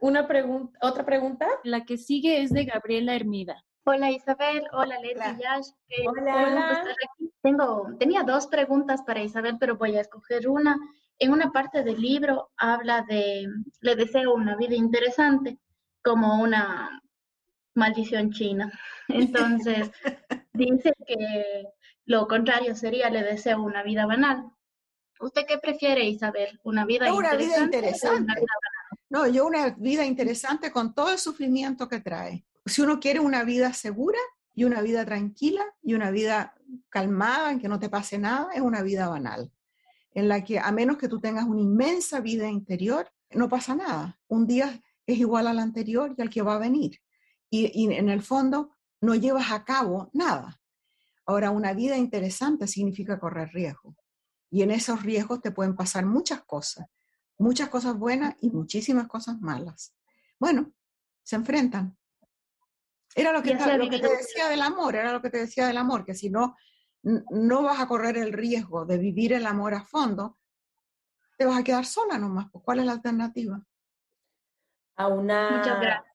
Una 0.00 0.26
pregunta, 0.26 0.78
otra 0.82 1.04
pregunta. 1.04 1.46
La 1.64 1.84
que 1.84 1.98
sigue 1.98 2.42
es 2.42 2.50
de 2.50 2.64
Gabriela 2.64 3.14
Hermida. 3.14 3.64
Hola 3.84 4.10
Isabel, 4.10 4.64
hola 4.72 4.98
Leti 5.00 5.14
Hola. 5.16 5.38
Yash. 5.38 5.68
Hola. 6.06 6.82
aquí. 6.82 7.32
Tengo, 7.40 7.86
tenía 7.98 8.22
dos 8.22 8.46
preguntas 8.46 9.02
para 9.02 9.22
Isabel, 9.22 9.56
pero 9.58 9.78
voy 9.78 9.96
a 9.96 10.02
escoger 10.02 10.48
una. 10.48 10.76
En 11.18 11.32
una 11.32 11.50
parte 11.50 11.82
del 11.82 12.00
libro 12.00 12.50
habla 12.56 13.04
de, 13.08 13.48
le 13.80 13.96
deseo 13.96 14.34
una 14.34 14.56
vida 14.56 14.74
interesante, 14.74 15.58
como 16.02 16.40
una 16.42 17.02
maldición 17.74 18.30
china. 18.30 18.70
Entonces, 19.08 19.90
dice 20.58 20.92
que 21.06 21.64
lo 22.04 22.26
contrario 22.26 22.74
sería, 22.74 23.10
le 23.10 23.22
deseo 23.22 23.62
una 23.62 23.82
vida 23.82 24.06
banal. 24.06 24.44
¿Usted 25.20 25.46
qué 25.46 25.58
prefiere, 25.58 26.04
Isabel? 26.04 26.60
¿Una 26.64 26.84
vida 26.84 27.08
No, 27.08 27.16
una 27.16 27.34
vida 27.34 27.58
interesante? 27.60 27.68
una 27.68 27.76
interesante. 27.88 28.34
vida 28.40 28.54
banal? 28.62 28.78
No, 29.10 29.26
yo 29.26 29.46
una 29.46 29.70
vida 29.70 30.04
interesante 30.04 30.70
con 30.70 30.94
todo 30.94 31.10
el 31.10 31.18
sufrimiento 31.18 31.88
que 31.88 32.00
trae. 32.00 32.44
Si 32.66 32.82
uno 32.82 33.00
quiere 33.00 33.20
una 33.20 33.42
vida 33.44 33.72
segura 33.72 34.18
y 34.54 34.64
una 34.64 34.82
vida 34.82 35.04
tranquila 35.04 35.64
y 35.82 35.94
una 35.94 36.10
vida 36.10 36.54
calmada, 36.90 37.50
en 37.50 37.60
que 37.60 37.68
no 37.68 37.78
te 37.78 37.88
pase 37.88 38.18
nada, 38.18 38.48
es 38.54 38.60
una 38.60 38.82
vida 38.82 39.08
banal, 39.08 39.50
en 40.12 40.28
la 40.28 40.44
que 40.44 40.58
a 40.58 40.70
menos 40.72 40.98
que 40.98 41.08
tú 41.08 41.20
tengas 41.20 41.46
una 41.46 41.60
inmensa 41.60 42.20
vida 42.20 42.48
interior, 42.48 43.10
no 43.30 43.48
pasa 43.48 43.74
nada. 43.74 44.18
Un 44.28 44.46
día 44.46 44.82
es 45.06 45.18
igual 45.18 45.46
al 45.46 45.58
anterior 45.58 46.14
y 46.16 46.22
al 46.22 46.30
que 46.30 46.42
va 46.42 46.56
a 46.56 46.58
venir. 46.58 47.00
Y, 47.50 47.70
y 47.74 47.92
en 47.94 48.08
el 48.10 48.22
fondo 48.22 48.77
no 49.00 49.14
llevas 49.14 49.50
a 49.52 49.64
cabo 49.64 50.10
nada. 50.12 50.60
Ahora, 51.26 51.50
una 51.50 51.74
vida 51.74 51.96
interesante 51.96 52.66
significa 52.66 53.18
correr 53.18 53.50
riesgo. 53.52 53.94
Y 54.50 54.62
en 54.62 54.70
esos 54.70 55.02
riesgos 55.02 55.40
te 55.40 55.50
pueden 55.50 55.76
pasar 55.76 56.06
muchas 56.06 56.42
cosas, 56.44 56.86
muchas 57.36 57.68
cosas 57.68 57.96
buenas 57.98 58.34
y 58.40 58.50
muchísimas 58.50 59.06
cosas 59.08 59.40
malas. 59.40 59.94
Bueno, 60.38 60.72
se 61.22 61.36
enfrentan. 61.36 61.96
Era 63.14 63.32
lo 63.32 63.42
que, 63.42 63.54
lo 63.54 63.90
que 63.90 63.98
te 63.98 64.08
decía 64.08 64.48
del 64.48 64.62
amor, 64.62 64.94
era 64.94 65.12
lo 65.12 65.20
que 65.20 65.30
te 65.30 65.38
decía 65.38 65.66
del 65.66 65.76
amor, 65.76 66.04
que 66.04 66.14
si 66.14 66.30
no, 66.30 66.56
no 67.02 67.62
vas 67.62 67.80
a 67.80 67.88
correr 67.88 68.16
el 68.16 68.32
riesgo 68.32 68.86
de 68.86 68.98
vivir 68.98 69.32
el 69.32 69.46
amor 69.46 69.74
a 69.74 69.84
fondo, 69.84 70.38
te 71.36 71.44
vas 71.44 71.58
a 71.58 71.64
quedar 71.64 71.84
sola 71.84 72.18
nomás. 72.18 72.46
pues, 72.50 72.64
¿Cuál 72.64 72.80
es 72.80 72.86
la 72.86 72.92
alternativa? 72.92 73.60
A 74.96 75.08
una, 75.08 75.58
Muchas 75.58 75.80
gracias. 75.80 76.07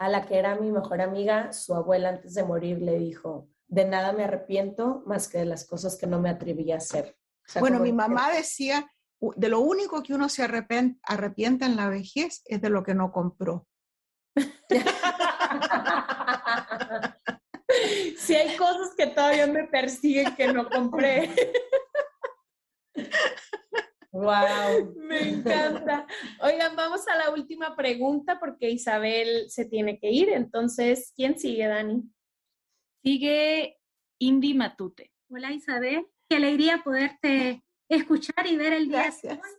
A 0.00 0.08
la 0.08 0.24
que 0.26 0.38
era 0.38 0.54
mi 0.54 0.72
mejor 0.72 1.02
amiga, 1.02 1.52
su 1.52 1.74
abuela 1.74 2.08
antes 2.08 2.32
de 2.32 2.42
morir 2.42 2.80
le 2.80 2.98
dijo, 2.98 3.48
de 3.68 3.84
nada 3.84 4.12
me 4.14 4.24
arrepiento 4.24 5.02
más 5.04 5.28
que 5.28 5.36
de 5.38 5.44
las 5.44 5.66
cosas 5.66 5.96
que 5.96 6.06
no 6.06 6.18
me 6.18 6.30
atreví 6.30 6.72
a 6.72 6.78
hacer. 6.78 7.18
O 7.46 7.52
sea, 7.52 7.60
Bueno, 7.60 7.78
mi 7.80 7.90
que- 7.90 7.96
mamá 7.96 8.30
decía, 8.32 8.90
"U- 9.20 9.34
de 9.36 9.50
lo 9.50 9.60
único 9.60 10.02
que 10.02 10.14
uno 10.14 10.30
se 10.30 10.42
arrepiente 10.42 11.66
en 11.66 11.76
la 11.76 11.90
vejez 11.90 12.40
es 12.46 12.62
de 12.62 12.70
lo 12.70 12.82
que 12.82 12.94
no 12.94 13.12
compró. 13.12 13.66
Si 18.18 18.34
hay 18.34 18.56
cosas 18.56 18.94
que 18.96 19.06
todavía 19.06 19.46
me 19.46 19.64
persiguen 19.64 20.34
que 20.34 20.52
no 20.52 20.68
compré. 20.68 21.30
Wow. 24.12 24.94
Me 24.96 25.28
encanta. 25.28 26.06
Oigan, 26.40 26.74
vamos 26.76 27.06
a 27.08 27.16
la 27.16 27.30
última 27.30 27.76
pregunta 27.76 28.38
porque 28.40 28.70
Isabel 28.70 29.48
se 29.50 29.64
tiene 29.66 29.98
que 29.98 30.10
ir. 30.10 30.30
Entonces, 30.30 31.12
¿quién 31.16 31.38
sigue, 31.38 31.66
Dani? 31.66 32.02
Sigue 33.02 33.78
Indy 34.18 34.54
Matute. 34.54 35.12
Hola 35.28 35.52
Isabel, 35.52 36.06
qué 36.28 36.36
alegría 36.36 36.82
poderte 36.82 37.62
escuchar 37.88 38.46
y 38.46 38.56
ver 38.56 38.72
el 38.72 38.88
día. 38.88 38.98
de 38.98 39.02
Gracias. 39.04 39.38
hoy. 39.38 39.50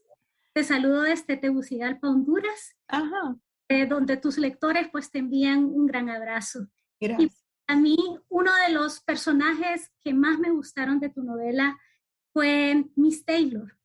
Te 0.54 0.64
saludo 0.66 1.04
desde 1.04 1.38
Tegucigalpa, 1.38 2.10
Honduras, 2.10 2.76
Ajá, 2.90 3.38
eh, 3.70 3.86
donde 3.86 4.18
tus 4.18 4.38
lectores 4.38 4.90
pues 4.92 5.10
te 5.10 5.20
envían 5.20 5.64
un 5.64 5.86
gran 5.88 6.10
abrazo. 6.10 6.68
gracias. 7.00 7.38
A 7.68 7.78
mí, 7.78 7.96
uno 8.28 8.52
de 8.68 8.74
los 8.74 9.00
personajes 9.00 9.90
que 10.04 10.14
más 10.14 10.38
me 10.40 10.52
gustaron 10.52 11.00
de 11.00 11.08
tu 11.10 11.24
novela 11.24 11.80
fue 12.34 12.84
Miss 12.98 13.24
Taylor, 13.24 13.78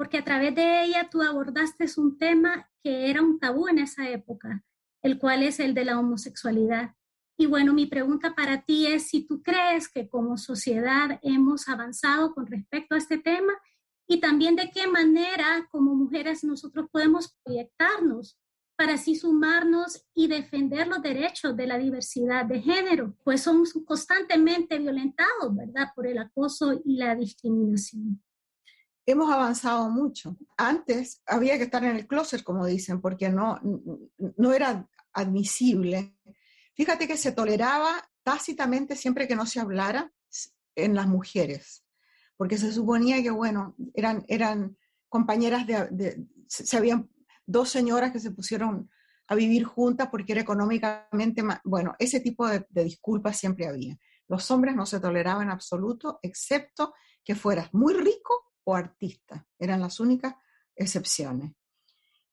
porque 0.00 0.16
a 0.16 0.24
través 0.24 0.54
de 0.54 0.82
ella 0.82 1.10
tú 1.10 1.20
abordaste 1.20 1.84
un 1.98 2.16
tema 2.16 2.70
que 2.82 3.10
era 3.10 3.20
un 3.20 3.38
tabú 3.38 3.68
en 3.68 3.78
esa 3.80 4.08
época, 4.08 4.64
el 5.02 5.18
cual 5.18 5.42
es 5.42 5.60
el 5.60 5.74
de 5.74 5.84
la 5.84 5.98
homosexualidad. 5.98 6.94
Y 7.36 7.44
bueno, 7.44 7.74
mi 7.74 7.84
pregunta 7.84 8.34
para 8.34 8.62
ti 8.62 8.86
es 8.86 9.08
si 9.08 9.26
tú 9.26 9.42
crees 9.42 9.90
que 9.90 10.08
como 10.08 10.38
sociedad 10.38 11.20
hemos 11.20 11.68
avanzado 11.68 12.34
con 12.34 12.46
respecto 12.46 12.94
a 12.94 12.98
este 12.98 13.18
tema 13.18 13.52
y 14.08 14.20
también 14.20 14.56
de 14.56 14.70
qué 14.70 14.86
manera 14.86 15.68
como 15.70 15.94
mujeres 15.94 16.44
nosotros 16.44 16.88
podemos 16.90 17.36
proyectarnos 17.44 18.38
para 18.76 18.94
así 18.94 19.16
sumarnos 19.16 20.06
y 20.14 20.28
defender 20.28 20.88
los 20.88 21.02
derechos 21.02 21.54
de 21.58 21.66
la 21.66 21.76
diversidad 21.76 22.46
de 22.46 22.62
género, 22.62 23.14
pues 23.22 23.42
son 23.42 23.64
constantemente 23.84 24.78
violentados, 24.78 25.54
¿verdad?, 25.54 25.88
por 25.94 26.06
el 26.06 26.16
acoso 26.16 26.80
y 26.86 26.96
la 26.96 27.14
discriminación. 27.14 28.22
Hemos 29.06 29.32
avanzado 29.32 29.88
mucho. 29.90 30.36
Antes 30.56 31.22
había 31.26 31.56
que 31.56 31.64
estar 31.64 31.82
en 31.84 31.96
el 31.96 32.06
closet, 32.06 32.42
como 32.42 32.66
dicen, 32.66 33.00
porque 33.00 33.28
no, 33.28 33.58
no 34.36 34.52
era 34.52 34.88
admisible. 35.12 36.16
Fíjate 36.74 37.06
que 37.08 37.16
se 37.16 37.32
toleraba 37.32 38.08
tácitamente 38.22 38.96
siempre 38.96 39.26
que 39.26 39.36
no 39.36 39.46
se 39.46 39.60
hablara 39.60 40.12
en 40.76 40.94
las 40.94 41.08
mujeres, 41.08 41.84
porque 42.36 42.58
se 42.58 42.72
suponía 42.72 43.22
que, 43.22 43.30
bueno, 43.30 43.74
eran, 43.94 44.24
eran 44.28 44.76
compañeras 45.08 45.66
de, 45.66 45.88
de 45.90 46.26
se, 46.46 46.76
habían 46.76 47.10
dos 47.46 47.70
señoras 47.70 48.12
que 48.12 48.20
se 48.20 48.30
pusieron 48.30 48.90
a 49.26 49.34
vivir 49.34 49.64
juntas 49.64 50.08
porque 50.10 50.32
era 50.32 50.42
económicamente 50.42 51.42
más, 51.42 51.60
bueno, 51.64 51.94
ese 51.98 52.20
tipo 52.20 52.46
de, 52.46 52.66
de 52.68 52.84
disculpas 52.84 53.36
siempre 53.36 53.66
había. 53.66 53.96
Los 54.28 54.50
hombres 54.50 54.74
no 54.76 54.86
se 54.86 55.00
toleraban 55.00 55.44
en 55.44 55.50
absoluto, 55.50 56.18
excepto 56.22 56.94
que 57.24 57.34
fueras 57.34 57.72
muy 57.74 57.94
rico 57.94 58.49
o 58.64 58.74
artista. 58.74 59.46
Eran 59.58 59.80
las 59.80 60.00
únicas 60.00 60.34
excepciones. 60.74 61.52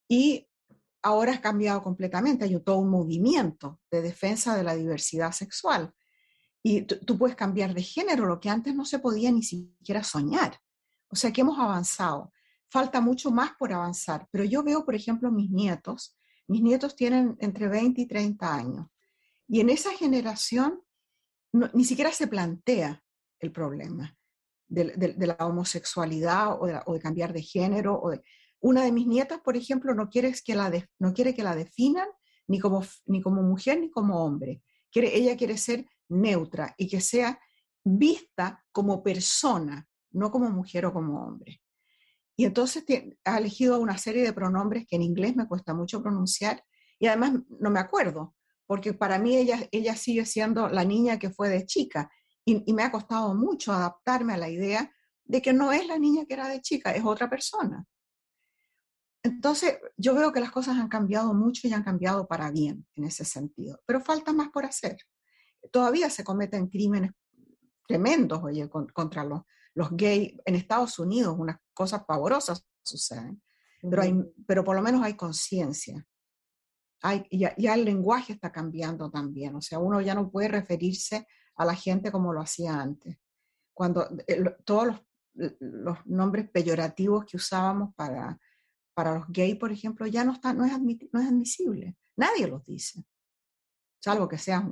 Y 0.07 0.47
ahora 1.01 1.35
ha 1.35 1.41
cambiado 1.41 1.83
completamente. 1.83 2.45
Hay 2.45 2.59
todo 2.61 2.77
un 2.77 2.89
movimiento 2.89 3.79
de 3.91 4.01
defensa 4.01 4.55
de 4.55 4.63
la 4.63 4.75
diversidad 4.75 5.31
sexual. 5.31 5.93
Y 6.63 6.81
tú 6.81 7.17
puedes 7.17 7.35
cambiar 7.35 7.73
de 7.73 7.83
género, 7.83 8.25
lo 8.25 8.39
que 8.39 8.49
antes 8.49 8.75
no 8.75 8.83
se 8.83 8.99
podía 8.99 9.31
ni 9.31 9.43
siquiera 9.43 10.03
soñar. 10.03 10.59
O 11.09 11.15
sea 11.15 11.31
que 11.31 11.41
hemos 11.41 11.59
avanzado. 11.59 12.33
Falta 12.69 12.99
mucho 12.99 13.31
más 13.31 13.51
por 13.57 13.71
avanzar. 13.71 14.27
Pero 14.31 14.43
yo 14.43 14.63
veo, 14.63 14.83
por 14.83 14.95
ejemplo, 14.95 15.31
mis 15.31 15.49
nietos. 15.49 16.17
Mis 16.47 16.61
nietos 16.61 16.95
tienen 16.95 17.37
entre 17.39 17.67
20 17.67 18.01
y 18.01 18.05
30 18.05 18.53
años. 18.53 18.87
Y 19.47 19.61
en 19.61 19.69
esa 19.69 19.91
generación 19.93 20.81
ni 21.73 21.85
siquiera 21.85 22.11
se 22.11 22.27
plantea 22.27 23.01
el 23.39 23.51
problema 23.51 24.16
de, 24.67 25.15
la 25.17 25.37
homosexualidad 25.45 26.61
o 26.61 26.93
de, 26.93 26.99
cambiar 26.99 27.33
de 27.33 27.41
género. 27.41 27.95
O 27.95 28.13
una 28.59 28.83
de 28.83 28.91
mis 28.91 29.07
nietas, 29.07 29.39
por 29.41 29.55
ejemplo, 29.55 29.93
no 29.93 30.09
quiere 30.09 30.33
que 30.43 30.55
la, 30.55 30.71
no 30.99 31.13
quiere 31.13 31.33
que 31.33 31.43
la 31.43 31.55
definan 31.55 32.07
ni 32.47 32.59
como, 32.59 32.83
ni 33.05 33.21
como 33.21 33.41
mujer 33.43 33.79
ni 33.79 33.89
como 33.89 34.23
hombre. 34.23 34.61
Quiere, 34.91 35.15
ella 35.15 35.35
quiere 35.35 35.57
ser 35.57 35.85
neutra 36.09 36.73
y 36.77 36.87
que 36.87 37.01
sea 37.01 37.39
vista 37.83 38.63
como 38.71 39.03
persona, 39.03 39.87
no 40.11 40.31
como 40.31 40.49
mujer 40.49 40.85
o 40.85 40.93
como 40.93 41.21
hombre. 41.21 41.61
Y 42.35 42.45
entonces 42.45 42.83
ha 43.25 43.37
elegido 43.37 43.79
una 43.79 43.97
serie 43.97 44.23
de 44.23 44.33
pronombres 44.33 44.85
que 44.87 44.95
en 44.95 45.01
inglés 45.01 45.35
me 45.35 45.47
cuesta 45.47 45.73
mucho 45.73 46.01
pronunciar 46.01 46.63
y 46.99 47.07
además 47.07 47.33
no 47.59 47.69
me 47.69 47.79
acuerdo, 47.79 48.35
porque 48.65 48.93
para 48.93 49.17
mí 49.17 49.35
ella, 49.35 49.67
ella 49.71 49.95
sigue 49.95 50.25
siendo 50.25 50.67
la 50.69 50.83
niña 50.83 51.19
que 51.19 51.29
fue 51.29 51.49
de 51.49 51.65
chica 51.65 52.11
y, 52.47 52.73
me 52.73 52.83
ha 52.83 52.91
costado 52.91 53.35
mucho 53.35 53.73
adaptarme 53.73 54.33
a 54.33 54.37
la 54.37 54.49
idea 54.49 54.89
de 55.25 55.41
que 55.41 55.51
no 55.51 55.73
es 55.73 55.85
la 55.85 55.99
niña 55.99 56.25
que 56.25 56.33
era 56.33 56.47
de 56.47 56.61
chica, 56.61 56.91
es 56.91 57.03
otra 57.03 57.29
persona. 57.29 57.85
Entonces, 59.21 59.77
yo 59.97 60.15
veo 60.15 60.31
que 60.31 60.39
las 60.39 60.51
cosas 60.51 60.77
han 60.77 60.87
cambiado 60.87 61.33
mucho 61.33 61.67
y 61.67 61.73
han 61.73 61.83
cambiado 61.83 62.25
para 62.25 62.49
bien 62.49 62.87
en 62.95 63.03
ese 63.03 63.25
sentido, 63.25 63.81
pero 63.85 63.99
falta 63.99 64.31
más 64.31 64.49
por 64.49 64.63
hacer. 64.63 64.95
Todavía 65.71 66.09
se 66.09 66.23
cometen 66.23 66.67
crímenes 66.67 67.11
tremendos, 67.85 68.41
oye, 68.41 68.69
contra 68.69 69.25
los, 69.25 69.41
los 69.73 69.89
gays. 69.91 70.33
En 70.45 70.55
Estados 70.55 70.99
Unidos 70.99 71.35
unas 71.37 71.57
cosas 71.73 72.05
pavorosas 72.05 72.65
suceden, 72.81 73.41
pero, 73.81 74.03
hay, 74.03 74.15
pero 74.45 74.63
por 74.63 74.77
lo 74.77 74.81
menos 74.81 75.03
hay 75.03 75.15
conciencia. 75.15 76.05
Hay, 77.01 77.27
ya, 77.29 77.53
ya, 77.57 77.73
el 77.73 77.83
lenguaje 77.83 78.31
está 78.31 78.53
cambiando 78.53 79.11
también, 79.11 79.53
o 79.55 79.61
sea, 79.61 79.79
uno 79.79 79.99
ya 79.99 80.15
no 80.15 80.31
puede 80.31 80.47
referirse 80.47 81.27
a 81.57 81.65
la 81.65 81.75
gente 81.75 82.11
como 82.11 82.33
lo 82.33 82.41
hacía 82.41 82.79
antes. 82.79 83.17
Cuando 83.73 84.07
eh, 84.27 84.43
todos 84.63 84.87
los, 85.59 86.05
nombres 86.05 86.49
peyorativos 86.49 87.25
que 87.25 87.37
usábamos 87.37 87.93
para, 87.95 88.39
para 88.93 89.15
los 89.15 89.27
gays, 89.27 89.57
por 89.57 89.71
ejemplo, 89.71 90.07
ya 90.07 90.23
no, 90.23 90.33
está, 90.33 90.53
no, 90.53 90.65
es, 90.65 90.71
no 90.79 91.19
es 91.19 91.27
admisible. 91.27 91.95
Nadie 92.15 92.47
los 92.47 92.65
dice. 92.65 93.03
Salvo 93.99 94.27
que 94.27 94.37
seas 94.37 94.63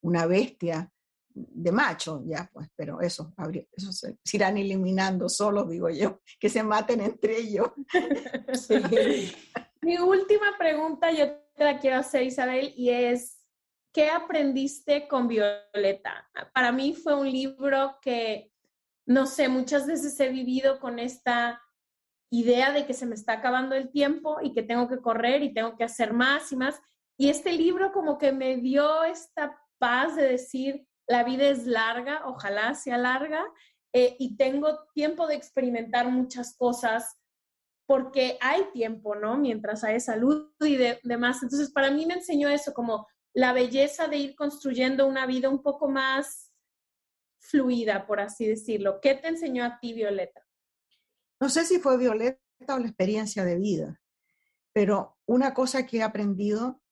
una 0.00 0.26
bestia 0.26 0.90
de 1.34 1.72
macho, 1.72 2.22
ya 2.26 2.48
pues, 2.52 2.68
pero 2.74 3.00
eso, 3.00 3.32
eso 3.72 3.92
se, 3.92 4.18
irán 4.32 4.56
eliminando 4.56 5.28
solos, 5.28 5.68
digo 5.68 5.88
yo, 5.90 6.20
que 6.40 6.48
se 6.48 6.62
maten 6.62 7.00
entre 7.00 7.38
ellos. 7.38 7.70
Mi 9.82 9.98
última 9.98 10.56
pregunta 10.58 11.10
yo 11.12 11.26
te 11.54 11.64
la 11.64 11.78
quiero 11.78 11.98
hacer, 11.98 12.22
Isabel, 12.24 12.72
y 12.76 12.90
es, 12.90 13.37
¿qué 13.92 14.10
aprendiste 14.10 15.08
con 15.08 15.28
Violeta? 15.28 16.28
Para 16.52 16.72
mí 16.72 16.94
fue 16.94 17.14
un 17.14 17.30
libro 17.30 17.98
que, 18.00 18.52
no 19.06 19.26
sé, 19.26 19.48
muchas 19.48 19.86
veces 19.86 20.18
he 20.20 20.28
vivido 20.28 20.78
con 20.80 20.98
esta 20.98 21.60
idea 22.30 22.72
de 22.72 22.86
que 22.86 22.94
se 22.94 23.06
me 23.06 23.14
está 23.14 23.34
acabando 23.34 23.74
el 23.74 23.90
tiempo 23.90 24.38
y 24.42 24.52
que 24.52 24.62
tengo 24.62 24.88
que 24.88 25.00
correr 25.00 25.42
y 25.42 25.54
tengo 25.54 25.76
que 25.76 25.84
hacer 25.84 26.12
más 26.12 26.52
y 26.52 26.56
más. 26.56 26.80
Y 27.18 27.30
este 27.30 27.52
libro 27.52 27.92
como 27.92 28.18
que 28.18 28.32
me 28.32 28.56
dio 28.56 29.04
esta 29.04 29.58
paz 29.78 30.16
de 30.16 30.28
decir, 30.28 30.86
la 31.06 31.24
vida 31.24 31.48
es 31.48 31.66
larga, 31.66 32.22
ojalá 32.26 32.74
sea 32.74 32.98
larga, 32.98 33.44
eh, 33.94 34.16
y 34.18 34.36
tengo 34.36 34.86
tiempo 34.94 35.26
de 35.26 35.34
experimentar 35.34 36.08
muchas 36.10 36.54
cosas 36.56 37.16
porque 37.86 38.36
hay 38.42 38.64
tiempo, 38.74 39.14
¿no? 39.14 39.38
Mientras 39.38 39.82
hay 39.82 39.98
salud 39.98 40.52
y 40.60 40.76
demás. 41.02 41.42
Entonces, 41.42 41.72
para 41.72 41.90
mí 41.90 42.04
me 42.04 42.14
enseñó 42.14 42.50
eso, 42.50 42.74
como 42.74 43.06
la 43.34 43.52
belleza 43.52 44.08
de 44.08 44.16
ir 44.16 44.34
construyendo 44.34 45.06
una 45.06 45.26
vida 45.26 45.48
un 45.48 45.62
poco 45.62 45.88
más 45.88 46.52
fluida, 47.38 48.06
por 48.06 48.20
así 48.20 48.46
decirlo. 48.46 49.00
¿Qué 49.00 49.14
te 49.14 49.28
enseñó 49.28 49.64
a 49.64 49.78
ti, 49.78 49.92
Violeta? 49.92 50.46
No 51.40 51.48
sé 51.48 51.64
si 51.64 51.78
fue 51.78 51.96
Violeta 51.96 52.40
o 52.68 52.78
la 52.78 52.86
experiencia 52.86 53.44
de 53.44 53.56
vida, 53.56 54.00
pero 54.72 55.18
una 55.26 55.54
cosa 55.54 55.86
que 55.86 55.98
he 55.98 56.02
aprendido 56.02 56.82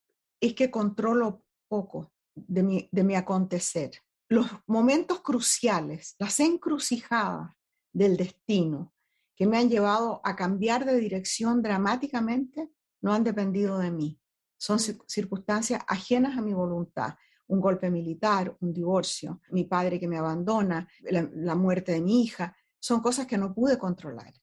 es 0.40 0.54
que 0.54 0.70
controlo 0.70 1.44
poco 1.68 2.12
de 2.34 2.62
mi, 2.62 2.88
de 2.92 3.04
mi 3.04 3.16
acontecer. 3.16 3.90
Los 4.28 4.46
momentos 4.66 5.20
cruciales, 5.20 6.14
las 6.18 6.38
encrucijadas 6.40 7.52
del 7.92 8.16
destino 8.16 8.92
que 9.36 9.46
me 9.46 9.58
han 9.58 9.68
llevado 9.68 10.20
a 10.24 10.34
cambiar 10.34 10.84
de 10.84 10.98
dirección 10.98 11.62
dramáticamente, 11.62 12.70
no 13.02 13.12
han 13.12 13.22
dependido 13.22 13.78
de 13.78 13.90
mí. 13.90 14.18
Son 14.56 14.78
circunstancias 14.78 15.82
ajenas 15.86 16.36
a 16.36 16.42
mi 16.42 16.52
voluntad. 16.52 17.14
Un 17.48 17.60
golpe 17.60 17.90
militar, 17.90 18.56
un 18.60 18.72
divorcio, 18.72 19.40
mi 19.50 19.64
padre 19.64 20.00
que 20.00 20.08
me 20.08 20.18
abandona, 20.18 20.88
la, 21.02 21.54
muerte 21.54 21.92
de 21.92 22.00
mi 22.00 22.22
hija, 22.22 22.56
son 22.80 23.00
cosas 23.00 23.26
que 23.26 23.38
no 23.38 23.54
pude 23.54 23.78
controlar. 23.78 24.34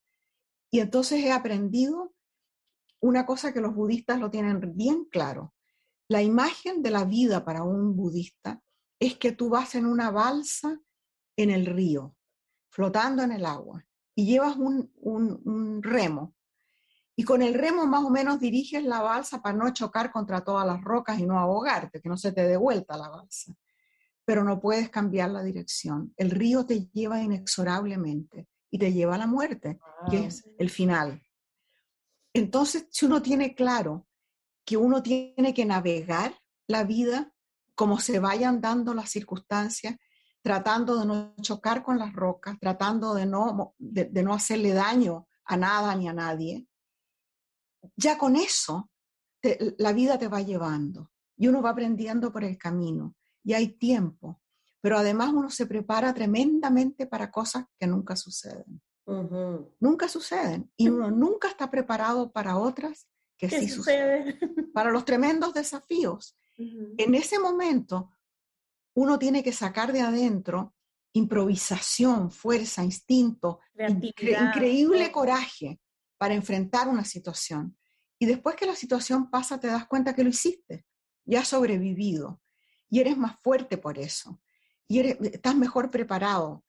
Y 0.71 0.79
entonces 0.79 1.23
he 1.23 1.31
aprendido 1.31 2.13
una 3.01 3.25
cosa 3.25 3.53
que 3.53 3.59
los 3.59 3.75
budistas 3.75 4.19
lo 4.19 4.29
tienen 4.29 4.75
bien 4.75 5.05
claro. 5.05 5.53
La 6.07 6.21
imagen 6.21 6.81
de 6.81 6.91
la 6.91 7.03
vida 7.03 7.43
para 7.43 7.63
un 7.63 7.95
budista 7.95 8.61
es 8.99 9.17
que 9.17 9.33
tú 9.33 9.49
vas 9.49 9.75
en 9.75 9.85
una 9.85 10.11
balsa 10.11 10.79
en 11.35 11.49
el 11.49 11.65
río, 11.65 12.15
flotando 12.69 13.23
en 13.23 13.31
el 13.33 13.45
agua, 13.45 13.85
y 14.15 14.25
llevas 14.25 14.55
un, 14.57 15.81
remo. 15.81 16.35
Y 17.15 17.23
con 17.23 17.41
el 17.41 17.53
remo 17.53 17.85
más 17.85 18.03
o 18.03 18.09
menos 18.09 18.39
diriges 18.39 18.83
la 18.83 19.01
balsa 19.01 19.41
para 19.41 19.55
no 19.55 19.71
chocar 19.71 20.11
contra 20.11 20.43
todas 20.43 20.65
las 20.65 20.81
rocas 20.81 21.19
y 21.19 21.25
no 21.25 21.39
ahogarte, 21.39 22.01
que 22.01 22.09
no 22.09 22.17
se 22.17 22.31
te 22.31 22.47
dé 22.47 22.57
vuelta 22.57 22.97
la 22.97 23.09
balsa. 23.09 23.55
Pero 24.25 24.43
no 24.43 24.59
puedes 24.59 24.89
cambiar 24.89 25.29
la 25.29 25.43
dirección. 25.43 26.13
El 26.17 26.31
río 26.31 26.65
te 26.65 26.87
lleva 26.87 27.21
inexorablemente 27.21 28.47
y 28.71 28.79
te 28.79 28.91
lleva 28.91 29.15
a 29.15 29.19
la 29.19 29.27
muerte, 29.27 29.79
que 30.09 30.25
es 30.25 30.49
el 30.57 30.69
final. 30.69 31.21
Entonces, 32.33 32.87
si 32.89 33.05
uno 33.05 33.21
tiene 33.21 33.53
claro 33.53 34.07
que 34.65 34.77
uno 34.77 35.03
tiene 35.03 35.53
que 35.53 35.65
navegar 35.65 36.33
la 36.67 36.83
vida 36.83 37.33
como 37.75 37.99
se 37.99 38.19
vayan 38.19 38.61
dando 38.61 38.93
las 38.93 39.09
circunstancias, 39.09 39.95
tratando 40.41 40.99
de 40.99 41.05
no 41.05 41.33
chocar 41.41 41.83
con 41.83 41.97
las 41.97 42.13
rocas, 42.13 42.57
tratando 42.59 43.13
de 43.13 43.25
no, 43.25 43.75
de, 43.77 44.23
no 44.23 44.33
hacerle 44.33 44.73
daño 44.73 45.27
a 45.45 45.57
nada 45.57 45.95
ni 45.95 46.07
a 46.07 46.13
nadie, 46.13 46.67
ya 47.95 48.17
con 48.17 48.35
eso 48.35 48.89
la 49.77 49.93
vida 49.93 50.17
te 50.17 50.27
va 50.27 50.41
llevando 50.41 51.11
y 51.37 51.47
uno 51.47 51.61
va 51.61 51.71
aprendiendo 51.71 52.31
por 52.31 52.43
el 52.43 52.57
camino 52.57 53.15
y 53.43 53.53
hay 53.53 53.77
tiempo, 53.77 54.41
pero 54.81 54.97
además 54.97 55.33
uno 55.33 55.49
se 55.49 55.65
prepara 55.65 56.13
tremendamente 56.13 57.07
para 57.07 57.29
cosas 57.29 57.65
que 57.77 57.87
nunca 57.87 58.15
suceden. 58.15 58.81
Nunca 59.79 60.07
suceden 60.07 60.71
y 60.77 60.87
uno 60.87 61.11
nunca 61.11 61.49
está 61.49 61.69
preparado 61.69 62.31
para 62.31 62.57
otras 62.57 63.07
que 63.37 63.49
sí 63.49 63.67
suceden. 63.67 64.39
Para 64.73 64.91
los 64.91 65.05
tremendos 65.05 65.53
desafíos. 65.53 66.37
En 66.55 67.15
ese 67.15 67.39
momento, 67.39 68.11
uno 68.95 69.17
tiene 69.17 69.41
que 69.43 69.51
sacar 69.51 69.91
de 69.91 70.01
adentro 70.01 70.75
improvisación, 71.13 72.29
fuerza, 72.29 72.83
instinto, 72.83 73.59
increíble 73.75 75.11
coraje 75.11 75.79
para 76.17 76.33
enfrentar 76.33 76.87
una 76.87 77.05
situación. 77.05 77.77
Y 78.19 78.25
después 78.25 78.55
que 78.55 78.65
la 78.65 78.75
situación 78.75 79.29
pasa, 79.29 79.59
te 79.59 79.67
das 79.67 79.87
cuenta 79.87 80.15
que 80.15 80.23
lo 80.23 80.29
hiciste, 80.29 80.85
ya 81.25 81.41
has 81.41 81.47
sobrevivido 81.49 82.41
y 82.89 82.99
eres 82.99 83.17
más 83.17 83.37
fuerte 83.41 83.77
por 83.77 83.97
eso 83.97 84.41
y 84.87 84.99
eres, 84.99 85.17
estás 85.21 85.55
mejor 85.55 85.89
preparado. 85.89 86.63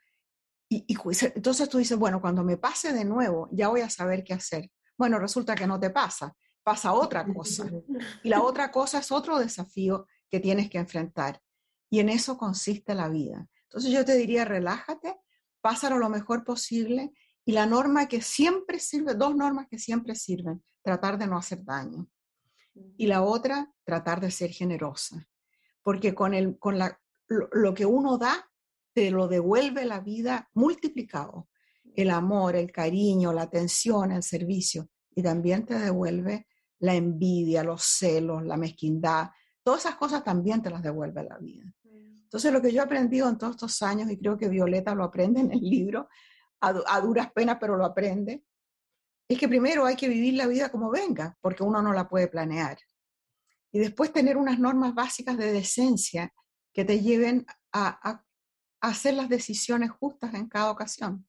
Y, 0.69 0.85
y, 0.89 0.97
entonces 1.35 1.69
tú 1.69 1.79
dices, 1.79 1.99
bueno, 1.99 2.21
cuando 2.21 2.43
me 2.43 2.57
pase 2.57 2.93
de 2.93 3.05
nuevo, 3.05 3.49
ya 3.53 3.69
voy 3.69 3.83
a 3.83 3.91
saber 3.91 4.25
qué 4.25 4.35
hacer. 4.35 4.71
Bueno, 4.97 5.19
resulta 5.19 5.55
que 5.55 5.67
no 5.67 5.79
te 5.79 5.91
pasa, 5.91 6.35
pasa 6.63 6.93
otra 6.93 7.27
cosa. 7.35 7.69
Y 8.23 8.29
la 8.29 8.43
otra 8.43 8.71
cosa 8.71 8.99
es 8.99 9.13
otro 9.13 9.39
desafío 9.39 10.07
que 10.31 10.41
tienes 10.41 10.71
que 10.71 10.79
enfrentar. 10.79 11.41
Y 11.91 12.01
en 12.01 12.09
eso 12.09 12.39
consiste 12.39 12.95
la 12.95 13.09
vida. 13.09 13.47
Entonces 13.65 13.93
yo 13.93 14.05
te 14.05 14.17
diría, 14.17 14.45
relájate, 14.45 15.17
pásalo 15.61 15.99
lo 15.99 16.09
mejor 16.09 16.45
posible 16.45 17.13
y 17.45 17.53
la 17.53 17.67
norma 17.67 18.09
que 18.09 18.23
siempre 18.23 18.79
sirve, 18.79 19.15
dos 19.15 19.37
normas 19.37 19.67
que 19.69 19.79
siempre 19.79 20.15
sirven, 20.15 20.63
tratar 20.83 21.19
de 21.19 21.27
no 21.27 21.37
hacer 21.37 21.65
daño. 21.65 22.09
Y 22.97 23.07
la 23.07 23.23
otra, 23.23 23.73
tratar 23.85 24.21
de 24.21 24.31
ser 24.31 24.51
generosa. 24.51 25.29
Porque 25.83 26.15
con, 26.15 26.35
el, 26.35 26.59
con 26.59 26.79
la, 26.79 26.99
lo 27.29 27.75
que 27.75 27.87
uno 27.87 28.19
da, 28.19 28.51
te 28.93 29.11
lo 29.11 29.29
devuelve 29.29 29.85
la 29.85 30.01
vida 30.01 30.49
multiplicado. 30.55 31.49
El 31.95 32.11
amor, 32.11 32.57
el 32.57 32.73
cariño, 32.73 33.33
la 33.33 33.43
atención, 33.43 34.13
el 34.13 34.23
servicio. 34.23 34.89
Y 35.15 35.23
también 35.23 35.67
te 35.67 35.79
devuelve 35.79 36.47
la 36.81 36.95
envidia, 36.95 37.63
los 37.63 37.83
celos, 37.83 38.45
la 38.45 38.57
mezquindad, 38.57 39.31
todas 39.63 39.81
esas 39.81 39.97
cosas 39.97 40.25
también 40.25 40.63
te 40.63 40.71
las 40.71 40.83
devuelve 40.83 41.25
la 41.25 41.39
vida. 41.39 41.65
Entonces, 41.85 42.53
lo 42.53 42.61
que 42.61 42.73
yo 42.73 42.81
he 42.81 42.85
aprendido 42.85 43.29
en 43.29 43.39
todos 43.39 43.55
estos 43.55 43.81
años, 43.83 44.11
y 44.11 44.19
creo 44.19 44.37
que 44.37 44.49
Violeta 44.49 44.95
lo 44.95 45.05
aprende 45.05 45.41
en 45.41 45.53
el 45.53 45.61
libro, 45.61 46.09
a, 46.67 47.01
duras 47.01 47.33
penas, 47.33 47.59
pero 47.61 47.77
lo 47.77 47.85
aprende, 47.85 48.45
es 49.29 49.39
que 49.39 49.49
primero 49.49 49.87
hay 49.87 49.97
que 49.97 50.09
vivir 50.09 50.35
la 50.35 50.47
vida 50.47 50.71
como 50.71 50.91
venga, 50.91 51.37
porque 51.41 51.63
uno 51.63 51.81
no 51.83 51.93
la 51.93 52.09
puede 52.09 52.29
planear. 52.29 52.79
Y 53.73 53.79
después 53.79 54.13
tener 54.13 54.37
unas 54.37 54.59
normas 54.59 54.95
básicas 54.95 55.37
de 55.37 55.53
decencia 55.53 56.33
que 56.73 56.85
te 56.85 57.01
lleven 57.01 57.47
a, 57.73 58.23
hacer 58.81 59.15
las 59.15 59.31
decisiones 59.31 59.91
justas 59.91 60.35
en 60.35 60.47
cada 60.47 60.71
ocasión. 60.71 61.27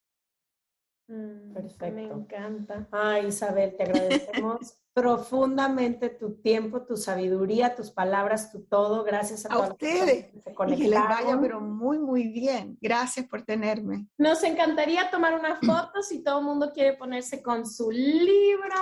Mm, 1.07 1.53
Perfecto. 1.53 1.95
Me 1.95 2.03
encanta. 2.03 2.87
Ay, 2.91 3.27
Isabel, 3.27 3.75
te 3.77 3.83
agradecemos 3.83 4.77
profundamente 4.93 6.09
tu 6.09 6.35
tiempo, 6.41 6.83
tu 6.83 6.97
sabiduría, 6.97 7.75
tus 7.75 7.91
palabras, 7.91 8.51
tu 8.51 8.63
todo. 8.63 9.03
Gracias 9.03 9.45
a, 9.45 9.53
a 9.53 9.59
ustedes. 9.59 10.31
Que, 10.31 10.65
les 10.77 10.91
vaya, 10.91 11.37
pero 11.39 11.61
muy, 11.61 11.99
muy 11.99 12.29
bien. 12.29 12.77
Gracias 12.81 13.27
por 13.27 13.43
tenerme. 13.43 14.07
Nos 14.17 14.43
encantaría 14.43 15.11
tomar 15.11 15.37
una 15.37 15.57
foto 15.57 16.01
si 16.01 16.23
todo 16.23 16.39
el 16.39 16.45
mundo 16.45 16.71
quiere 16.73 16.93
ponerse 16.97 17.43
con 17.43 17.67
su 17.67 17.91
libro. 17.91 18.75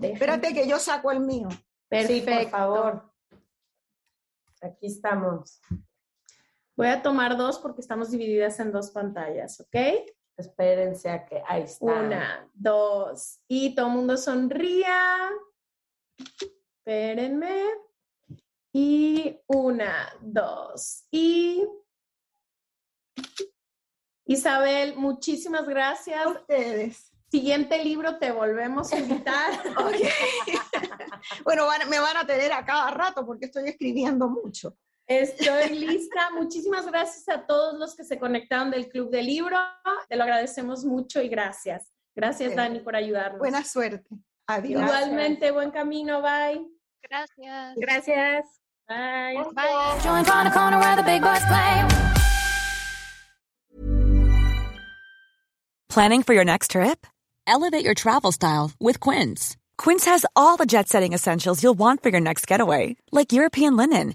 Espérate 0.00 0.52
que 0.52 0.68
yo 0.68 0.78
saco 0.78 1.10
el 1.10 1.20
mío. 1.20 1.48
Perfecto. 1.88 2.32
por 2.32 2.50
favor. 2.50 3.12
Aquí 4.62 4.86
estamos. 4.86 5.60
Voy 6.76 6.88
a 6.88 7.02
tomar 7.02 7.36
dos 7.36 7.58
porque 7.58 7.80
estamos 7.80 8.10
divididas 8.10 8.60
en 8.60 8.70
dos 8.70 8.90
pantallas, 8.90 9.60
¿ok? 9.60 9.76
Espérense 10.36 11.08
a 11.08 11.24
que 11.24 11.42
ahí 11.46 11.62
está. 11.62 11.86
Una, 11.86 12.48
dos. 12.52 13.40
Y 13.48 13.74
todo 13.74 13.86
el 13.86 13.92
mundo 13.92 14.16
sonría. 14.16 15.30
Espérenme. 16.78 17.64
Y 18.72 19.40
una, 19.46 20.12
dos. 20.20 21.06
Y 21.10 21.66
Isabel, 24.26 24.96
muchísimas 24.96 25.66
gracias. 25.66 26.24
A 26.24 26.28
ustedes. 26.28 27.12
Siguiente 27.30 27.82
libro 27.82 28.18
te 28.18 28.30
volvemos 28.30 28.92
a 28.92 28.98
invitar. 28.98 29.52
bueno, 31.44 31.66
me 31.88 31.98
van 31.98 32.16
a 32.18 32.26
tener 32.26 32.52
a 32.52 32.64
cada 32.64 32.90
rato 32.90 33.24
porque 33.24 33.46
estoy 33.46 33.68
escribiendo 33.68 34.28
mucho. 34.28 34.76
Estoy 35.06 35.68
lista. 35.70 36.30
Muchísimas 36.34 36.86
gracias 36.86 37.28
a 37.28 37.46
todos 37.46 37.78
los 37.78 37.94
que 37.94 38.04
se 38.04 38.18
conectaron 38.18 38.70
del 38.70 38.88
Club 38.88 39.10
del 39.10 39.26
Libro. 39.26 39.56
Te 40.08 40.16
lo 40.16 40.24
agradecemos 40.24 40.84
mucho 40.84 41.22
y 41.22 41.28
gracias. 41.28 41.92
Gracias, 42.14 42.54
Dani, 42.56 42.80
por 42.80 42.96
ayudarnos. 42.96 43.38
Buena 43.38 43.62
suerte. 43.62 44.08
Adiós. 44.46 44.82
Igualmente, 44.82 45.50
buen 45.50 45.70
camino. 45.70 46.22
Bye. 46.22 46.66
Gracias. 47.02 47.76
Gracias. 47.76 48.46
Bye. 48.88 49.44
Bye. 49.52 50.00
Planning 55.88 56.22
for 56.22 56.34
your 56.34 56.44
next 56.44 56.72
trip? 56.72 57.06
Elevate 57.46 57.84
your 57.84 57.94
travel 57.94 58.32
style 58.32 58.72
with 58.78 59.00
Quince. 59.00 59.56
Quince 59.78 60.04
has 60.04 60.26
all 60.34 60.56
the 60.56 60.66
jet 60.66 60.88
setting 60.88 61.12
essentials 61.12 61.62
you'll 61.62 61.78
want 61.78 62.02
for 62.02 62.10
your 62.10 62.20
next 62.20 62.46
getaway, 62.46 62.96
like 63.12 63.32
European 63.32 63.76
linen, 63.76 64.14